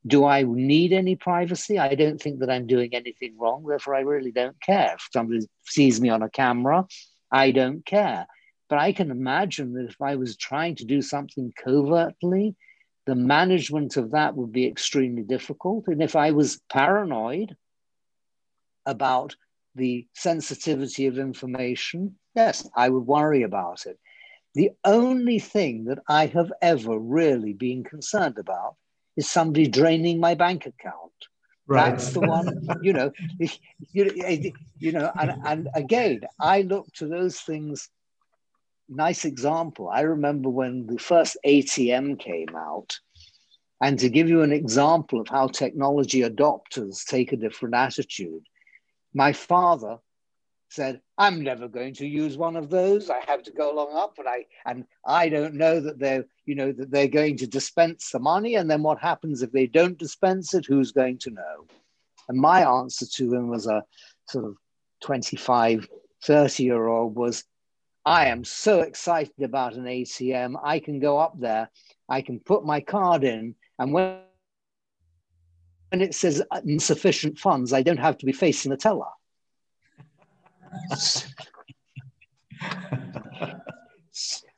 Do 0.07 0.25
I 0.25 0.43
need 0.43 0.93
any 0.93 1.17
privacy? 1.17 1.79
I 1.79 1.95
don't 1.95 2.21
think 2.21 2.41
that 2.41 2.51
I'm 2.51 2.67
doing 2.67 2.95
anything 2.95 3.37
wrong. 3.39 3.65
Therefore, 3.67 3.95
I 3.95 4.01
really 4.01 4.31
don't 4.31 4.61
care. 4.61 4.95
If 4.95 5.09
somebody 5.13 5.47
sees 5.65 6.01
me 6.01 6.11
on 6.11 6.23
a 6.23 6.31
camera, 6.31 6.87
I 7.31 7.51
don't 7.51 7.85
care. 7.85 8.27
But 8.69 8.79
I 8.79 8.93
can 8.93 9.11
imagine 9.11 9.73
that 9.75 9.89
if 9.89 10.01
I 10.01 10.17
was 10.17 10.37
trying 10.37 10.77
to 10.77 10.85
do 10.85 11.03
something 11.03 11.53
covertly, 11.57 12.55
the 13.07 13.15
management 13.15 13.97
of 13.97 14.11
that 14.11 14.37
would 14.37 14.53
be 14.53 14.67
extremely 14.67 15.23
difficult. 15.23 15.87
And 15.87 16.03
if 16.03 16.17
I 16.17 16.33
was 16.33 16.61
paranoid 16.69 17.57
about 18.85 19.37
the 19.75 20.07
sensitivity 20.15 21.07
of 21.07 21.19
information, 21.19 22.17
yes, 22.35 22.69
I 22.77 22.89
would 22.89 23.07
worry 23.07 23.43
about 23.43 23.87
it. 23.87 23.99
The 24.55 24.71
only 24.85 25.39
thing 25.39 25.85
that 25.85 25.99
I 26.09 26.27
have 26.27 26.51
ever 26.63 26.99
really 26.99 27.53
been 27.53 27.85
concerned 27.85 28.39
about 28.39 28.77
is 29.17 29.31
somebody 29.31 29.69
draining 29.69 30.19
my 30.19 30.35
bank 30.35 30.67
account. 30.67 31.13
Right. 31.67 31.91
That's 31.91 32.13
the 32.13 32.21
one, 32.21 32.67
you 32.81 32.93
know, 32.93 33.13
you, 33.93 34.53
you 34.79 34.93
know, 34.93 35.13
and, 35.19 35.35
and 35.45 35.69
again, 35.75 36.21
I 36.41 36.63
look 36.63 36.87
to 36.95 37.07
those 37.07 37.41
things. 37.41 37.89
Nice 38.89 39.25
example. 39.25 39.89
I 39.89 40.03
remember 40.03 40.49
when 40.49 40.87
the 40.87 40.99
first 40.99 41.37
ATM 41.45 42.19
came 42.19 42.55
out, 42.57 42.99
and 43.81 43.99
to 43.99 44.09
give 44.09 44.29
you 44.29 44.43
an 44.43 44.53
example 44.53 45.21
of 45.21 45.29
how 45.29 45.49
technology 45.49 46.23
adopters 46.23 47.05
take 47.05 47.33
a 47.33 47.37
different 47.37 47.75
attitude, 47.75 48.43
my 49.13 49.33
father 49.33 49.99
said, 50.69 51.01
I'm 51.19 51.43
never 51.43 51.69
going 51.69 51.95
to 51.95 52.07
use 52.07 52.37
one 52.37 52.57
of 52.57 52.71
those. 52.71 53.11
I 53.11 53.21
have 53.27 53.43
to 53.45 53.53
go 53.53 53.73
along 53.73 53.97
up 53.97 54.19
and 54.19 54.29
I 54.29 54.47
and 54.65 54.85
I 55.05 55.29
don't 55.29 55.55
know 55.55 55.81
that 55.81 55.99
they're, 55.99 56.25
you 56.45 56.55
know, 56.55 56.73
that 56.73 56.91
they're 56.91 57.09
going 57.09 57.37
to 57.39 57.47
dispense 57.47 58.11
the 58.11 58.19
money. 58.19 58.57
And 58.57 58.71
then 58.71 58.83
what 58.83 58.99
happens 58.99 59.43
if 59.43 59.53
they 59.53 59.67
don't 59.67 59.99
dispense 59.99 60.55
it? 60.55 60.67
Who's 60.67 60.93
going 60.93 61.19
to 61.19 61.31
know? 61.31 61.67
And 62.29 62.39
my 62.39 62.69
answer 62.69 63.07
to 63.07 63.35
him 63.35 63.49
was 63.49 63.67
a 63.67 63.85
sort 64.29 64.45
of 64.45 64.57
25, 65.03 65.89
30 66.25 66.63
year 66.65 66.87
old 66.87 67.15
was, 67.15 67.45
I 68.07 68.27
am 68.27 68.45
so 68.45 68.81
excited 68.81 69.43
about 69.43 69.75
an 69.75 69.85
ATM. 69.85 70.55
I 70.63 70.79
can 70.79 71.01
go 71.01 71.19
up 71.19 71.39
there, 71.39 71.69
I 72.09 72.23
can 72.23 72.39
put 72.39 72.65
my 72.65 72.81
card 72.81 73.25
in, 73.25 73.57
and 73.81 73.93
when 73.93 74.21
when 75.91 76.01
it 76.01 76.15
says 76.15 76.43
insufficient 76.65 77.39
funds, 77.39 77.73
I 77.73 77.83
don't 77.83 77.99
have 77.99 78.19
to 78.19 78.27
be 78.27 78.33
facing 78.33 78.71
the 78.71 78.77
teller. 78.77 79.07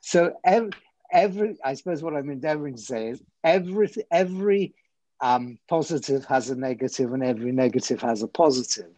so 0.01 0.33
every, 0.43 0.71
every, 1.11 1.57
I 1.63 1.75
suppose 1.75 2.01
what 2.01 2.15
I'm 2.15 2.31
endeavoring 2.31 2.75
to 2.75 2.81
say 2.81 3.09
is 3.09 3.21
every, 3.43 3.89
every 4.11 4.73
um, 5.21 5.59
positive 5.67 6.25
has 6.25 6.49
a 6.49 6.55
negative 6.55 7.13
and 7.13 7.23
every 7.23 7.51
negative 7.51 8.01
has 8.01 8.23
a 8.23 8.27
positive. 8.27 8.89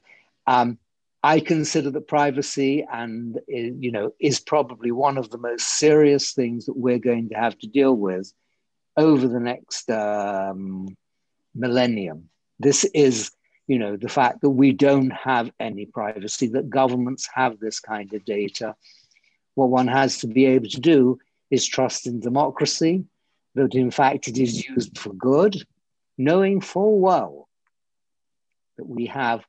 Um, 0.48 0.80
I 1.24 1.40
consider 1.40 1.92
that 1.92 2.08
privacy 2.08 2.86
and 2.92 3.40
you 3.48 3.92
know 3.92 4.14
is 4.20 4.40
probably 4.40 4.92
one 4.92 5.18
of 5.18 5.30
the 5.30 5.38
most 5.38 5.68
serious 5.78 6.34
things 6.34 6.66
that 6.66 6.78
we're 6.78 7.00
going 7.00 7.30
to 7.30 7.36
have 7.36 7.58
to 7.60 7.68
deal 7.68 7.96
with 7.96 8.32
over 8.98 9.28
the 9.28 9.40
next 9.40 9.90
um, 9.90 10.96
millennium. 11.56 12.30
This 12.60 12.84
is, 12.84 13.32
you 13.68 13.80
know, 13.80 13.96
the 13.98 14.10
fact 14.10 14.42
that 14.42 14.50
we 14.50 14.72
don't 14.72 15.12
have 15.12 15.52
any 15.60 15.86
privacy, 15.86 16.48
that 16.50 16.70
governments 16.70 17.28
have 17.34 17.60
this 17.60 17.80
kind 17.80 18.14
of 18.14 18.26
data. 18.26 18.76
What 19.56 19.70
one 19.70 19.88
has 19.88 20.20
to 20.20 20.28
be 20.28 20.46
able 20.46 20.70
to 20.70 20.80
do 20.80 21.20
is 21.50 21.66
trust 21.66 22.08
in 22.08 22.20
democracy, 22.20 23.06
that 23.56 23.76
in 23.76 23.92
fact 23.92 24.28
it 24.28 24.38
is 24.38 24.68
used 24.68 24.98
for 24.98 25.14
good, 25.14 25.64
knowing 26.18 26.62
full 26.62 27.00
well 27.00 27.48
that 28.78 28.88
we 28.88 29.08
have 29.08 29.46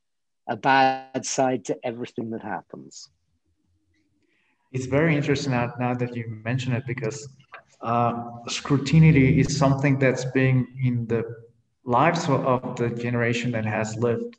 a 0.48 0.56
bad 0.56 1.24
side 1.24 1.64
to 1.66 1.78
everything 1.84 2.30
that 2.30 2.42
happens. 2.42 3.10
It's 4.72 4.86
very 4.86 5.14
interesting 5.14 5.52
now, 5.52 5.72
now 5.78 5.94
that 5.94 6.16
you 6.16 6.40
mention 6.44 6.72
it 6.72 6.84
because 6.86 7.28
uh, 7.82 8.14
scrutiny 8.48 9.38
is 9.38 9.56
something 9.56 9.98
that's 9.98 10.24
being 10.26 10.66
in 10.82 11.06
the 11.06 11.24
lives 11.84 12.28
of 12.28 12.76
the 12.76 12.90
generation 12.90 13.50
that 13.52 13.66
has 13.66 13.96
lived 13.96 14.36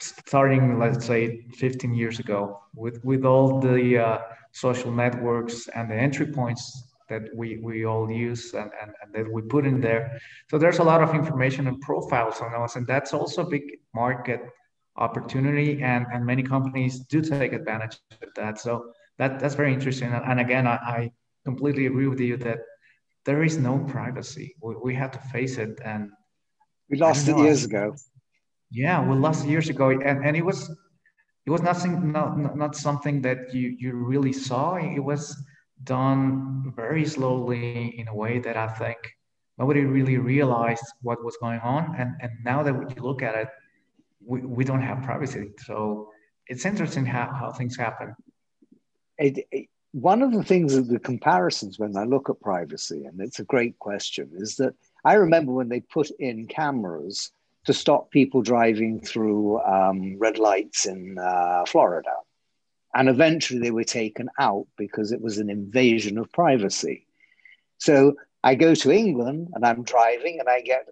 starting 0.00 0.78
let's 0.78 1.06
say 1.06 1.42
15 1.58 1.94
years 1.94 2.18
ago 2.18 2.60
with 2.74 3.04
with 3.04 3.24
all 3.24 3.60
the 3.60 3.98
uh, 3.98 4.18
social 4.52 4.90
networks 4.90 5.68
and 5.68 5.90
the 5.90 5.94
entry 5.94 6.26
points 6.26 6.89
that 7.10 7.22
we 7.34 7.58
we 7.58 7.84
all 7.84 8.10
use 8.10 8.54
and, 8.54 8.70
and, 8.80 8.92
and, 9.02 9.08
that 9.14 9.30
we 9.30 9.42
put 9.42 9.66
in 9.66 9.80
there 9.80 10.18
so 10.50 10.56
there's 10.56 10.78
a 10.78 10.88
lot 10.92 11.02
of 11.02 11.14
information 11.14 11.66
and 11.66 11.78
profiles 11.80 12.40
on 12.40 12.54
us 12.54 12.76
and 12.76 12.86
that's 12.86 13.12
also 13.12 13.42
a 13.46 13.50
big 13.56 13.64
market 13.94 14.40
opportunity 14.96 15.82
and 15.82 16.06
and 16.12 16.24
many 16.24 16.42
companies 16.42 17.00
do 17.12 17.20
take 17.20 17.52
advantage 17.52 17.98
of 18.22 18.30
that 18.36 18.58
so 18.58 18.72
that 19.18 19.38
that's 19.40 19.54
very 19.54 19.72
interesting 19.74 20.08
and, 20.12 20.24
and 20.30 20.40
again 20.40 20.66
I, 20.66 20.76
I 20.98 21.10
completely 21.44 21.86
agree 21.86 22.08
with 22.08 22.20
you 22.20 22.36
that 22.38 22.60
there 23.24 23.42
is 23.42 23.58
no 23.58 23.78
privacy. 23.78 24.56
We, 24.62 24.74
we 24.76 24.94
have 24.94 25.12
to 25.12 25.18
face 25.18 25.58
it, 25.58 25.80
and 25.84 26.10
we 26.88 26.98
lost 26.98 27.28
it 27.28 27.36
years 27.36 27.64
ago. 27.64 27.94
Yeah, 28.70 29.06
we 29.06 29.16
lost 29.16 29.46
years 29.46 29.68
ago, 29.68 29.90
and, 29.90 30.24
and 30.24 30.36
it 30.36 30.44
was 30.44 30.70
it 31.46 31.50
was 31.50 31.62
nothing 31.62 32.12
not, 32.12 32.56
not 32.56 32.76
something 32.76 33.22
that 33.22 33.54
you 33.54 33.76
you 33.78 33.92
really 33.92 34.32
saw. 34.32 34.76
It 34.76 35.00
was 35.00 35.36
done 35.84 36.72
very 36.76 37.04
slowly 37.04 37.98
in 37.98 38.08
a 38.08 38.14
way 38.14 38.38
that 38.38 38.56
I 38.56 38.68
think 38.68 38.98
nobody 39.58 39.80
really 39.80 40.18
realized 40.18 40.84
what 41.02 41.24
was 41.24 41.36
going 41.38 41.60
on. 41.60 41.94
And 41.98 42.14
and 42.20 42.32
now 42.44 42.62
that 42.62 42.74
we 42.74 42.86
look 43.00 43.22
at 43.22 43.34
it, 43.34 43.48
we, 44.24 44.40
we 44.40 44.64
don't 44.64 44.82
have 44.82 45.02
privacy. 45.02 45.50
So 45.64 46.10
it's 46.46 46.64
interesting 46.64 47.06
how, 47.06 47.32
how 47.32 47.52
things 47.52 47.76
happen. 47.76 48.14
It, 49.18 49.46
it, 49.50 49.68
one 49.92 50.22
of 50.22 50.32
the 50.32 50.44
things 50.44 50.74
of 50.74 50.88
the 50.88 50.98
comparisons 50.98 51.78
when 51.78 51.96
I 51.96 52.04
look 52.04 52.30
at 52.30 52.40
privacy, 52.40 53.04
and 53.04 53.20
it's 53.20 53.40
a 53.40 53.44
great 53.44 53.78
question, 53.78 54.30
is 54.34 54.56
that 54.56 54.74
I 55.04 55.14
remember 55.14 55.52
when 55.52 55.68
they 55.68 55.80
put 55.80 56.10
in 56.18 56.46
cameras 56.46 57.32
to 57.64 57.72
stop 57.72 58.10
people 58.10 58.42
driving 58.42 59.00
through 59.00 59.60
um, 59.60 60.18
red 60.18 60.38
lights 60.38 60.86
in 60.86 61.18
uh, 61.18 61.64
Florida. 61.66 62.12
And 62.94 63.08
eventually 63.08 63.60
they 63.60 63.70
were 63.70 63.84
taken 63.84 64.28
out 64.38 64.66
because 64.76 65.12
it 65.12 65.20
was 65.20 65.38
an 65.38 65.48
invasion 65.48 66.18
of 66.18 66.32
privacy. 66.32 67.06
So 67.78 68.14
I 68.42 68.54
go 68.54 68.74
to 68.74 68.90
England 68.90 69.48
and 69.54 69.64
I'm 69.64 69.84
driving 69.84 70.40
and 70.40 70.48
I 70.48 70.60
get 70.60 70.88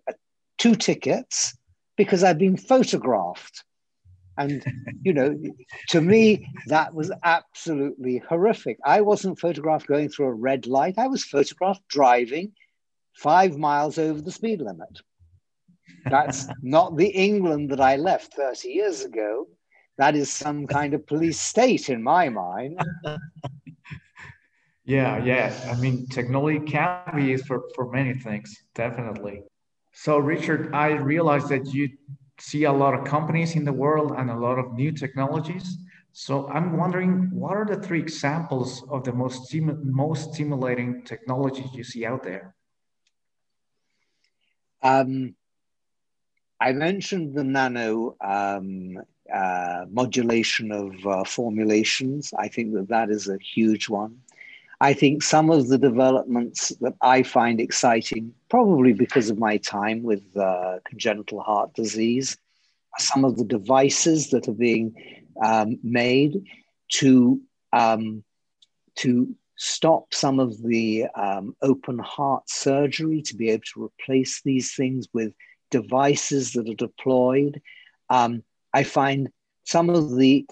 two 0.58 0.74
tickets 0.74 1.56
because 1.96 2.22
I've 2.22 2.38
been 2.38 2.56
photographed. 2.56 3.64
And, 4.36 4.64
you 5.02 5.12
know, 5.12 5.36
to 5.88 6.00
me, 6.00 6.48
that 6.66 6.94
was 6.94 7.10
absolutely 7.24 8.22
horrific. 8.28 8.78
I 8.84 9.00
wasn't 9.00 9.40
photographed 9.40 9.86
going 9.86 10.08
through 10.08 10.26
a 10.26 10.34
red 10.34 10.66
light, 10.66 10.98
I 10.98 11.08
was 11.08 11.24
photographed 11.24 11.86
driving 11.88 12.52
five 13.14 13.58
miles 13.58 13.98
over 13.98 14.20
the 14.20 14.30
speed 14.30 14.60
limit. 14.60 15.00
That's 16.04 16.46
not 16.62 16.96
the 16.96 17.08
England 17.08 17.70
that 17.70 17.80
I 17.80 17.96
left 17.96 18.34
30 18.34 18.68
years 18.68 19.04
ago. 19.04 19.48
That 19.98 20.14
is 20.14 20.30
some 20.32 20.66
kind 20.66 20.94
of 20.94 21.06
police 21.06 21.40
state 21.40 21.90
in 21.90 22.02
my 22.02 22.28
mind. 22.28 22.80
yeah, 24.84 25.22
yeah. 25.24 25.52
I 25.68 25.74
mean, 25.80 26.06
technology 26.06 26.60
can 26.60 27.02
be 27.14 27.24
used 27.24 27.46
for, 27.46 27.64
for 27.74 27.90
many 27.90 28.14
things, 28.14 28.56
definitely. 28.74 29.42
So, 29.92 30.18
Richard, 30.18 30.72
I 30.72 30.90
realize 30.90 31.48
that 31.48 31.74
you 31.74 31.88
see 32.38 32.64
a 32.64 32.72
lot 32.72 32.94
of 32.94 33.04
companies 33.04 33.56
in 33.56 33.64
the 33.64 33.72
world 33.72 34.12
and 34.16 34.30
a 34.30 34.36
lot 34.36 34.58
of 34.60 34.72
new 34.74 34.92
technologies. 34.92 35.76
So 36.12 36.48
I'm 36.48 36.76
wondering, 36.76 37.30
what 37.32 37.56
are 37.56 37.66
the 37.66 37.80
three 37.80 38.00
examples 38.00 38.84
of 38.90 39.04
the 39.04 39.12
most 39.12 39.54
most 39.84 40.34
stimulating 40.34 41.02
technologies 41.02 41.72
you 41.74 41.84
see 41.84 42.04
out 42.06 42.22
there? 42.22 42.54
Um, 44.82 45.34
I 46.60 46.72
mentioned 46.72 47.34
the 47.34 47.44
nano 47.44 48.16
um, 48.20 48.98
uh, 49.32 49.84
modulation 49.90 50.72
of 50.72 51.06
uh, 51.06 51.24
formulations. 51.24 52.32
I 52.38 52.48
think 52.48 52.74
that 52.74 52.88
that 52.88 53.10
is 53.10 53.28
a 53.28 53.38
huge 53.38 53.88
one. 53.88 54.18
I 54.80 54.92
think 54.92 55.22
some 55.22 55.50
of 55.50 55.68
the 55.68 55.78
developments 55.78 56.68
that 56.80 56.94
I 57.00 57.24
find 57.24 57.60
exciting, 57.60 58.32
probably 58.48 58.92
because 58.92 59.28
of 59.28 59.38
my 59.38 59.56
time 59.56 60.02
with 60.04 60.22
uh, 60.36 60.78
congenital 60.84 61.40
heart 61.40 61.74
disease, 61.74 62.36
are 62.96 63.02
some 63.02 63.24
of 63.24 63.36
the 63.36 63.44
devices 63.44 64.30
that 64.30 64.46
are 64.46 64.52
being 64.52 64.94
um, 65.44 65.78
made 65.82 66.44
to 67.00 67.40
um, 67.72 68.22
to 68.96 69.34
stop 69.56 70.14
some 70.14 70.38
of 70.38 70.62
the 70.62 71.06
um, 71.16 71.54
open 71.62 71.98
heart 71.98 72.48
surgery, 72.48 73.20
to 73.22 73.34
be 73.34 73.50
able 73.50 73.64
to 73.74 73.84
replace 73.84 74.40
these 74.42 74.74
things 74.74 75.08
with 75.12 75.32
devices 75.70 76.52
that 76.52 76.68
are 76.68 76.74
deployed. 76.74 77.60
Um, 78.08 78.42
I 78.72 78.82
find 78.82 79.30
some 79.64 79.90
of 79.90 80.16
the 80.16 80.46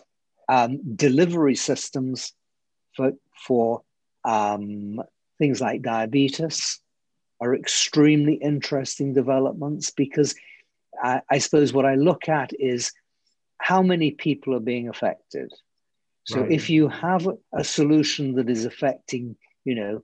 um, 0.48 0.96
delivery 0.96 1.56
systems 1.56 2.32
for, 2.94 3.12
for 3.46 3.82
um, 4.24 5.02
things 5.38 5.60
like 5.60 5.82
diabetes 5.82 6.80
are 7.40 7.54
extremely 7.54 8.34
interesting 8.34 9.12
developments 9.12 9.90
because 9.90 10.34
I, 11.02 11.20
I, 11.30 11.38
suppose 11.38 11.72
what 11.72 11.84
I 11.84 11.96
look 11.96 12.28
at 12.28 12.52
is 12.58 12.92
how 13.58 13.82
many 13.82 14.12
people 14.12 14.54
are 14.54 14.60
being 14.60 14.88
affected. 14.88 15.52
So 16.24 16.40
right. 16.40 16.50
if 16.50 16.70
you 16.70 16.88
have 16.88 17.28
a 17.52 17.62
solution 17.62 18.34
that 18.34 18.48
is 18.48 18.64
affecting, 18.64 19.36
you 19.64 19.74
know, 19.74 20.02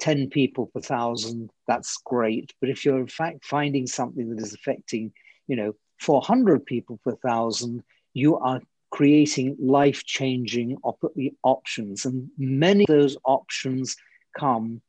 10 0.00 0.30
people 0.30 0.66
per 0.66 0.80
thousand, 0.80 1.50
that's 1.66 1.98
great. 2.04 2.52
But 2.60 2.70
if 2.70 2.84
you're 2.84 2.98
in 2.98 3.08
fact 3.08 3.44
finding 3.44 3.86
something 3.86 4.30
that 4.30 4.42
is 4.42 4.54
affecting, 4.54 5.12
you 5.46 5.56
know, 5.56 5.74
400 5.98 6.64
people 6.64 6.98
per 7.04 7.16
thousand, 7.16 7.82
you 8.14 8.38
are 8.38 8.60
creating 8.90 9.56
life 9.60 10.04
changing 10.04 10.78
op- 10.82 11.12
options. 11.42 12.04
And 12.04 12.30
many 12.38 12.84
of 12.84 12.88
those 12.88 13.16
options 13.24 13.96
come, 14.36 14.80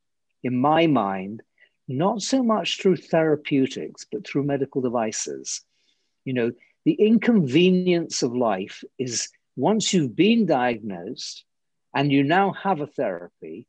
in 0.42 0.56
my 0.56 0.86
mind, 0.86 1.42
not 1.88 2.22
so 2.22 2.42
much 2.42 2.80
through 2.80 2.96
therapeutics, 2.96 4.06
but 4.10 4.26
through 4.26 4.44
medical 4.44 4.80
devices. 4.80 5.62
You 6.24 6.34
know, 6.34 6.52
the 6.84 6.92
inconvenience 6.92 8.22
of 8.22 8.34
life 8.34 8.84
is 8.98 9.28
once 9.56 9.92
you've 9.92 10.16
been 10.16 10.46
diagnosed 10.46 11.44
and 11.94 12.10
you 12.10 12.22
now 12.22 12.52
have 12.52 12.80
a 12.80 12.86
therapy, 12.86 13.66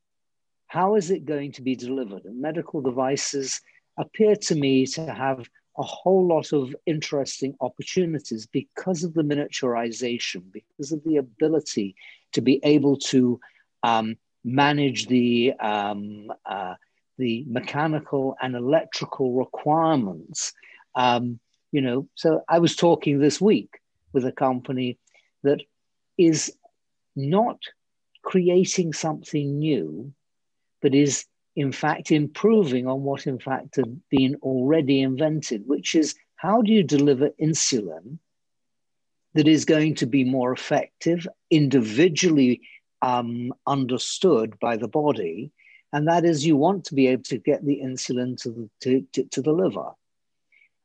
how 0.67 0.95
is 0.95 1.11
it 1.11 1.25
going 1.25 1.51
to 1.53 1.61
be 1.61 1.75
delivered? 1.75 2.23
And 2.25 2.39
medical 2.39 2.81
devices 2.81 3.59
appear 3.97 4.35
to 4.35 4.55
me 4.55 4.85
to 4.85 5.13
have 5.13 5.49
a 5.77 5.83
whole 5.83 6.25
lot 6.27 6.51
of 6.53 6.75
interesting 6.85 7.55
opportunities 7.61 8.45
because 8.45 9.03
of 9.03 9.13
the 9.13 9.23
miniaturization, 9.23 10.43
because 10.51 10.91
of 10.91 11.03
the 11.03 11.17
ability 11.17 11.95
to 12.33 12.41
be 12.41 12.59
able 12.63 12.97
to 12.97 13.39
um, 13.83 14.17
manage 14.43 15.07
the 15.07 15.53
um, 15.59 16.31
uh, 16.45 16.75
the 17.17 17.45
mechanical 17.47 18.35
and 18.41 18.55
electrical 18.55 19.33
requirements. 19.33 20.53
Um, 20.95 21.39
you 21.71 21.81
know, 21.81 22.07
so 22.15 22.41
I 22.49 22.59
was 22.59 22.75
talking 22.75 23.19
this 23.19 23.39
week 23.39 23.79
with 24.11 24.25
a 24.25 24.31
company 24.31 24.97
that 25.43 25.61
is 26.17 26.53
not 27.15 27.59
creating 28.23 28.93
something 28.93 29.59
new, 29.59 30.13
but 30.81 30.93
is 30.93 31.25
in 31.55 31.71
fact 31.71 32.11
improving 32.11 32.87
on 32.87 33.03
what 33.03 33.27
in 33.27 33.39
fact 33.39 33.75
had 33.75 34.01
been 34.09 34.35
already 34.41 35.01
invented, 35.01 35.67
which 35.67 35.95
is 35.95 36.15
how 36.35 36.61
do 36.61 36.71
you 36.71 36.83
deliver 36.83 37.29
insulin 37.41 38.17
that 39.33 39.47
is 39.47 39.65
going 39.65 39.95
to 39.95 40.05
be 40.05 40.23
more 40.23 40.51
effective, 40.51 41.27
individually 41.49 42.61
um, 43.01 43.53
understood 43.65 44.59
by 44.59 44.77
the 44.77 44.87
body, 44.87 45.51
and 45.93 46.07
that 46.07 46.25
is 46.25 46.45
you 46.45 46.55
want 46.55 46.85
to 46.85 46.95
be 46.95 47.07
able 47.07 47.23
to 47.23 47.37
get 47.37 47.65
the 47.65 47.81
insulin 47.83 48.41
to 48.41 48.49
the, 48.49 48.69
to, 48.81 49.07
to, 49.13 49.23
to 49.25 49.41
the 49.41 49.51
liver. 49.51 49.91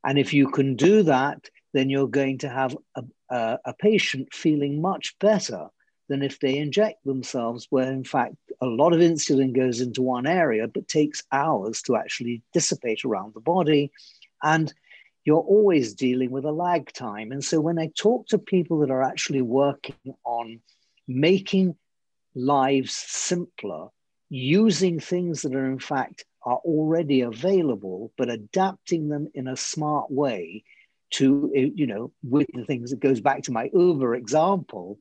And 0.04 0.18
if 0.18 0.32
you 0.32 0.48
can 0.48 0.76
do 0.76 1.02
that, 1.04 1.48
then 1.72 1.90
you're 1.90 2.08
going 2.08 2.38
to 2.38 2.48
have 2.48 2.76
a, 2.94 3.04
a, 3.30 3.58
a 3.66 3.74
patient 3.74 4.32
feeling 4.32 4.80
much 4.80 5.16
better 5.20 5.68
than 6.08 6.22
if 6.22 6.40
they 6.40 6.56
inject 6.58 7.04
themselves, 7.04 7.66
where 7.70 7.90
in 7.90 8.04
fact 8.04 8.36
a 8.60 8.66
lot 8.66 8.92
of 8.92 9.00
insulin 9.00 9.54
goes 9.54 9.80
into 9.80 10.02
one 10.02 10.26
area, 10.26 10.68
but 10.68 10.88
takes 10.88 11.22
hours 11.32 11.82
to 11.82 11.96
actually 11.96 12.42
dissipate 12.52 13.04
around 13.04 13.34
the 13.34 13.40
body. 13.40 13.90
And 14.42 14.72
you're 15.24 15.40
always 15.40 15.94
dealing 15.94 16.30
with 16.30 16.44
a 16.44 16.52
lag 16.52 16.92
time. 16.92 17.32
And 17.32 17.44
so 17.44 17.60
when 17.60 17.78
I 17.78 17.90
talk 17.98 18.28
to 18.28 18.38
people 18.38 18.78
that 18.80 18.90
are 18.90 19.02
actually 19.02 19.42
working 19.42 20.14
on 20.24 20.60
making 21.08 21.76
lives 22.34 22.92
simpler, 22.92 23.88
using 24.28 25.00
things 25.00 25.42
that 25.42 25.54
are 25.54 25.66
in 25.66 25.78
fact 25.80 26.24
are 26.44 26.58
already 26.58 27.22
available, 27.22 28.12
but 28.16 28.30
adapting 28.30 29.08
them 29.08 29.28
in 29.34 29.48
a 29.48 29.56
smart 29.56 30.10
way 30.10 30.62
to, 31.10 31.50
you 31.54 31.86
know, 31.86 32.12
with 32.22 32.46
the 32.54 32.64
things 32.64 32.90
that 32.90 33.00
goes 33.00 33.20
back 33.20 33.42
to 33.42 33.52
my 33.52 33.70
Uber 33.72 34.14
example, 34.14 34.98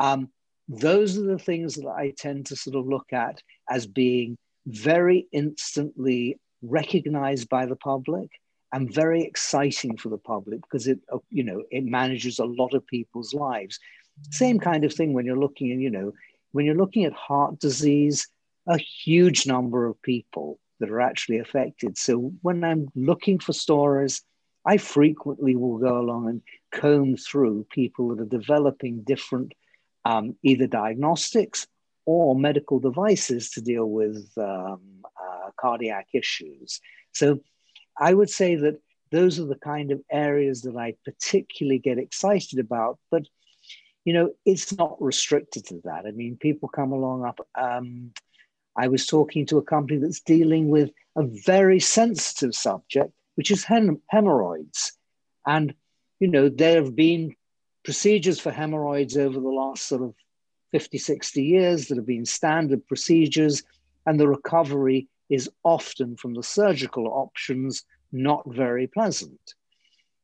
um, 0.00 0.28
those 0.68 1.18
are 1.18 1.22
the 1.22 1.38
things 1.38 1.74
that 1.76 1.88
I 1.88 2.12
tend 2.16 2.46
to 2.46 2.56
sort 2.56 2.76
of 2.76 2.86
look 2.86 3.12
at 3.12 3.42
as 3.70 3.86
being 3.86 4.36
very 4.66 5.26
instantly 5.32 6.38
recognized 6.62 7.48
by 7.48 7.64
the 7.66 7.76
public 7.76 8.28
and 8.72 8.92
very 8.92 9.22
exciting 9.22 9.96
for 9.96 10.10
the 10.10 10.18
public 10.18 10.60
because 10.62 10.86
it 10.86 10.98
uh, 11.10 11.18
you 11.30 11.42
know 11.42 11.62
it 11.70 11.84
manages 11.84 12.38
a 12.38 12.44
lot 12.44 12.74
of 12.74 12.86
people's 12.86 13.32
lives. 13.32 13.78
Same 14.30 14.58
kind 14.58 14.84
of 14.84 14.92
thing 14.92 15.14
when 15.14 15.24
you're 15.24 15.38
looking 15.38 15.72
at 15.72 15.78
you 15.78 15.90
know 15.90 16.12
when 16.52 16.66
you're 16.66 16.74
looking 16.74 17.04
at 17.04 17.12
heart 17.12 17.58
disease 17.58 18.28
a 18.66 18.78
huge 18.78 19.46
number 19.46 19.86
of 19.86 20.00
people 20.02 20.58
that 20.80 20.90
are 20.90 21.00
actually 21.00 21.38
affected. 21.38 21.96
So 21.96 22.32
when 22.42 22.62
i'm 22.62 22.88
looking 22.94 23.38
for 23.38 23.52
stories 23.54 24.22
i 24.66 24.76
frequently 24.76 25.56
will 25.56 25.78
go 25.78 25.98
along 25.98 26.28
and 26.28 26.42
comb 26.72 27.16
through 27.16 27.66
people 27.70 28.08
that 28.08 28.20
are 28.20 28.38
developing 28.38 29.02
different 29.02 29.52
um, 30.08 30.34
either 30.42 30.66
diagnostics 30.66 31.66
or 32.06 32.34
medical 32.34 32.78
devices 32.78 33.50
to 33.50 33.60
deal 33.60 33.84
with 33.84 34.26
um, 34.38 34.80
uh, 35.04 35.50
cardiac 35.60 36.06
issues. 36.14 36.80
So 37.12 37.40
I 37.98 38.14
would 38.14 38.30
say 38.30 38.56
that 38.56 38.80
those 39.10 39.38
are 39.38 39.44
the 39.44 39.62
kind 39.72 39.90
of 39.92 40.00
areas 40.10 40.62
that 40.62 40.76
I 40.76 40.94
particularly 41.04 41.78
get 41.78 41.98
excited 41.98 42.58
about. 42.58 42.98
But 43.10 43.24
you 44.06 44.14
know, 44.14 44.32
it's 44.46 44.74
not 44.78 44.96
restricted 45.02 45.66
to 45.66 45.82
that. 45.84 46.06
I 46.06 46.12
mean, 46.12 46.38
people 46.38 46.70
come 46.70 46.92
along 46.92 47.26
up. 47.26 47.46
Um, 47.54 48.12
I 48.74 48.88
was 48.88 49.06
talking 49.06 49.44
to 49.46 49.58
a 49.58 49.62
company 49.74 49.98
that's 49.98 50.20
dealing 50.20 50.70
with 50.70 50.90
a 51.16 51.24
very 51.24 51.80
sensitive 51.80 52.54
subject, 52.54 53.12
which 53.34 53.50
is 53.50 53.64
hem- 53.64 54.00
hemorrhoids, 54.08 54.92
and 55.46 55.74
you 56.18 56.28
know, 56.28 56.48
there 56.48 56.82
have 56.82 56.96
been 56.96 57.36
procedures 57.84 58.40
for 58.40 58.50
hemorrhoids 58.50 59.16
over 59.16 59.38
the 59.38 59.48
last 59.48 59.86
sort 59.86 60.02
of 60.02 60.14
50, 60.72 60.98
60 60.98 61.42
years 61.42 61.88
that 61.88 61.96
have 61.96 62.06
been 62.06 62.26
standard 62.26 62.86
procedures, 62.86 63.62
and 64.06 64.18
the 64.18 64.28
recovery 64.28 65.08
is 65.30 65.50
often 65.64 66.16
from 66.16 66.34
the 66.34 66.42
surgical 66.42 67.06
options 67.06 67.84
not 68.12 68.42
very 68.46 68.86
pleasant. 68.86 69.40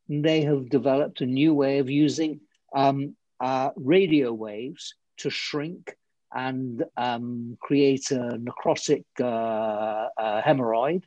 And 0.08 0.24
they 0.24 0.42
have 0.42 0.68
developed 0.68 1.20
a 1.20 1.26
new 1.26 1.54
way 1.54 1.78
of 1.78 1.90
using 1.90 2.40
um, 2.74 3.16
uh, 3.40 3.70
radio 3.76 4.32
waves 4.32 4.94
to 5.18 5.30
shrink 5.30 5.96
and 6.34 6.84
um, 6.96 7.56
create 7.60 8.10
a 8.10 8.38
necrotic 8.38 9.04
uh, 9.20 9.24
uh, 9.24 10.42
hemorrhoid, 10.42 11.04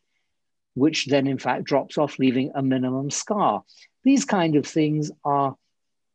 which 0.73 1.07
then 1.07 1.27
in 1.27 1.37
fact 1.37 1.65
drops 1.65 1.97
off, 1.97 2.17
leaving 2.17 2.51
a 2.55 2.63
minimum 2.63 3.09
scar. 3.09 3.63
These 4.03 4.25
kind 4.25 4.55
of 4.55 4.65
things 4.65 5.11
are 5.25 5.55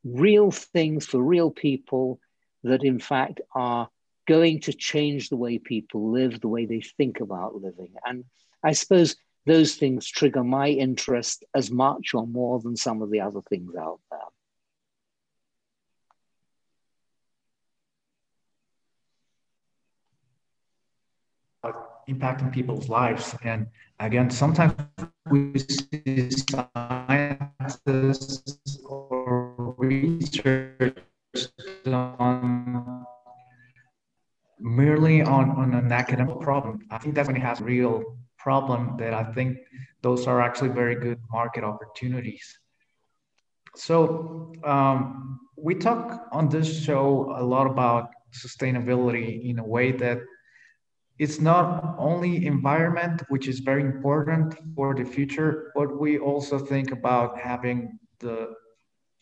real 0.05 0.51
things 0.51 1.07
for 1.07 1.23
real 1.23 1.51
people 1.51 2.21
that, 2.65 2.85
in 2.85 2.99
fact, 2.99 3.41
are 3.55 3.89
going 4.27 4.61
to 4.61 4.73
change 4.73 5.29
the 5.29 5.37
way 5.37 5.59
people 5.59 6.11
live, 6.13 6.41
the 6.41 6.49
way 6.49 6.67
they 6.67 6.81
think 6.81 7.21
about 7.21 7.57
living. 7.57 7.95
And 8.05 8.25
I 8.65 8.73
suppose 8.73 9.17
those 9.47 9.75
things 9.75 10.07
trigger 10.07 10.45
my 10.45 10.69
interest 10.69 11.45
as 11.55 11.71
much 11.71 12.15
or 12.15 12.27
more 12.27 12.61
than 12.61 12.77
some 12.77 13.03
of 13.03 13.11
the 13.11 13.21
other 13.21 13.41
things 13.49 13.75
out 13.75 14.01
there. 14.11 14.21
impacting 22.09 22.53
people's 22.53 22.89
lives. 22.89 23.35
And 23.45 23.67
again, 24.01 24.31
sometimes 24.31 24.75
we 25.31 25.59
see 25.59 26.31
scientists 26.51 27.79
or 28.85 29.52
research 29.79 30.99
on 31.87 33.07
merely 34.59 35.23
on, 35.23 35.51
on 35.51 35.75
an 35.75 35.91
academic 35.91 36.41
problem. 36.41 36.87
I 36.91 36.99
think 36.99 37.15
that's 37.15 37.27
when 37.27 37.37
it 37.37 37.43
has 37.43 37.61
real 37.61 38.17
problem 38.39 38.97
that 38.99 39.13
I 39.13 39.25
think 39.33 39.59
those 40.03 40.27
are 40.27 40.41
actually 40.41 40.71
very 40.71 40.95
good 40.95 41.19
market 41.31 41.65
opportunities. 41.65 42.59
So 43.75 44.53
um, 44.65 45.41
we 45.57 45.75
talk 45.75 46.29
on 46.33 46.49
this 46.49 46.85
show 46.85 47.35
a 47.37 47.43
lot 47.43 47.67
about 47.67 48.11
sustainability 48.33 49.49
in 49.49 49.59
a 49.59 49.65
way 49.65 49.93
that 49.93 50.19
it's 51.19 51.41
not 51.41 51.95
only 51.99 52.47
environment, 52.47 53.23
which 53.29 53.47
is 53.47 53.61
very 53.61 53.83
important 53.83 54.55
for 54.75 54.95
the 54.95 55.05
future, 55.05 55.71
but 55.75 56.01
we 56.01 56.19
also 56.19 56.59
think 56.59 56.91
about 56.91 57.39
having 57.39 57.99
the 58.19 58.55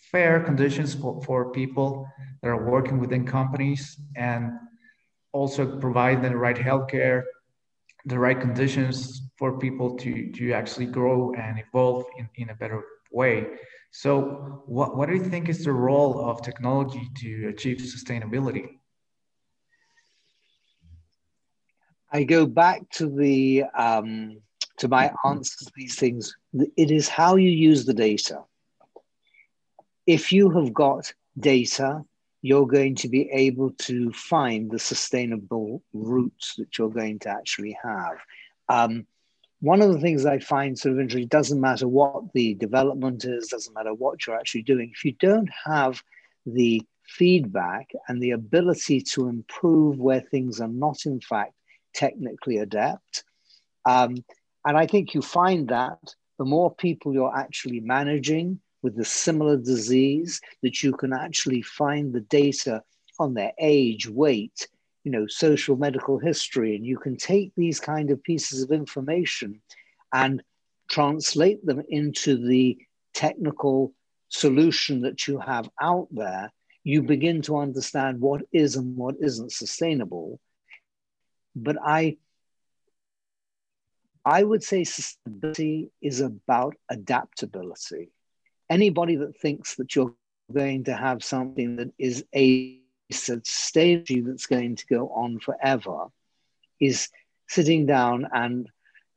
fair 0.00 0.40
conditions 0.40 0.94
for, 0.94 1.22
for 1.22 1.52
people 1.52 2.08
that 2.42 2.48
are 2.48 2.70
working 2.70 2.98
within 2.98 3.26
companies 3.26 3.98
and 4.16 4.52
also 5.32 5.78
provide 5.78 6.22
the 6.22 6.36
right 6.36 6.56
healthcare, 6.56 7.22
the 8.06 8.18
right 8.18 8.40
conditions 8.40 9.22
for 9.36 9.58
people 9.58 9.96
to, 9.96 10.30
to 10.32 10.52
actually 10.52 10.86
grow 10.86 11.32
and 11.34 11.58
evolve 11.58 12.04
in, 12.18 12.28
in 12.36 12.50
a 12.50 12.54
better 12.54 12.82
way. 13.12 13.46
So 13.92 14.62
what, 14.66 14.96
what 14.96 15.08
do 15.08 15.14
you 15.14 15.24
think 15.24 15.48
is 15.48 15.64
the 15.64 15.72
role 15.72 16.28
of 16.28 16.42
technology 16.42 17.08
to 17.18 17.48
achieve 17.48 17.78
sustainability? 17.78 18.68
I 22.12 22.24
go 22.24 22.44
back 22.46 22.88
to 22.90 23.08
the 23.08 23.64
um, 23.74 24.40
to 24.78 24.88
my 24.88 25.12
answers 25.24 25.66
to 25.66 25.72
these 25.76 25.94
things. 25.94 26.34
It 26.76 26.90
is 26.90 27.08
how 27.08 27.36
you 27.36 27.50
use 27.50 27.84
the 27.84 27.94
data. 27.94 28.42
If 30.10 30.32
you 30.32 30.50
have 30.50 30.74
got 30.74 31.14
data, 31.38 32.04
you're 32.42 32.66
going 32.66 32.96
to 32.96 33.08
be 33.08 33.30
able 33.30 33.70
to 33.86 34.10
find 34.10 34.68
the 34.68 34.80
sustainable 34.80 35.84
routes 35.92 36.56
that 36.58 36.76
you're 36.76 36.90
going 36.90 37.20
to 37.20 37.28
actually 37.28 37.78
have. 37.80 38.16
Um, 38.68 39.06
one 39.60 39.80
of 39.80 39.92
the 39.92 40.00
things 40.00 40.26
I 40.26 40.40
find 40.40 40.76
sort 40.76 40.94
of 40.94 40.98
interesting 40.98 41.28
doesn't 41.28 41.60
matter 41.60 41.86
what 41.86 42.32
the 42.32 42.54
development 42.54 43.24
is, 43.24 43.46
doesn't 43.46 43.72
matter 43.72 43.94
what 43.94 44.26
you're 44.26 44.34
actually 44.34 44.62
doing. 44.62 44.90
If 44.92 45.04
you 45.04 45.12
don't 45.12 45.48
have 45.64 46.02
the 46.44 46.82
feedback 47.06 47.92
and 48.08 48.20
the 48.20 48.32
ability 48.32 49.02
to 49.12 49.28
improve 49.28 50.00
where 50.00 50.22
things 50.22 50.60
are 50.60 50.66
not, 50.66 51.06
in 51.06 51.20
fact, 51.20 51.52
technically 51.94 52.58
adept. 52.58 53.22
Um, 53.84 54.16
and 54.66 54.76
I 54.76 54.88
think 54.88 55.14
you 55.14 55.22
find 55.22 55.68
that 55.68 56.16
the 56.36 56.44
more 56.44 56.74
people 56.74 57.14
you're 57.14 57.36
actually 57.36 57.78
managing 57.78 58.58
with 58.82 58.98
a 58.98 59.04
similar 59.04 59.56
disease, 59.56 60.40
that 60.62 60.82
you 60.82 60.92
can 60.92 61.12
actually 61.12 61.62
find 61.62 62.12
the 62.12 62.20
data 62.20 62.82
on 63.18 63.34
their 63.34 63.52
age, 63.58 64.08
weight, 64.08 64.68
you 65.04 65.10
know, 65.10 65.26
social 65.26 65.76
medical 65.76 66.18
history, 66.18 66.76
and 66.76 66.84
you 66.84 66.98
can 66.98 67.16
take 67.16 67.52
these 67.56 67.80
kind 67.80 68.10
of 68.10 68.22
pieces 68.22 68.62
of 68.62 68.70
information 68.70 69.60
and 70.12 70.42
translate 70.88 71.64
them 71.64 71.82
into 71.88 72.36
the 72.36 72.78
technical 73.14 73.92
solution 74.28 75.02
that 75.02 75.26
you 75.26 75.38
have 75.38 75.68
out 75.80 76.08
there, 76.10 76.52
you 76.84 77.02
begin 77.02 77.42
to 77.42 77.58
understand 77.58 78.20
what 78.20 78.42
is 78.52 78.76
and 78.76 78.96
what 78.96 79.16
isn't 79.20 79.52
sustainable. 79.52 80.40
But 81.54 81.76
I, 81.84 82.16
I 84.24 84.42
would 84.42 84.62
say 84.62 84.82
sustainability 84.82 85.90
is 86.00 86.20
about 86.20 86.76
adaptability. 86.88 88.10
Anybody 88.70 89.16
that 89.16 89.36
thinks 89.36 89.74
that 89.76 89.94
you're 89.94 90.14
going 90.52 90.84
to 90.84 90.94
have 90.94 91.24
something 91.24 91.76
that 91.76 91.92
is 91.98 92.24
a 92.34 92.78
sustainability 93.12 94.24
that's 94.24 94.46
going 94.46 94.76
to 94.76 94.86
go 94.86 95.08
on 95.08 95.40
forever 95.40 96.06
is 96.80 97.08
sitting 97.48 97.84
down 97.86 98.28
and 98.32 98.68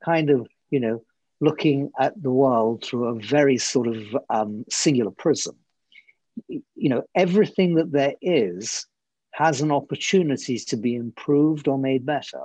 kind 0.04 0.30
of, 0.30 0.46
you 0.70 0.80
know, 0.80 1.04
looking 1.40 1.92
at 1.98 2.20
the 2.20 2.30
world 2.30 2.84
through 2.84 3.06
a 3.06 3.20
very 3.20 3.58
sort 3.58 3.86
of 3.86 4.16
um, 4.28 4.64
singular 4.68 5.10
prism. 5.10 5.56
You 6.48 6.88
know, 6.88 7.04
everything 7.14 7.76
that 7.76 7.92
there 7.92 8.14
is 8.20 8.86
has 9.32 9.60
an 9.60 9.70
opportunity 9.70 10.58
to 10.58 10.76
be 10.76 10.94
improved 10.94 11.68
or 11.68 11.78
made 11.78 12.04
better. 12.04 12.42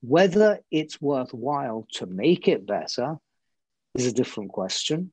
Whether 0.00 0.60
it's 0.70 1.00
worthwhile 1.00 1.86
to 1.94 2.06
make 2.06 2.46
it 2.48 2.66
better 2.66 3.16
is 3.94 4.06
a 4.06 4.12
different 4.12 4.52
question. 4.52 5.12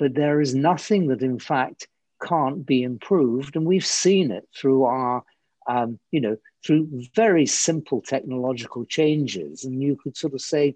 But 0.00 0.14
there 0.14 0.40
is 0.40 0.54
nothing 0.54 1.08
that, 1.08 1.20
in 1.20 1.38
fact, 1.38 1.86
can't 2.22 2.64
be 2.64 2.82
improved. 2.82 3.54
And 3.54 3.66
we've 3.66 3.84
seen 3.84 4.30
it 4.30 4.48
through 4.56 4.84
our, 4.84 5.22
um, 5.68 5.98
you 6.10 6.22
know, 6.22 6.38
through 6.64 7.04
very 7.14 7.44
simple 7.44 8.00
technological 8.00 8.86
changes. 8.86 9.64
And 9.64 9.82
you 9.82 9.96
could 10.02 10.16
sort 10.16 10.32
of 10.32 10.40
say, 10.40 10.74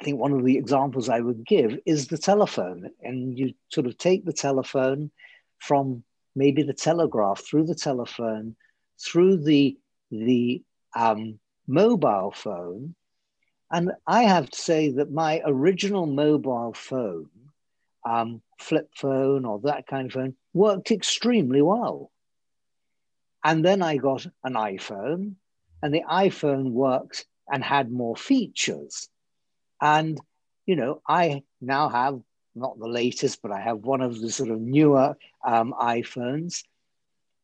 I 0.00 0.02
think 0.02 0.18
one 0.18 0.32
of 0.32 0.42
the 0.46 0.56
examples 0.56 1.10
I 1.10 1.20
would 1.20 1.46
give 1.46 1.78
is 1.84 2.08
the 2.08 2.16
telephone. 2.16 2.90
And 3.02 3.38
you 3.38 3.52
sort 3.68 3.86
of 3.86 3.98
take 3.98 4.24
the 4.24 4.32
telephone 4.32 5.10
from 5.58 6.02
maybe 6.34 6.62
the 6.62 6.72
telegraph, 6.72 7.44
through 7.44 7.66
the 7.66 7.74
telephone, 7.74 8.56
through 8.98 9.44
the, 9.44 9.76
the 10.10 10.62
um, 10.96 11.38
mobile 11.66 12.32
phone. 12.34 12.94
And 13.70 13.92
I 14.06 14.24
have 14.24 14.50
to 14.50 14.60
say 14.60 14.90
that 14.92 15.12
my 15.12 15.42
original 15.44 16.06
mobile 16.06 16.72
phone, 16.74 17.30
um, 18.04 18.42
flip 18.58 18.90
phone 18.94 19.44
or 19.44 19.60
that 19.60 19.86
kind 19.86 20.06
of 20.06 20.12
phone, 20.12 20.34
worked 20.52 20.90
extremely 20.90 21.62
well. 21.62 22.10
And 23.44 23.64
then 23.64 23.80
I 23.82 23.96
got 23.96 24.26
an 24.44 24.54
iPhone, 24.54 25.36
and 25.82 25.94
the 25.94 26.02
iPhone 26.10 26.72
worked 26.72 27.26
and 27.50 27.64
had 27.64 27.90
more 27.90 28.16
features. 28.16 29.08
And, 29.80 30.20
you 30.66 30.76
know, 30.76 31.00
I 31.08 31.42
now 31.60 31.88
have 31.88 32.20
not 32.54 32.78
the 32.78 32.88
latest, 32.88 33.40
but 33.40 33.52
I 33.52 33.60
have 33.60 33.78
one 33.78 34.00
of 34.00 34.20
the 34.20 34.30
sort 34.30 34.50
of 34.50 34.60
newer 34.60 35.16
um, 35.44 35.72
iPhones. 35.80 36.64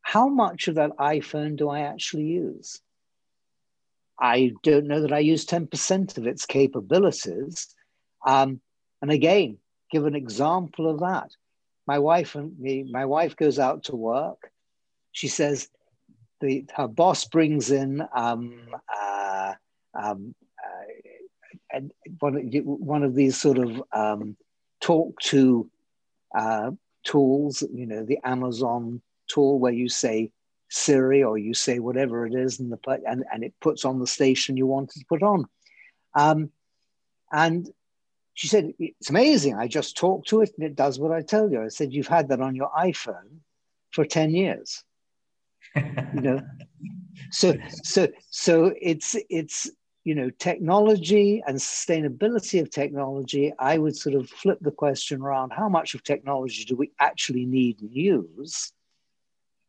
How 0.03 0.29
much 0.29 0.69
of 0.69 0.75
that 0.75 0.97
iPhone 0.99 1.57
do 1.57 1.69
I 1.69 1.81
actually 1.81 2.25
use? 2.25 2.81
I 4.21 4.53
don't 4.63 4.87
know 4.87 5.03
that 5.03 5.13
I 5.13 5.19
use 5.19 5.45
10% 5.45 6.19
of 6.19 6.27
its 6.27 6.47
capabilities. 6.47 7.69
Um, 8.27 8.61
and 9.03 9.11
again, 9.11 9.59
give 9.91 10.07
an 10.07 10.15
example 10.15 10.89
of 10.89 11.01
that. 11.01 11.31
My 11.87 11.99
wife 11.99 12.35
and 12.35 12.59
me, 12.59 12.85
my 12.91 13.05
wife 13.05 13.37
goes 13.37 13.59
out 13.59 13.85
to 13.85 13.97
work. 13.97 14.51
She 15.13 15.29
says 15.29 15.69
the 16.41 16.65
her 16.75 16.89
boss 16.89 17.25
brings 17.25 17.71
in 17.71 18.03
um, 18.15 18.69
uh, 18.95 19.55
um, 19.95 20.35
uh, 21.73 21.81
one, 22.19 22.35
one 22.35 23.03
of 23.03 23.15
these 23.15 23.37
sort 23.41 23.59
of 23.59 23.83
um, 23.93 24.37
talk 24.81 25.19
to 25.21 25.71
uh, 26.37 26.71
tools, 27.05 27.63
you 27.73 27.87
know, 27.87 28.05
the 28.05 28.19
Amazon 28.25 29.01
tool 29.29 29.59
where 29.59 29.73
you 29.73 29.89
say 29.89 30.31
Siri 30.69 31.23
or 31.23 31.39
you 31.39 31.55
say 31.55 31.79
whatever 31.79 32.27
it 32.27 32.35
is, 32.35 32.61
and, 32.61 32.73
the, 32.73 32.79
and, 33.07 33.25
and 33.33 33.45
it 33.45 33.55
puts 33.61 33.85
on 33.85 33.99
the 33.99 34.07
station 34.07 34.57
you 34.57 34.67
wanted 34.67 34.99
to 34.99 35.07
put 35.09 35.23
on. 35.23 35.47
Um, 36.15 36.51
and 37.33 37.69
she 38.35 38.49
said, 38.49 38.73
It's 38.79 39.11
amazing. 39.11 39.57
I 39.57 39.69
just 39.69 39.97
talk 39.97 40.27
to 40.27 40.43
it 40.43 40.53
and 40.59 40.67
it 40.67 40.77
does 40.77 40.99
what 40.99 41.13
I 41.13 41.23
tell 41.23 41.51
you. 41.51 41.63
I 41.63 41.69
said, 41.69 41.93
You've 41.93 42.07
had 42.07 42.29
that 42.29 42.41
on 42.41 42.55
your 42.55 42.71
iPhone 42.77 43.41
for 43.91 44.05
10 44.05 44.31
years. 44.31 44.83
you 45.75 46.21
know, 46.21 46.41
so 47.31 47.55
so 47.83 48.09
so 48.31 48.73
it's 48.81 49.17
it's 49.29 49.71
you 50.07 50.15
know, 50.15 50.31
technology 50.31 51.43
and 51.49 51.59
sustainability 51.59 52.61
of 52.61 52.71
technology, 52.71 53.53
I 53.59 53.77
would 53.77 53.97
sort 53.97 54.15
of 54.15 54.31
flip 54.31 54.59
the 54.61 54.71
question 54.71 55.21
around 55.21 55.51
how 55.51 55.69
much 55.69 55.95
of 55.97 56.05
technology 56.05 56.65
do 56.65 56.77
we 56.77 56.93
actually 57.01 57.45
need 57.45 57.81
and 57.81 57.93
use? 57.93 58.73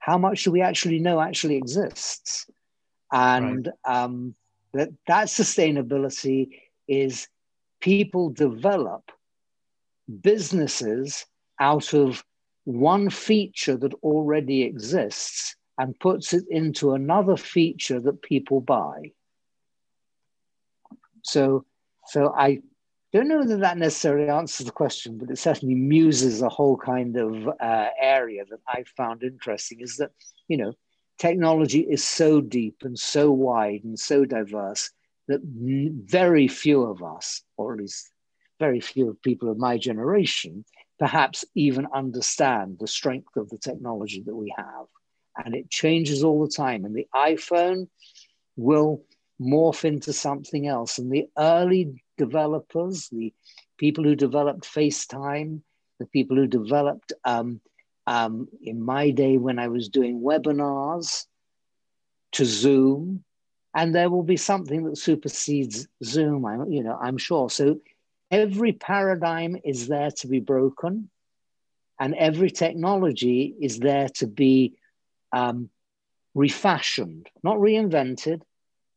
How 0.07 0.17
much 0.17 0.45
do 0.45 0.51
we 0.51 0.61
actually 0.61 0.99
know 0.99 1.19
actually 1.19 1.57
exists? 1.57 2.49
And 3.11 3.69
right. 3.85 4.03
um, 4.03 4.35
that, 4.73 4.89
that 5.05 5.27
sustainability 5.27 6.61
is 6.87 7.27
people 7.81 8.29
develop 8.29 9.11
businesses 10.21 11.25
out 11.59 11.93
of 11.93 12.23
one 12.63 13.09
feature 13.09 13.75
that 13.75 13.93
already 13.95 14.63
exists 14.63 15.57
and 15.77 15.99
puts 15.99 16.33
it 16.33 16.45
into 16.49 16.93
another 16.93 17.35
feature 17.35 17.99
that 17.99 18.21
people 18.21 18.61
buy. 18.61 19.11
So, 21.23 21.65
so 22.05 22.33
I 22.33 22.61
don't 23.17 23.27
know 23.27 23.43
that 23.45 23.59
that 23.61 23.77
necessarily 23.77 24.29
answers 24.29 24.65
the 24.65 24.71
question, 24.71 25.17
but 25.17 25.29
it 25.29 25.37
certainly 25.37 25.75
muses 25.75 26.41
a 26.41 26.49
whole 26.49 26.77
kind 26.77 27.17
of 27.17 27.47
uh, 27.59 27.87
area 27.99 28.43
that 28.49 28.59
I 28.67 28.83
found 28.95 29.23
interesting. 29.23 29.81
Is 29.81 29.97
that 29.97 30.11
you 30.47 30.57
know 30.57 30.73
technology 31.17 31.81
is 31.81 32.03
so 32.03 32.41
deep 32.41 32.77
and 32.83 32.97
so 32.97 33.31
wide 33.31 33.83
and 33.83 33.99
so 33.99 34.25
diverse 34.25 34.91
that 35.27 35.41
very 35.43 36.47
few 36.47 36.83
of 36.83 37.03
us, 37.03 37.41
or 37.57 37.73
at 37.73 37.79
least 37.79 38.11
very 38.59 38.79
few 38.79 39.09
of 39.09 39.21
people 39.21 39.49
of 39.49 39.57
my 39.57 39.77
generation, 39.77 40.63
perhaps 40.99 41.43
even 41.55 41.87
understand 41.93 42.77
the 42.79 42.87
strength 42.87 43.35
of 43.35 43.49
the 43.49 43.57
technology 43.57 44.23
that 44.25 44.35
we 44.35 44.53
have. 44.55 44.85
And 45.43 45.53
it 45.53 45.69
changes 45.69 46.23
all 46.23 46.43
the 46.43 46.51
time. 46.51 46.85
And 46.85 46.95
the 46.95 47.07
iPhone 47.13 47.87
will 48.55 49.03
morph 49.39 49.85
into 49.85 50.13
something 50.13 50.67
else. 50.67 50.97
And 50.97 51.11
the 51.11 51.27
early 51.37 52.03
developers, 52.17 53.09
the 53.09 53.33
people 53.77 54.03
who 54.03 54.15
developed 54.15 54.63
FaceTime, 54.63 55.61
the 55.99 56.05
people 56.07 56.37
who 56.37 56.47
developed, 56.47 57.13
um, 57.23 57.61
um, 58.05 58.47
in 58.61 58.81
my 58.81 59.11
day 59.11 59.37
when 59.37 59.59
I 59.59 59.67
was 59.67 59.89
doing 59.89 60.21
webinars 60.21 61.25
to 62.33 62.45
Zoom, 62.45 63.23
and 63.75 63.93
there 63.93 64.09
will 64.09 64.23
be 64.23 64.37
something 64.37 64.85
that 64.85 64.97
supersedes 64.97 65.87
Zoom. 66.03 66.45
I'm, 66.45 66.71
you 66.71 66.83
know, 66.83 66.97
I'm 66.99 67.17
sure. 67.17 67.49
So 67.49 67.79
every 68.31 68.71
paradigm 68.71 69.57
is 69.63 69.87
there 69.87 70.09
to 70.17 70.27
be 70.27 70.39
broken, 70.39 71.09
and 71.99 72.15
every 72.15 72.49
technology 72.49 73.53
is 73.59 73.79
there 73.79 74.09
to 74.15 74.27
be 74.27 74.77
um, 75.33 75.69
refashioned, 76.33 77.27
not 77.43 77.57
reinvented, 77.57 78.41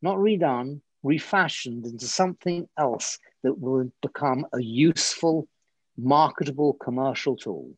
not 0.01 0.17
redone, 0.17 0.81
refashioned 1.03 1.85
into 1.85 2.07
something 2.07 2.67
else 2.77 3.17
that 3.43 3.59
will 3.59 3.91
become 4.01 4.45
a 4.53 4.61
useful, 4.61 5.47
marketable 5.97 6.73
commercial 6.73 7.35
tool. 7.35 7.71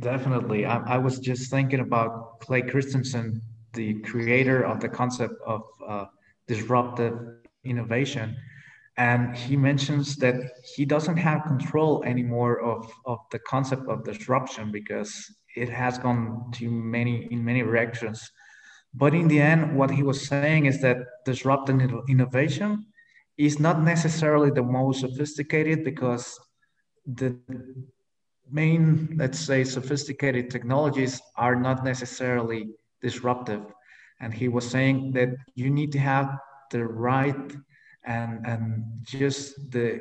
Definitely. 0.00 0.64
I, 0.64 0.78
I 0.94 0.98
was 0.98 1.18
just 1.18 1.50
thinking 1.50 1.80
about 1.80 2.40
Clay 2.40 2.62
Christensen, 2.62 3.42
the 3.72 3.94
creator 4.00 4.64
of 4.64 4.80
the 4.80 4.88
concept 4.88 5.34
of 5.44 5.62
uh, 5.86 6.04
disruptive 6.46 7.18
innovation. 7.64 8.36
And 8.96 9.36
he 9.36 9.56
mentions 9.56 10.16
that 10.16 10.36
he 10.74 10.84
doesn't 10.84 11.16
have 11.16 11.44
control 11.44 12.02
anymore 12.04 12.60
of, 12.60 12.90
of 13.06 13.18
the 13.30 13.38
concept 13.40 13.88
of 13.88 14.04
disruption 14.04 14.72
because 14.72 15.12
it 15.56 15.68
has 15.68 15.98
gone 15.98 16.50
to 16.54 16.70
many 16.70 17.28
in 17.30 17.44
many 17.44 17.62
directions. 17.62 18.30
But 18.94 19.14
in 19.14 19.28
the 19.28 19.40
end, 19.40 19.76
what 19.76 19.90
he 19.90 20.02
was 20.02 20.26
saying 20.26 20.66
is 20.66 20.80
that 20.82 20.98
disruptive 21.24 21.80
innovation 22.08 22.86
is 23.36 23.60
not 23.60 23.82
necessarily 23.82 24.50
the 24.50 24.62
most 24.62 25.00
sophisticated 25.00 25.84
because 25.84 26.38
the 27.06 27.36
main, 28.50 29.14
let's 29.16 29.38
say, 29.38 29.62
sophisticated 29.64 30.50
technologies 30.50 31.20
are 31.36 31.54
not 31.54 31.84
necessarily 31.84 32.68
disruptive. 33.02 33.62
And 34.20 34.34
he 34.34 34.48
was 34.48 34.68
saying 34.68 35.12
that 35.12 35.28
you 35.54 35.70
need 35.70 35.92
to 35.92 35.98
have 35.98 36.38
the 36.70 36.84
right 36.84 37.52
and 38.04 38.46
and 38.46 38.84
just 39.04 39.70
the 39.70 40.00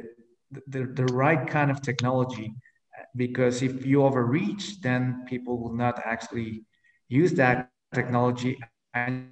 the, 0.68 0.86
the 0.86 1.06
right 1.14 1.46
kind 1.48 1.70
of 1.70 1.82
technology 1.82 2.54
because 3.16 3.62
if 3.62 3.86
you 3.86 4.04
overreach 4.04 4.80
then 4.82 5.26
people 5.28 5.58
will 5.62 5.74
not 5.74 6.00
actually 6.06 6.64
use 7.10 7.34
that 7.34 7.70
technology 7.94 8.58
and 8.98 9.30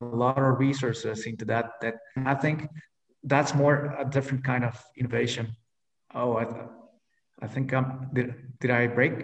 a 0.00 0.16
lot 0.16 0.38
of 0.38 0.58
resources 0.58 1.26
into 1.26 1.44
that 1.44 1.72
that 1.80 1.94
i 2.26 2.34
think 2.34 2.68
that's 3.24 3.54
more 3.54 3.96
a 3.98 4.04
different 4.04 4.44
kind 4.44 4.64
of 4.64 4.74
innovation. 4.96 5.48
Oh 6.14 6.36
i, 6.36 6.46
I 7.44 7.46
think 7.46 7.72
i'm 7.72 8.08
did, 8.12 8.34
did 8.60 8.70
i 8.70 8.86
break? 8.86 9.14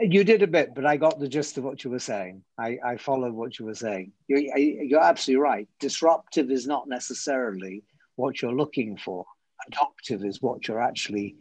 You 0.00 0.22
did 0.24 0.42
a 0.42 0.46
bit 0.46 0.74
but 0.74 0.86
i 0.86 0.96
got 0.96 1.18
the 1.18 1.28
gist 1.28 1.58
of 1.58 1.64
what 1.64 1.82
you 1.84 1.90
were 1.90 2.06
saying. 2.12 2.44
I, 2.58 2.78
I 2.84 2.96
followed 2.96 3.34
what 3.34 3.58
you 3.58 3.64
were 3.66 3.74
saying. 3.74 4.12
You're, 4.28 4.58
you're 4.90 5.08
absolutely 5.10 5.42
right. 5.42 5.68
Disruptive 5.80 6.50
is 6.50 6.66
not 6.66 6.88
necessarily 6.88 7.84
what 8.16 8.40
you're 8.40 8.60
looking 8.62 8.96
for 8.96 9.24
adoptive 9.68 10.24
is 10.24 10.42
what 10.42 10.66
you're 10.66 10.80
actually 10.80 11.36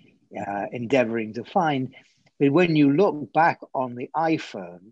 uh, 0.48 0.66
endeavoring 0.72 1.34
to 1.34 1.44
find 1.44 1.94
but 2.40 2.52
when 2.52 2.76
you 2.76 2.94
look 2.94 3.32
back 3.34 3.60
on 3.74 3.96
the 3.96 4.10
iphone 4.16 4.92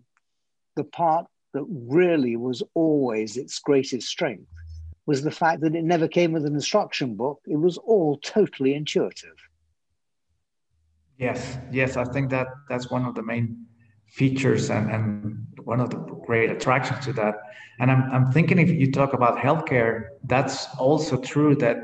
the 0.76 0.84
part 0.84 1.26
that 1.52 1.64
really 1.68 2.36
was 2.36 2.62
always 2.74 3.36
its 3.36 3.58
greatest 3.58 4.08
strength 4.08 4.46
was 5.06 5.22
the 5.22 5.30
fact 5.30 5.60
that 5.62 5.74
it 5.74 5.84
never 5.84 6.08
came 6.08 6.32
with 6.32 6.44
an 6.44 6.54
instruction 6.54 7.14
book. 7.14 7.40
It 7.46 7.56
was 7.56 7.78
all 7.78 8.18
totally 8.18 8.74
intuitive. 8.74 9.36
Yes, 11.16 11.58
yes, 11.72 11.96
I 11.96 12.04
think 12.04 12.28
that 12.30 12.48
that's 12.68 12.90
one 12.90 13.06
of 13.06 13.14
the 13.14 13.22
main 13.22 13.64
features 14.08 14.68
and, 14.70 14.90
and 14.90 15.46
one 15.64 15.80
of 15.80 15.90
the 15.90 15.96
great 15.96 16.50
attractions 16.50 17.06
to 17.06 17.12
that. 17.14 17.36
And 17.78 17.90
I'm, 17.90 18.10
I'm 18.12 18.32
thinking 18.32 18.58
if 18.58 18.70
you 18.70 18.92
talk 18.92 19.14
about 19.14 19.38
healthcare, 19.38 20.08
that's 20.24 20.66
also 20.76 21.16
true 21.16 21.54
that, 21.56 21.78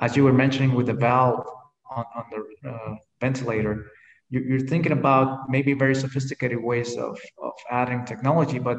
as 0.00 0.16
you 0.16 0.24
were 0.24 0.32
mentioning 0.32 0.74
with 0.74 0.86
the 0.86 0.94
valve 0.94 1.46
on, 1.90 2.04
on 2.16 2.24
the 2.32 2.70
uh, 2.70 2.94
ventilator, 3.20 3.90
you, 4.30 4.40
you're 4.40 4.66
thinking 4.66 4.92
about 4.92 5.48
maybe 5.48 5.72
very 5.74 5.94
sophisticated 5.94 6.62
ways 6.62 6.96
of, 6.96 7.18
of 7.42 7.52
adding 7.70 8.04
technology, 8.04 8.58
but 8.58 8.78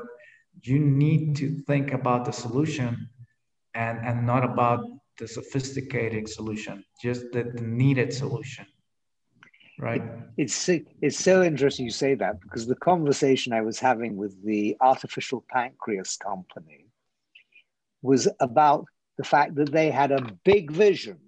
you 0.64 0.80
need 0.80 1.36
to 1.38 1.62
think 1.68 1.94
about 1.94 2.26
the 2.26 2.32
solution 2.32 3.10
and, 3.74 4.00
and 4.00 4.26
not 4.26 4.44
about 4.44 4.84
the 5.18 5.28
sophisticated 5.28 6.28
solution, 6.28 6.84
just 7.02 7.32
the, 7.32 7.44
the 7.44 7.62
needed 7.62 8.14
solution. 8.14 8.66
Right. 9.78 10.02
It's 10.38 10.70
it's 11.02 11.20
so 11.20 11.44
interesting 11.44 11.84
you 11.86 11.92
say 11.92 12.16
that 12.16 12.40
because 12.40 12.66
the 12.66 12.78
conversation 12.78 13.52
I 13.52 13.60
was 13.60 13.78
having 13.78 14.16
with 14.16 14.42
the 14.46 14.78
artificial 14.80 15.44
pancreas 15.50 16.16
company 16.16 16.86
was 18.02 18.30
about 18.40 18.86
the 19.18 19.24
fact 19.24 19.56
that 19.56 19.72
they 19.72 19.90
had 19.90 20.12
a 20.12 20.32
big 20.44 20.72
vision 20.72 21.20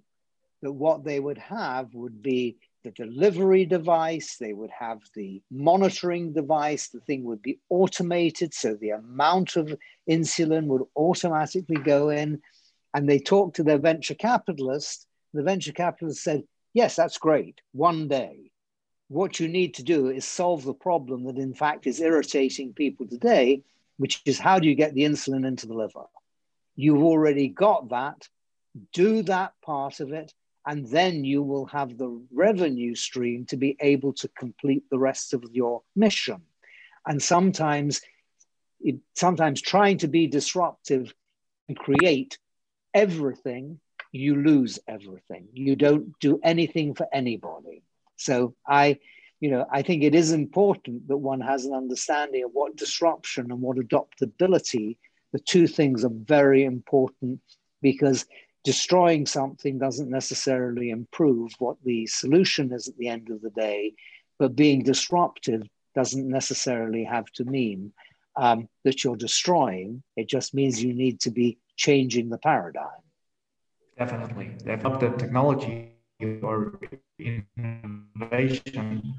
that 0.62 0.72
what 0.72 1.04
they 1.04 1.20
would 1.20 1.38
have 1.38 1.94
would 1.94 2.22
be 2.22 2.56
the 2.84 2.90
delivery 2.90 3.64
device, 3.64 4.36
they 4.36 4.52
would 4.52 4.70
have 4.70 5.00
the 5.14 5.42
monitoring 5.50 6.32
device, 6.32 6.88
the 6.88 7.00
thing 7.00 7.24
would 7.24 7.42
be 7.42 7.58
automated, 7.68 8.54
so 8.54 8.74
the 8.74 8.90
amount 8.90 9.56
of 9.56 9.76
insulin 10.08 10.66
would 10.66 10.84
automatically 10.96 11.76
go 11.76 12.08
in. 12.08 12.40
And 12.94 13.08
they 13.08 13.18
talked 13.18 13.56
to 13.56 13.62
their 13.62 13.78
venture 13.78 14.14
capitalist. 14.14 15.06
The 15.34 15.42
venture 15.42 15.72
capitalist 15.72 16.22
said, 16.22 16.44
Yes, 16.72 16.96
that's 16.96 17.18
great, 17.18 17.60
one 17.72 18.08
day. 18.08 18.50
What 19.08 19.40
you 19.40 19.48
need 19.48 19.74
to 19.74 19.82
do 19.82 20.08
is 20.08 20.24
solve 20.24 20.64
the 20.64 20.74
problem 20.74 21.24
that, 21.24 21.38
in 21.38 21.54
fact, 21.54 21.86
is 21.86 22.00
irritating 22.00 22.74
people 22.74 23.06
today, 23.06 23.62
which 23.96 24.22
is 24.24 24.38
how 24.38 24.58
do 24.58 24.68
you 24.68 24.74
get 24.74 24.94
the 24.94 25.02
insulin 25.02 25.46
into 25.46 25.66
the 25.66 25.74
liver? 25.74 26.04
You've 26.78 27.02
already 27.02 27.48
got 27.48 27.90
that. 27.90 28.28
Do 28.92 29.22
that 29.24 29.52
part 29.60 29.98
of 29.98 30.12
it 30.12 30.32
and 30.68 30.86
then 30.86 31.24
you 31.24 31.42
will 31.42 31.64
have 31.64 31.96
the 31.96 32.20
revenue 32.30 32.94
stream 32.94 33.46
to 33.46 33.56
be 33.56 33.74
able 33.80 34.12
to 34.12 34.28
complete 34.28 34.84
the 34.90 34.98
rest 34.98 35.32
of 35.32 35.42
your 35.50 35.82
mission. 35.96 36.42
And 37.06 37.22
sometimes, 37.22 38.02
it, 38.78 38.96
sometimes 39.16 39.62
trying 39.62 39.96
to 39.98 40.08
be 40.08 40.26
disruptive 40.26 41.14
and 41.68 41.78
create 41.78 42.36
everything, 42.92 43.80
you 44.12 44.36
lose 44.36 44.78
everything. 44.86 45.48
You 45.54 45.74
don't 45.74 46.12
do 46.20 46.38
anything 46.44 46.94
for 46.94 47.06
anybody. 47.14 47.82
So 48.16 48.54
I, 48.66 48.98
you 49.40 49.50
know, 49.50 49.64
I 49.72 49.80
think 49.80 50.02
it 50.02 50.14
is 50.14 50.32
important 50.32 51.08
that 51.08 51.16
one 51.16 51.40
has 51.40 51.64
an 51.64 51.72
understanding 51.72 52.44
of 52.44 52.50
what 52.52 52.76
disruption 52.76 53.50
and 53.50 53.62
what 53.62 53.78
adoptability, 53.78 54.98
the 55.32 55.38
two 55.38 55.66
things 55.66 56.04
are 56.04 56.12
very 56.12 56.64
important 56.64 57.40
because 57.82 58.26
destroying 58.64 59.26
something 59.26 59.78
doesn't 59.78 60.10
necessarily 60.10 60.90
improve 60.90 61.52
what 61.58 61.76
the 61.84 62.06
solution 62.06 62.72
is 62.72 62.88
at 62.88 62.96
the 62.96 63.08
end 63.08 63.30
of 63.30 63.40
the 63.40 63.50
day, 63.50 63.94
but 64.38 64.56
being 64.56 64.82
disruptive 64.82 65.62
doesn't 65.94 66.28
necessarily 66.28 67.04
have 67.04 67.26
to 67.32 67.44
mean 67.44 67.92
um, 68.36 68.68
that 68.84 69.02
you're 69.02 69.16
destroying. 69.16 70.02
It 70.16 70.28
just 70.28 70.54
means 70.54 70.82
you 70.82 70.94
need 70.94 71.20
to 71.20 71.30
be 71.30 71.58
changing 71.76 72.28
the 72.28 72.38
paradigm. 72.38 73.02
Definitely. 73.98 74.50
The 74.64 75.14
technology 75.18 75.90
or 76.42 76.78
innovation, 77.18 79.14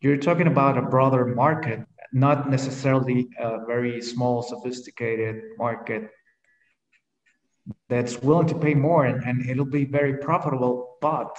you're 0.00 0.18
talking 0.18 0.46
about 0.46 0.78
a 0.78 0.82
broader 0.82 1.26
market, 1.26 1.80
not 2.12 2.50
necessarily 2.50 3.28
a 3.38 3.64
very 3.66 4.00
small, 4.02 4.42
sophisticated 4.42 5.36
market 5.58 6.10
that's 7.88 8.20
willing 8.22 8.46
to 8.46 8.54
pay 8.54 8.74
more 8.74 9.06
and, 9.06 9.22
and 9.24 9.48
it'll 9.48 9.64
be 9.64 9.84
very 9.84 10.18
profitable. 10.18 10.96
But 11.00 11.36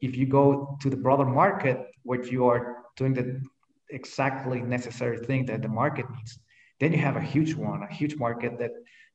if 0.00 0.16
you 0.16 0.26
go 0.26 0.78
to 0.80 0.90
the 0.90 0.96
broader 0.96 1.24
market 1.24 1.86
where 2.02 2.24
you 2.24 2.46
are 2.46 2.84
doing 2.96 3.14
the 3.14 3.42
exactly 3.90 4.60
necessary 4.60 5.18
thing 5.18 5.46
that 5.46 5.62
the 5.62 5.68
market 5.68 6.06
needs, 6.10 6.38
then 6.78 6.92
you 6.92 6.98
have 6.98 7.16
a 7.16 7.20
huge 7.20 7.54
one, 7.54 7.82
a 7.82 7.92
huge 7.92 8.16
market 8.16 8.58
that 8.58 8.72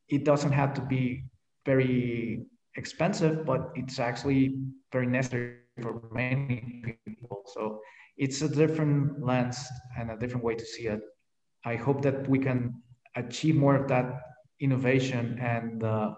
it 0.09 0.23
doesn't 0.23 0.51
have 0.51 0.73
to 0.73 0.81
be 0.81 1.23
very 1.65 2.45
expensive, 2.75 3.45
but 3.45 3.71
it's 3.75 3.99
actually 3.99 4.59
very 4.91 5.07
necessary 5.07 5.55
for 5.81 6.01
many 6.11 6.97
people. 7.05 7.43
So 7.47 7.79
it's 8.17 8.41
a 8.41 8.49
different 8.49 9.23
lens 9.23 9.57
and 9.97 10.11
a 10.11 10.17
different 10.17 10.43
way 10.43 10.55
to 10.55 10.65
see 10.65 10.87
it. 10.87 11.01
I 11.65 11.75
hope 11.75 12.01
that 12.03 12.27
we 12.29 12.39
can 12.39 12.81
achieve 13.15 13.55
more 13.55 13.75
of 13.75 13.87
that 13.87 14.21
innovation 14.59 15.37
and 15.41 15.83
uh, 15.83 16.13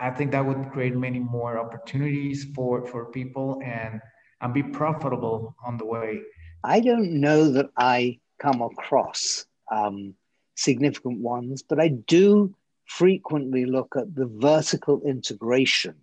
I 0.00 0.10
think 0.10 0.32
that 0.32 0.44
would 0.44 0.70
create 0.72 0.96
many 0.96 1.20
more 1.20 1.58
opportunities 1.58 2.46
for 2.54 2.84
for 2.86 3.06
people 3.12 3.60
and 3.64 4.00
and 4.40 4.52
be 4.52 4.62
profitable 4.62 5.54
on 5.64 5.76
the 5.78 5.86
way. 5.86 6.20
I 6.64 6.80
don't 6.80 7.20
know 7.20 7.50
that 7.50 7.70
I 7.76 8.18
come 8.38 8.60
across 8.62 9.46
um, 9.70 10.14
significant 10.56 11.20
ones, 11.20 11.62
but 11.62 11.80
I 11.80 11.88
do 11.88 12.54
frequently 12.86 13.64
look 13.64 13.94
at 13.96 14.14
the 14.14 14.26
vertical 14.26 15.00
integration. 15.06 15.94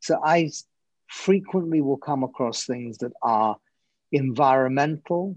So 0.00 0.20
I 0.24 0.50
frequently 1.08 1.80
will 1.80 1.96
come 1.96 2.22
across 2.22 2.64
things 2.64 2.98
that 2.98 3.12
are 3.22 3.56
environmental, 4.12 5.36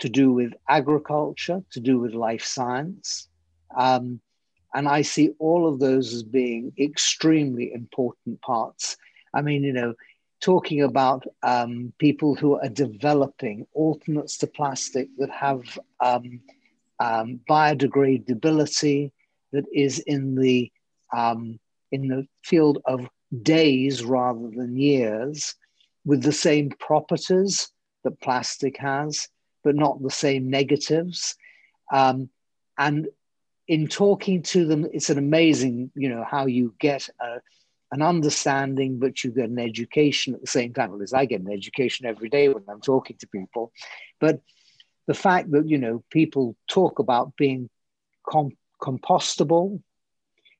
to 0.00 0.08
do 0.08 0.32
with 0.32 0.52
agriculture, 0.68 1.62
to 1.70 1.80
do 1.80 1.98
with 1.98 2.12
life 2.12 2.44
science. 2.44 3.28
Um, 3.76 4.20
and 4.74 4.88
I 4.88 5.02
see 5.02 5.30
all 5.38 5.68
of 5.68 5.78
those 5.78 6.12
as 6.12 6.22
being 6.22 6.72
extremely 6.78 7.72
important 7.72 8.40
parts. 8.40 8.96
I 9.34 9.42
mean, 9.42 9.62
you 9.62 9.72
know, 9.72 9.94
talking 10.40 10.82
about 10.82 11.24
um, 11.42 11.92
people 11.98 12.34
who 12.34 12.58
are 12.58 12.68
developing 12.68 13.66
alternates 13.74 14.38
to 14.38 14.46
plastic 14.46 15.08
that 15.18 15.30
have 15.30 15.78
um, 16.00 16.40
um, 16.98 17.40
biodegradability 17.48 19.12
that 19.52 19.64
is 19.72 20.00
in 20.00 20.34
the 20.34 20.70
um, 21.14 21.60
in 21.92 22.08
the 22.08 22.26
field 22.42 22.78
of 22.86 23.06
days 23.42 24.02
rather 24.02 24.48
than 24.48 24.76
years, 24.76 25.54
with 26.04 26.22
the 26.22 26.32
same 26.32 26.70
properties 26.70 27.70
that 28.04 28.20
plastic 28.20 28.78
has, 28.78 29.28
but 29.64 29.74
not 29.74 30.02
the 30.02 30.10
same 30.10 30.50
negatives. 30.50 31.36
Um, 31.92 32.30
and 32.78 33.08
in 33.68 33.86
talking 33.86 34.42
to 34.42 34.66
them, 34.66 34.86
it's 34.92 35.10
an 35.10 35.18
amazing, 35.18 35.90
you 35.94 36.08
know, 36.08 36.24
how 36.28 36.46
you 36.46 36.74
get 36.78 37.08
a, 37.20 37.40
an 37.92 38.02
understanding, 38.02 38.98
but 38.98 39.22
you 39.22 39.30
get 39.30 39.50
an 39.50 39.58
education 39.58 40.34
at 40.34 40.40
the 40.40 40.46
same 40.46 40.72
time. 40.72 40.92
At 40.92 40.98
least 40.98 41.14
I 41.14 41.26
get 41.26 41.42
an 41.42 41.52
education 41.52 42.06
every 42.06 42.28
day 42.28 42.48
when 42.48 42.64
I'm 42.68 42.80
talking 42.80 43.16
to 43.18 43.28
people. 43.28 43.72
But 44.18 44.40
the 45.06 45.14
fact 45.14 45.50
that, 45.52 45.68
you 45.68 45.78
know, 45.78 46.02
people 46.10 46.56
talk 46.68 46.98
about 46.98 47.36
being 47.36 47.68
com- 48.28 48.56
compostable, 48.80 49.80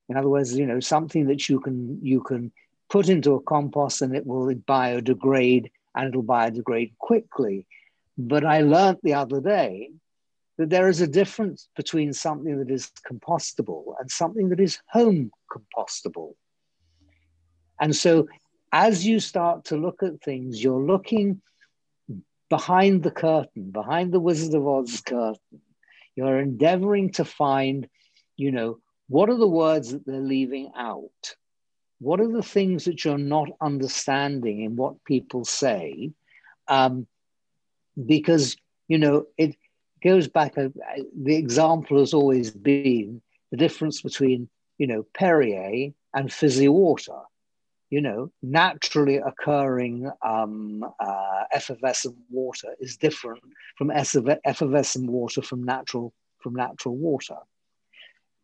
in 0.09 0.16
other 0.16 0.28
words, 0.28 0.55
you 0.55 0.66
know, 0.66 0.80
something 0.80 1.26
that 1.26 1.49
you 1.49 1.61
can 1.61 1.99
you 2.03 2.20
can 2.20 2.53
put 2.90 3.09
into 3.09 3.34
a 3.34 3.40
compost 3.40 4.03
and 4.03 4.14
it 4.14 4.26
will 4.26 4.55
biodegrade 4.55 5.70
and 5.95 6.09
it'll 6.09 6.22
biodegrade 6.22 6.97
quickly. 6.99 7.66
But 8.18 8.45
I 8.45 8.61
learned 8.61 8.99
the 9.03 9.14
other 9.14 9.40
day 9.40 9.90
that 10.59 10.70
there 10.70 10.88
is 10.88 11.01
a 11.01 11.07
difference 11.07 11.68
between 11.76 12.12
something 12.12 12.59
that 12.59 12.70
is 12.70 12.90
compostable 13.11 13.95
and 13.99 14.11
something 14.11 14.51
that 14.51 14.61
is 14.61 14.78
home 14.88 15.30
compostable. 15.51 16.34
And 17.80 17.97
so 17.97 18.28
as 18.72 19.07
you 19.07 19.20
start 19.20 19.66
to 19.66 19.76
look 19.76 20.03
at 20.03 20.22
things, 20.22 20.62
you're 20.62 20.82
looking 20.82 21.43
behind 22.49 23.03
the 23.03 23.11
curtain, 23.11 23.70
behind 23.70 24.12
the 24.12 24.20
Wizard 24.20 24.55
of 24.55 24.66
Oz 24.66 25.01
curtain. 25.01 25.61
You're 26.14 26.38
endeavoring 26.38 27.12
to 27.12 27.24
find, 27.24 27.88
you 28.36 28.53
know, 28.53 28.78
what 29.09 29.30
are 29.30 29.36
the 29.36 29.49
words 29.49 29.93
that 29.93 30.07
they're 30.07 30.20
leaving 30.20 30.70
out? 30.76 31.36
What 32.03 32.20
are 32.20 32.32
the 32.32 32.42
things 32.42 32.84
that 32.84 33.05
you're 33.05 33.18
not 33.18 33.48
understanding 33.61 34.62
in 34.62 34.76
what 34.76 35.05
people 35.05 35.44
say? 35.44 36.11
Um, 36.68 37.07
because, 38.07 38.57
you 38.88 38.98
know, 38.98 39.26
it, 39.36 39.55
goes 40.03 40.28
back, 40.28 40.59
uh, 40.59 40.68
the 41.16 41.36
example 41.36 41.98
has 41.98 42.12
always 42.12 42.50
been 42.50 43.22
the 43.50 43.57
difference 43.57 44.03
between, 44.03 44.48
you 44.78 44.86
know, 44.86 45.07
Perrier 45.14 45.92
and 46.14 46.32
fizzy 46.32 46.68
water. 46.68 47.18
You 47.90 48.00
know, 48.00 48.32
naturally 48.42 49.16
occurring 49.16 50.11
um, 50.22 50.82
uh, 50.98 51.44
effervescent 51.53 52.16
water 52.30 52.74
is 52.80 52.96
different 52.96 53.42
from 53.76 53.90
effervescent 53.90 55.11
water 55.11 55.42
from 55.42 55.62
natural 55.62 56.14
from 56.38 56.55
natural 56.55 56.96
water. 56.96 57.36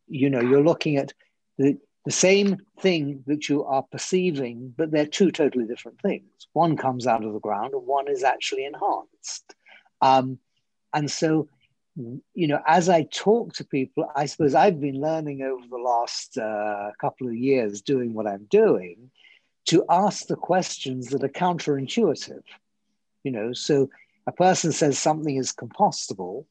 You 0.07 0.29
know, 0.29 0.43
you're 0.43 0.63
looking 0.63 0.99
at 0.99 1.15
the, 1.57 1.79
the 2.09 2.13
same 2.13 2.57
thing 2.81 3.23
that 3.27 3.51
you 3.51 3.65
are 3.65 3.83
perceiving, 3.83 4.73
but 4.79 4.91
they're 4.91 5.05
two 5.05 5.31
totally 5.31 5.67
different 5.67 6.01
things. 6.01 6.25
One 6.55 6.75
comes 6.75 7.07
out 7.07 7.23
of 7.23 7.35
the 7.35 7.39
ground, 7.39 7.75
and 7.75 7.87
one 7.87 8.09
is 8.09 8.25
actually 8.25 8.65
enhanced. 8.65 9.55
Um, 10.01 10.39
and 10.95 11.11
so, 11.11 11.51
you 12.33 12.47
know, 12.47 12.63
as 12.67 12.89
I 12.89 13.03
talk 13.03 13.53
to 13.57 13.65
people, 13.65 14.11
I 14.17 14.25
suppose 14.25 14.55
I've 14.55 14.81
been 14.81 14.99
learning 14.99 15.43
over 15.43 15.67
the 15.69 15.77
last 15.77 16.39
uh, 16.39 16.93
couple 16.99 17.29
of 17.29 17.37
years 17.37 17.83
doing 17.83 18.15
what 18.15 18.27
I'm 18.27 18.47
doing 18.49 19.11
to 19.67 19.85
ask 19.91 20.29
the 20.29 20.37
questions 20.37 21.09
that 21.09 21.23
are 21.23 21.29
counterintuitive. 21.29 22.45
You 23.23 23.33
know, 23.33 23.53
so 23.53 23.91
a 24.27 24.33
person 24.33 24.73
says 24.73 24.99
something 24.99 25.37
is 25.37 25.53
compostable, 25.53 26.47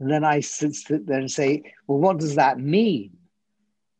and 0.00 0.10
then 0.10 0.22
I 0.22 0.40
sit 0.40 1.06
there 1.06 1.18
and 1.18 1.30
say, 1.30 1.62
well, 1.86 1.98
what 1.98 2.18
does 2.18 2.34
that 2.34 2.60
mean? 2.60 3.16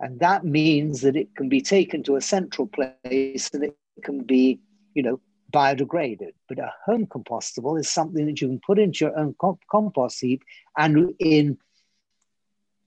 And 0.01 0.21
that 0.21 0.45
means 0.45 1.01
that 1.03 1.17
it 1.17 1.35
can 1.35 1.49
be 1.49 1.61
taken 1.61 2.03
to 2.05 2.17
a 2.17 2.21
central 2.21 2.67
place 2.67 3.51
and 3.53 3.65
it 3.65 3.77
can 4.03 4.25
be, 4.25 4.61
you 4.95 5.03
know, 5.03 5.21
biodegraded. 5.53 6.33
But 6.49 6.59
a 6.59 6.73
home 6.85 7.07
compostable 7.07 7.81
is 7.81 7.89
something 7.89 8.27
that 8.27 8.41
you 8.41 8.49
can 8.49 8.61
put 8.61 8.79
into 8.79 9.07
your 9.07 9.19
own 9.19 9.35
comp- 9.41 9.67
compost 9.71 10.21
heap, 10.21 10.43
and 10.77 11.15
in 11.19 11.59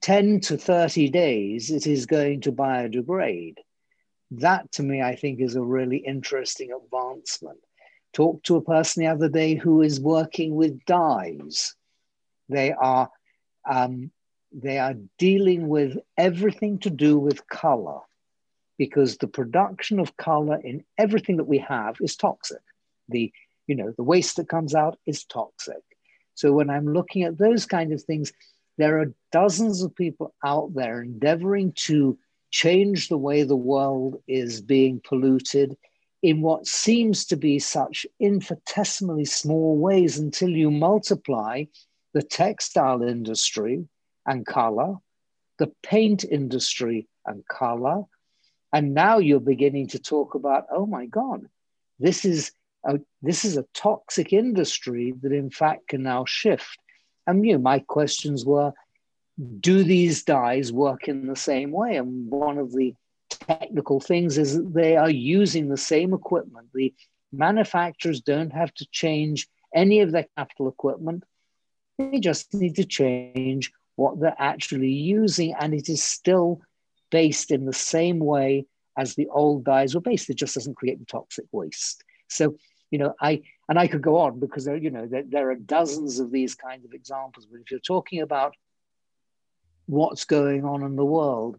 10 0.02 0.40
to 0.40 0.56
30 0.56 1.10
days, 1.10 1.70
it 1.70 1.86
is 1.86 2.06
going 2.06 2.42
to 2.42 2.52
biodegrade. 2.52 3.56
That 4.32 4.70
to 4.72 4.82
me, 4.82 5.02
I 5.02 5.16
think, 5.16 5.40
is 5.40 5.56
a 5.56 5.62
really 5.62 5.98
interesting 5.98 6.70
advancement. 6.72 7.58
Talked 8.12 8.46
to 8.46 8.56
a 8.56 8.62
person 8.62 9.02
the 9.02 9.10
other 9.10 9.28
day 9.28 9.54
who 9.54 9.82
is 9.82 10.00
working 10.00 10.54
with 10.54 10.84
dyes. 10.84 11.74
They 12.48 12.72
are 12.72 13.10
um, 13.68 14.10
they 14.52 14.78
are 14.78 14.94
dealing 15.18 15.68
with 15.68 15.98
everything 16.16 16.78
to 16.80 16.90
do 16.90 17.18
with 17.18 17.48
color 17.48 18.00
because 18.78 19.18
the 19.18 19.28
production 19.28 20.00
of 20.00 20.16
color 20.16 20.58
in 20.62 20.82
everything 20.98 21.36
that 21.36 21.44
we 21.44 21.58
have 21.58 21.96
is 22.00 22.16
toxic. 22.16 22.62
The, 23.08 23.32
you 23.66 23.76
know, 23.76 23.92
the 23.96 24.02
waste 24.02 24.36
that 24.36 24.48
comes 24.48 24.74
out 24.74 24.98
is 25.06 25.24
toxic. 25.24 25.82
So 26.34 26.52
when 26.52 26.70
I'm 26.70 26.92
looking 26.92 27.22
at 27.22 27.38
those 27.38 27.66
kind 27.66 27.92
of 27.92 28.02
things, 28.02 28.32
there 28.78 28.98
are 29.00 29.12
dozens 29.32 29.82
of 29.82 29.94
people 29.94 30.34
out 30.42 30.72
there 30.74 31.02
endeavoring 31.02 31.72
to 31.84 32.18
change 32.50 33.08
the 33.08 33.18
way 33.18 33.42
the 33.42 33.56
world 33.56 34.22
is 34.26 34.62
being 34.62 35.00
polluted 35.06 35.76
in 36.22 36.40
what 36.40 36.66
seems 36.66 37.26
to 37.26 37.36
be 37.36 37.58
such 37.58 38.06
infinitesimally 38.18 39.24
small 39.24 39.76
ways 39.76 40.18
until 40.18 40.48
you 40.48 40.70
multiply 40.70 41.64
the 42.12 42.22
textile 42.22 43.02
industry 43.02 43.86
and 44.30 44.46
color, 44.46 44.94
the 45.58 45.72
paint 45.82 46.22
industry 46.22 47.08
and 47.26 47.44
color, 47.46 48.04
and 48.72 48.94
now 48.94 49.18
you're 49.18 49.40
beginning 49.40 49.88
to 49.88 49.98
talk 49.98 50.36
about, 50.36 50.66
oh 50.70 50.86
my 50.86 51.06
God, 51.06 51.46
this 51.98 52.24
is 52.24 52.52
a, 52.84 53.00
this 53.20 53.44
is 53.44 53.56
a 53.56 53.66
toxic 53.74 54.32
industry 54.32 55.12
that 55.22 55.32
in 55.32 55.50
fact 55.50 55.88
can 55.88 56.04
now 56.04 56.24
shift. 56.24 56.78
And 57.26 57.44
you 57.44 57.54
know, 57.54 57.58
my 57.58 57.80
questions 57.80 58.44
were, 58.44 58.72
do 59.58 59.82
these 59.82 60.22
dyes 60.22 60.72
work 60.72 61.08
in 61.08 61.26
the 61.26 61.34
same 61.34 61.72
way? 61.72 61.96
And 61.96 62.30
one 62.30 62.58
of 62.58 62.72
the 62.72 62.94
technical 63.28 63.98
things 63.98 64.38
is 64.38 64.56
that 64.56 64.72
they 64.72 64.96
are 64.96 65.10
using 65.10 65.68
the 65.68 65.76
same 65.76 66.14
equipment. 66.14 66.68
The 66.72 66.94
manufacturers 67.32 68.20
don't 68.20 68.52
have 68.52 68.72
to 68.74 68.86
change 68.92 69.48
any 69.74 70.00
of 70.00 70.12
their 70.12 70.26
capital 70.36 70.68
equipment. 70.68 71.24
They 71.98 72.20
just 72.20 72.54
need 72.54 72.76
to 72.76 72.84
change 72.84 73.72
what 74.00 74.18
they're 74.18 74.34
actually 74.38 74.92
using, 74.92 75.54
and 75.60 75.74
it 75.74 75.90
is 75.90 76.02
still 76.02 76.62
based 77.10 77.50
in 77.50 77.66
the 77.66 77.72
same 77.74 78.18
way 78.18 78.64
as 78.96 79.14
the 79.14 79.28
old 79.28 79.62
dyes 79.62 79.94
were 79.94 80.00
based. 80.00 80.30
It 80.30 80.38
just 80.38 80.54
doesn't 80.54 80.76
create 80.76 80.98
the 80.98 81.04
toxic 81.04 81.44
waste. 81.52 82.02
So, 82.28 82.56
you 82.90 82.98
know, 82.98 83.14
I 83.20 83.42
and 83.68 83.78
I 83.78 83.88
could 83.88 84.00
go 84.00 84.16
on 84.16 84.40
because 84.40 84.64
there, 84.64 84.76
you 84.76 84.90
know, 84.90 85.06
there, 85.06 85.24
there 85.28 85.50
are 85.50 85.54
dozens 85.54 86.18
of 86.18 86.32
these 86.32 86.54
kinds 86.54 86.86
of 86.86 86.94
examples. 86.94 87.44
But 87.44 87.60
if 87.60 87.70
you're 87.70 87.80
talking 87.94 88.22
about 88.22 88.54
what's 89.84 90.24
going 90.24 90.64
on 90.64 90.82
in 90.82 90.96
the 90.96 91.04
world, 91.04 91.58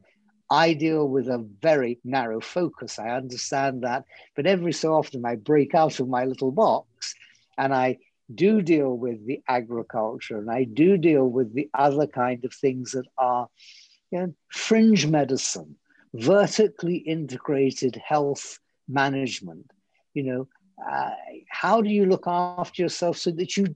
I 0.50 0.74
deal 0.74 1.08
with 1.08 1.28
a 1.28 1.46
very 1.62 2.00
narrow 2.04 2.42
focus. 2.42 2.98
I 2.98 3.10
understand 3.10 3.84
that, 3.84 4.06
but 4.36 4.48
every 4.48 4.74
so 4.74 4.96
often 4.96 5.26
I 5.26 5.36
break 5.36 5.76
out 5.76 6.00
of 6.00 6.10
my 6.10 6.26
little 6.26 6.52
box 6.52 7.14
and 7.56 7.72
I 7.72 8.00
do 8.36 8.62
deal 8.62 8.98
with 8.98 9.26
the 9.26 9.42
agriculture 9.48 10.38
and 10.38 10.50
I 10.50 10.64
do 10.64 10.98
deal 10.98 11.28
with 11.28 11.54
the 11.54 11.70
other 11.74 12.08
kind 12.08 12.44
of 12.46 12.54
things 12.54 12.92
that 12.92 13.06
are 13.18 13.48
you 14.12 14.20
know, 14.20 14.34
fringe 14.50 15.08
medicine, 15.08 15.76
vertically 16.14 16.98
integrated 16.98 17.96
health 17.96 18.60
management. 18.88 19.72
You 20.14 20.24
know, 20.24 20.48
uh, 20.90 21.12
how 21.50 21.82
do 21.82 21.90
you 21.90 22.06
look 22.06 22.26
after 22.28 22.82
yourself 22.82 23.18
so 23.18 23.32
that 23.32 23.56
you 23.56 23.74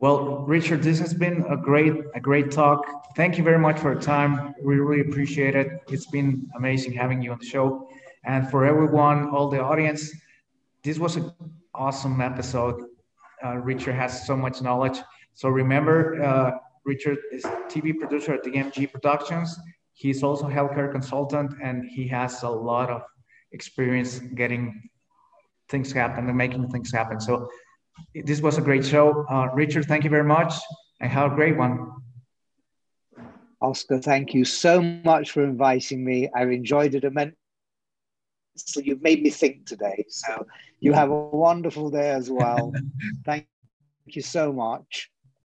Well, 0.00 0.38
Richard, 0.46 0.82
this 0.82 0.98
has 0.98 1.12
been 1.12 1.44
a 1.50 1.58
great, 1.58 1.92
a 2.14 2.20
great 2.20 2.50
talk. 2.50 3.14
Thank 3.16 3.36
you 3.36 3.44
very 3.44 3.58
much 3.58 3.78
for 3.78 3.92
your 3.92 4.00
time. 4.00 4.54
We 4.62 4.76
really 4.76 5.02
appreciate 5.06 5.54
it. 5.54 5.82
It's 5.88 6.06
been 6.06 6.48
amazing 6.56 6.94
having 6.94 7.20
you 7.20 7.32
on 7.32 7.38
the 7.38 7.44
show. 7.44 7.86
And 8.24 8.50
for 8.50 8.64
everyone, 8.64 9.28
all 9.28 9.50
the 9.50 9.60
audience, 9.60 10.10
this 10.82 10.98
was 10.98 11.16
an 11.16 11.30
awesome 11.74 12.22
episode. 12.22 12.86
Uh, 13.44 13.56
Richard 13.56 13.94
has 13.94 14.26
so 14.26 14.34
much 14.34 14.62
knowledge. 14.62 14.98
So 15.34 15.50
remember, 15.50 16.22
uh, 16.22 16.52
Richard 16.86 17.18
is 17.30 17.44
TV 17.68 17.96
producer 17.98 18.34
at 18.34 18.42
DMG 18.42 18.90
Productions. 18.90 19.58
He's 20.00 20.22
also 20.22 20.48
healthcare 20.48 20.90
consultant, 20.90 21.52
and 21.62 21.84
he 21.84 22.08
has 22.08 22.42
a 22.42 22.48
lot 22.48 22.88
of 22.88 23.02
experience 23.52 24.18
getting 24.34 24.88
things 25.68 25.92
happen 25.92 26.26
and 26.26 26.38
making 26.38 26.70
things 26.70 26.90
happen. 26.90 27.20
So 27.20 27.50
this 28.14 28.40
was 28.40 28.56
a 28.56 28.62
great 28.62 28.86
show. 28.86 29.26
Uh, 29.28 29.48
Richard, 29.52 29.84
thank 29.84 30.04
you 30.04 30.08
very 30.08 30.24
much 30.24 30.54
and 31.00 31.12
have 31.12 31.32
a 31.32 31.34
great 31.34 31.58
one. 31.58 31.92
Oscar, 33.60 33.98
thank 33.98 34.32
you 34.32 34.46
so 34.46 34.80
much 34.80 35.32
for 35.32 35.44
inviting 35.44 36.02
me. 36.02 36.30
I've 36.34 36.50
enjoyed 36.50 36.94
it 36.94 37.04
immensely. 37.04 37.36
So 38.56 38.80
you've 38.80 39.02
made 39.02 39.22
me 39.22 39.28
think 39.28 39.66
today. 39.66 40.06
So 40.08 40.46
you 40.80 40.94
have 40.94 41.10
a 41.10 41.20
wonderful 41.20 41.90
day 41.90 42.08
as 42.10 42.30
well. 42.30 42.72
thank 43.26 43.46
you 44.06 44.22
so 44.22 44.50
much. 44.50 45.10